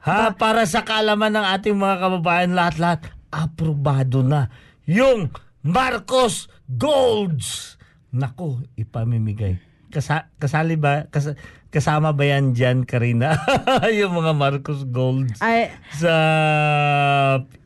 Ha, 0.00 0.32
para 0.32 0.64
sa 0.64 0.80
kaalaman 0.80 1.28
ng 1.36 1.46
ating 1.60 1.76
mga 1.76 1.96
kababayan 2.00 2.56
lahat-lahat, 2.56 3.12
aprobado 3.28 4.24
na 4.24 4.48
yung 4.88 5.28
Marcos 5.60 6.48
Golds. 6.64 7.76
Nako, 8.08 8.64
ipamimigay. 8.80 9.60
Kasa, 9.92 10.32
kasali 10.40 10.80
ba? 10.80 11.04
Kas, 11.12 11.36
kasama 11.68 12.16
ba 12.16 12.24
yan 12.24 12.56
dyan, 12.56 12.88
Karina? 12.88 13.36
yung 14.00 14.16
mga 14.16 14.32
Marcos 14.32 14.88
Golds 14.88 15.36
Ay, 15.44 15.68
sa 15.92 16.14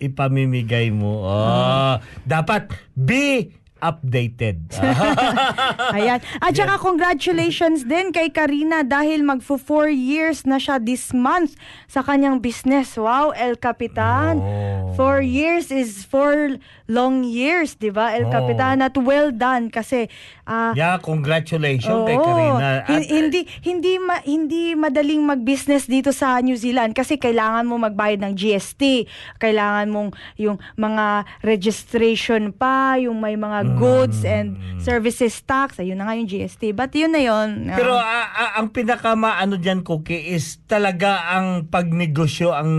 ipamimigay 0.02 0.90
mo. 0.90 1.22
Oh, 1.22 1.94
Dapat 2.26 2.74
be 2.98 3.54
updated. 3.84 4.72
Ayan. 5.96 6.24
At 6.40 6.56
saka 6.56 6.80
congratulations 6.80 7.84
din 7.84 8.08
kay 8.08 8.32
Karina 8.32 8.80
dahil 8.80 9.20
magfo 9.20 9.60
four 9.60 9.92
years 9.92 10.48
na 10.48 10.56
siya 10.56 10.80
this 10.80 11.12
month 11.12 11.60
sa 11.84 12.00
kanyang 12.00 12.40
business. 12.40 12.96
Wow, 12.96 13.36
El 13.36 13.60
Capitan. 13.60 14.40
Oh. 14.40 14.96
Four 14.96 15.20
years 15.20 15.68
is 15.68 16.08
four 16.08 16.56
long 16.86 17.22
years, 17.22 17.74
di 17.74 17.88
ba, 17.88 18.12
El 18.12 18.24
Oh. 18.24 18.30
Capitan? 18.30 18.78
At 18.78 18.92
well 18.94 19.30
done 19.30 19.68
kasi 19.68 20.04
ah, 20.44 20.72
yeah, 20.72 20.96
congratulations 20.96 22.04
kay 22.04 22.14
Oo. 22.14 22.22
Karina. 22.22 22.84
At- 22.84 23.04
hindi 23.04 23.44
hindi 23.60 23.96
ma- 23.96 24.20
hindi 24.20 24.72
madaling 24.72 25.24
mag-business 25.24 25.84
dito 25.84 26.10
sa 26.10 26.36
New 26.38 26.54
Zealand 26.54 26.92
kasi 26.92 27.16
kailangan 27.16 27.64
mo 27.64 27.78
magbayad 27.78 28.20
ng 28.20 28.34
GST, 28.34 29.08
kailangan 29.38 29.88
mong 29.88 30.10
yung 30.36 30.60
mga 30.74 31.24
registration 31.40 32.52
pa, 32.52 32.96
yung 32.96 33.16
may 33.16 33.34
mga 33.34 33.74
goods 33.74 34.20
and 34.22 34.54
services 34.78 35.40
tax, 35.40 35.78
ayun 35.78 35.96
na 35.96 36.04
nga 36.04 36.14
yung 36.14 36.28
GST. 36.28 36.70
But 36.70 36.92
yun 36.92 37.10
na 37.10 37.20
yun. 37.20 37.66
Ah, 37.66 37.76
Pero 37.76 37.92
ah, 37.94 38.28
ah, 38.28 38.52
ang 38.56 38.68
pinakamaano 38.68 39.56
diyan 39.56 39.80
Cookie 39.80 40.30
is 40.30 40.60
talaga 40.64 41.32
ang 41.32 41.64
pagnegosyo 41.66 42.52
ang 42.52 42.70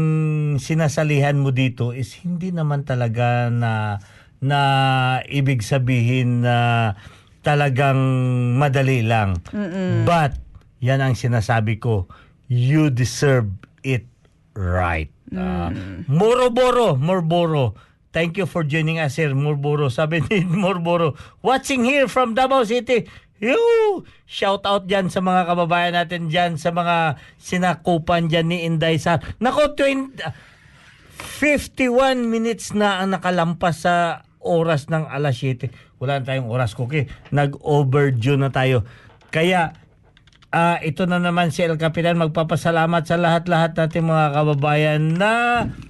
sinasalihan 0.55 1.35
mo 1.35 1.49
dito 1.49 1.89
is 1.89 2.13
hindi 2.17 2.49
naman 2.49 2.83
talaga 2.83 3.47
na 3.47 3.97
na 4.41 4.59
ibig 5.27 5.61
sabihin 5.61 6.43
na 6.43 6.93
talagang 7.45 7.99
madali 8.57 9.05
lang. 9.05 9.39
But 10.03 10.39
yan 10.81 11.01
ang 11.01 11.13
sinasabi 11.13 11.77
ko, 11.77 12.09
you 12.49 12.89
deserve 12.89 13.49
it 13.85 14.05
right. 14.57 15.09
Ah, 15.33 15.69
Moroboro, 16.09 16.97
Morboro. 16.97 17.77
Thank 18.15 18.39
you 18.39 18.47
for 18.47 18.63
joining 18.63 19.01
us 19.03 19.19
here, 19.19 19.35
Morboro. 19.35 19.91
Sabi 19.91 20.23
ni 20.31 20.47
Morboro, 20.63 21.19
watching 21.43 21.83
here 21.83 22.07
from 22.07 22.31
Davao 22.31 22.63
City. 22.63 23.03
Yoo! 23.43 24.07
Shout 24.23 24.63
out 24.63 24.87
dyan 24.87 25.11
sa 25.11 25.19
mga 25.19 25.43
kababayan 25.51 25.91
natin 25.91 26.31
dyan, 26.31 26.55
sa 26.55 26.71
mga 26.71 27.19
sinakupan 27.35 28.31
dyan 28.31 28.47
ni 28.47 28.63
Inday 28.63 28.95
sa... 28.95 29.19
Nako, 29.43 29.75
20, 29.75 30.15
51 31.15 32.27
minutes 32.27 32.75
na 32.75 33.01
ang 33.03 33.15
nakalampas 33.15 33.87
sa 33.87 34.25
oras 34.43 34.91
ng 34.91 35.09
alas 35.09 35.41
7. 35.41 35.71
Wala 35.97 36.21
na 36.21 36.27
tayong 36.27 36.51
oras, 36.51 36.77
Cookie. 36.77 37.09
Nag-overdue 37.33 38.37
na 38.37 38.53
tayo. 38.53 38.85
Kaya, 39.33 39.73
Ah, 40.55 40.79
ito 40.79 41.03
na 41.03 41.19
naman 41.19 41.51
si 41.51 41.67
El 41.67 41.75
Capitan 41.75 42.15
magpapasalamat 42.15 43.03
sa 43.03 43.19
lahat-lahat 43.19 43.75
nating 43.75 44.07
mga 44.07 44.39
kababayan 44.39 45.03
na 45.19 45.33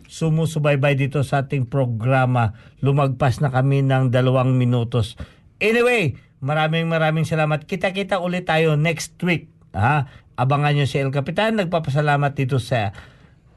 sumusubaybay 0.09 0.97
dito 0.97 1.21
sa 1.21 1.45
ating 1.45 1.69
programa. 1.69 2.57
Lumagpas 2.82 3.45
na 3.45 3.53
kami 3.53 3.86
ng 3.86 4.09
dalawang 4.09 4.57
minutos. 4.57 5.21
Anyway, 5.61 6.17
maraming 6.41 6.89
maraming 6.89 7.30
salamat. 7.30 7.69
Kita-kita 7.69 8.17
ulit 8.17 8.49
tayo 8.49 8.73
next 8.73 9.21
week. 9.21 9.53
Ha? 9.78 10.09
Abangan 10.34 10.73
nyo 10.73 10.89
si 10.89 10.97
El 10.97 11.13
Capitan. 11.13 11.61
Nagpapasalamat 11.61 12.34
dito 12.34 12.57
sa 12.57 12.89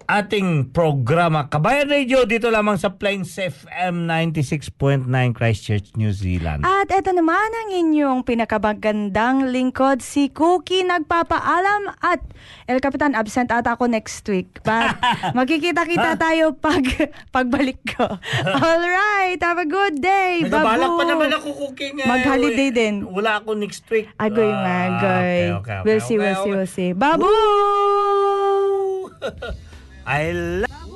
ating 0.09 0.73
programa 0.73 1.47
Kabayan 1.47 1.87
Radio 1.87 2.25
dito 2.25 2.49
lamang 2.49 2.75
sa 2.75 2.91
Plains 2.91 3.37
FM 3.37 4.09
96.9 4.09 5.05
Christchurch, 5.31 5.95
New 5.95 6.11
Zealand. 6.11 6.65
At 6.65 6.89
eto 6.89 7.13
naman 7.13 7.37
ang 7.37 7.69
inyong 7.71 8.25
pinakabagandang 8.25 9.47
lingkod, 9.47 10.01
si 10.01 10.27
Cookie 10.29 10.83
nagpapaalam 10.83 11.93
at 12.01 12.25
El 12.65 12.81
Capitan 12.81 13.13
absent 13.13 13.53
ata 13.53 13.71
ako 13.71 13.85
next 13.85 14.25
week. 14.25 14.49
But 14.65 14.97
magkikita-kita 15.37 16.17
tayo 16.17 16.57
pag 16.57 16.83
pagbalik 17.29 17.79
ko. 17.87 18.09
Alright, 18.65 19.39
have 19.39 19.61
a 19.61 19.69
good 19.69 20.01
day. 20.01 20.41
Nagabalak 20.41 20.89
Babu. 20.89 20.97
pa 20.97 21.05
naman 21.07 21.29
ako 21.37 21.49
cooking. 21.69 22.01
eh. 22.01 22.09
Mag-holiday 22.09 22.71
din. 22.73 23.05
Wala 23.05 23.45
ako 23.45 23.53
next 23.55 23.85
week. 23.87 24.09
Agoy 24.17 24.49
Ah, 24.49 24.57
nga, 24.57 24.77
agoy. 24.89 25.05
okay, 25.05 25.53
okay, 25.53 25.55
okay, 25.77 25.79
we'll 25.85 26.01
see, 26.01 26.17
okay, 26.17 26.25
we'll 26.25 26.35
see, 26.35 26.41
okay. 26.41 26.51
we'll 26.57 26.67
see. 26.67 26.91
Babu! 26.97 27.29
I 30.09 30.33
love 30.33 30.88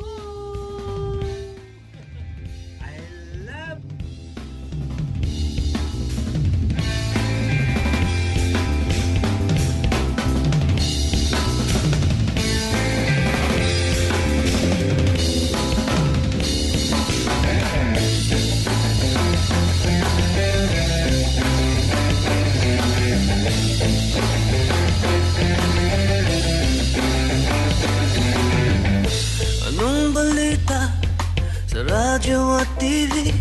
radyo 32.12 32.60
at 32.60 32.68
TV? 32.76 33.32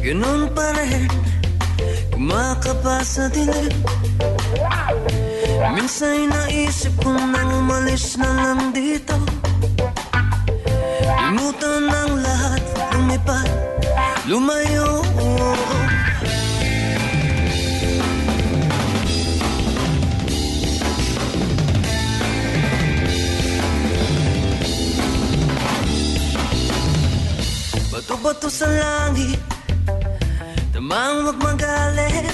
Ganun 0.00 0.48
pa 0.56 0.64
rin, 0.80 1.12
kumakapa 2.08 3.04
sa 3.04 3.28
dilim 3.28 3.68
Minsan 5.76 6.32
naisip 6.32 6.96
ko 7.04 7.12
nang 7.12 7.52
umalis 7.52 8.16
na 8.16 8.32
lang 8.32 8.72
dito 8.72 9.12
Limutan 11.04 11.84
ng 11.84 12.12
lahat, 12.24 12.64
lumipat, 12.96 13.48
lumayo 14.24 15.04
Bato-bato 28.06 28.46
sa 28.46 28.70
langit? 28.70 29.34
Tamang 30.70 31.26
wag 31.26 31.42
magalit. 31.42 32.30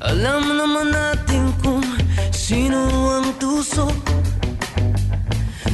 Alam 0.00 0.56
naman 0.56 0.88
natin 0.88 1.52
kung 1.60 1.84
sino 2.32 2.88
ang 3.12 3.28
tuso. 3.36 3.92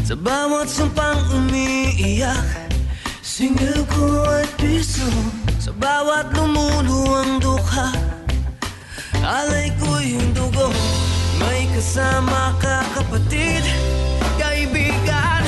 Sa 0.03 0.19
bawat 0.19 0.67
sumpang 0.67 1.23
umiiyak 1.31 2.67
Singil 3.23 3.87
ko 3.95 4.27
ay 4.27 4.43
piso. 4.59 5.07
Sa 5.63 5.71
bawat 5.71 6.35
lumuluwang 6.35 7.39
dukha 7.39 7.95
Alay 9.23 9.71
ko'y 9.79 10.19
dugo. 10.35 10.75
May 11.39 11.71
kasama 11.71 12.59
ka 12.59 12.83
kapatid 12.99 13.63
Kaibigan. 14.35 15.47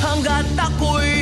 Hanggat 0.00 0.48
ako'y 0.56 1.13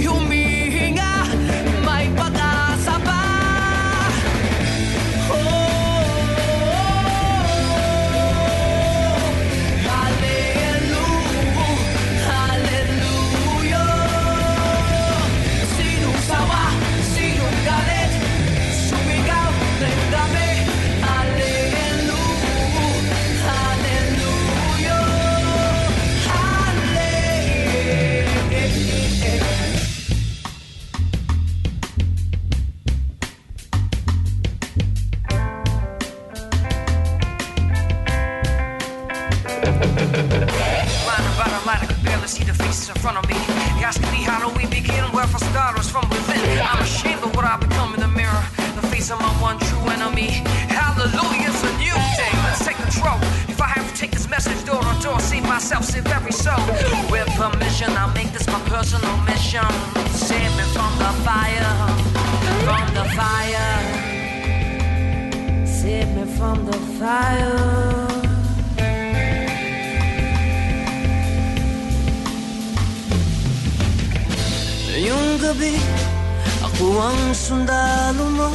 front 43.02 43.18
of 43.18 43.26
me. 43.28 43.34
You're 43.82 43.90
me 44.14 44.22
how 44.22 44.38
do 44.38 44.48
we 44.54 44.64
begin? 44.70 45.02
Well, 45.12 45.26
for 45.26 45.42
starters, 45.50 45.90
from 45.90 46.08
within. 46.08 46.38
I'm 46.62 46.80
ashamed 46.80 47.22
of 47.24 47.34
what 47.34 47.44
I 47.44 47.56
become 47.56 47.94
in 47.94 48.00
the 48.00 48.06
mirror. 48.06 48.44
The 48.78 48.86
face 48.94 49.10
of 49.10 49.18
my 49.18 49.34
one 49.42 49.58
true 49.58 49.84
enemy. 49.90 50.30
Hallelujah, 50.70 51.50
it's 51.50 51.64
a 51.66 51.72
new 51.82 51.98
day. 52.14 52.32
Let's 52.46 52.64
take 52.64 52.76
control. 52.76 53.18
If 53.50 53.60
I 53.60 53.66
have 53.74 53.90
to 53.90 53.94
take 53.98 54.12
this 54.12 54.30
message 54.30 54.64
door 54.64 54.80
to 54.80 54.94
door, 55.02 55.18
see 55.18 55.40
myself, 55.40 55.84
save 55.84 56.06
every 56.06 56.30
soul. 56.30 56.62
With 57.10 57.26
permission, 57.34 57.90
I'll 57.98 58.14
make 58.14 58.30
this 58.32 58.46
my 58.46 58.60
personal 58.70 59.16
mission. 59.26 59.66
Save 60.14 60.52
me 60.56 60.64
from 60.70 60.92
the 61.02 61.12
fire, 61.26 61.74
from 62.62 62.86
the 62.94 63.06
fire. 63.18 63.74
Save 65.66 66.08
me 66.14 66.24
from 66.36 66.66
the 66.66 66.78
fire. 67.00 68.21
Ngayong 74.92 75.40
gabi, 75.40 75.72
ako 76.60 77.00
ang 77.00 77.32
sundalo 77.32 78.28
mo 78.28 78.52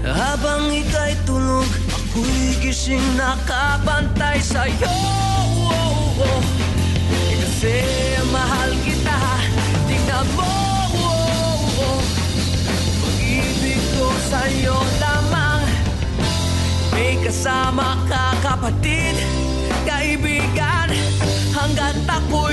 Habang 0.00 0.72
ika'y 0.72 1.12
tulog, 1.28 1.68
ako'y 1.92 2.56
gising 2.64 3.04
nakabantay 3.20 4.40
sa'yo 4.40 4.88
oh, 4.88 6.24
oh. 6.24 6.40
Kasi 7.44 7.84
mahal 8.32 8.72
kita, 8.88 9.20
tingnan 9.84 10.24
mo 10.32 10.48
oh, 10.96 11.84
oh. 11.84 12.00
Pag-ibig 13.04 13.84
ko 14.00 14.08
sa'yo 14.32 14.80
lamang 14.96 15.60
May 16.96 17.20
kasama 17.20 18.00
ka 18.08 18.32
kapatid, 18.40 19.12
kaibigan 19.84 20.88
Hanggat 21.52 22.00
ako'y 22.08 22.47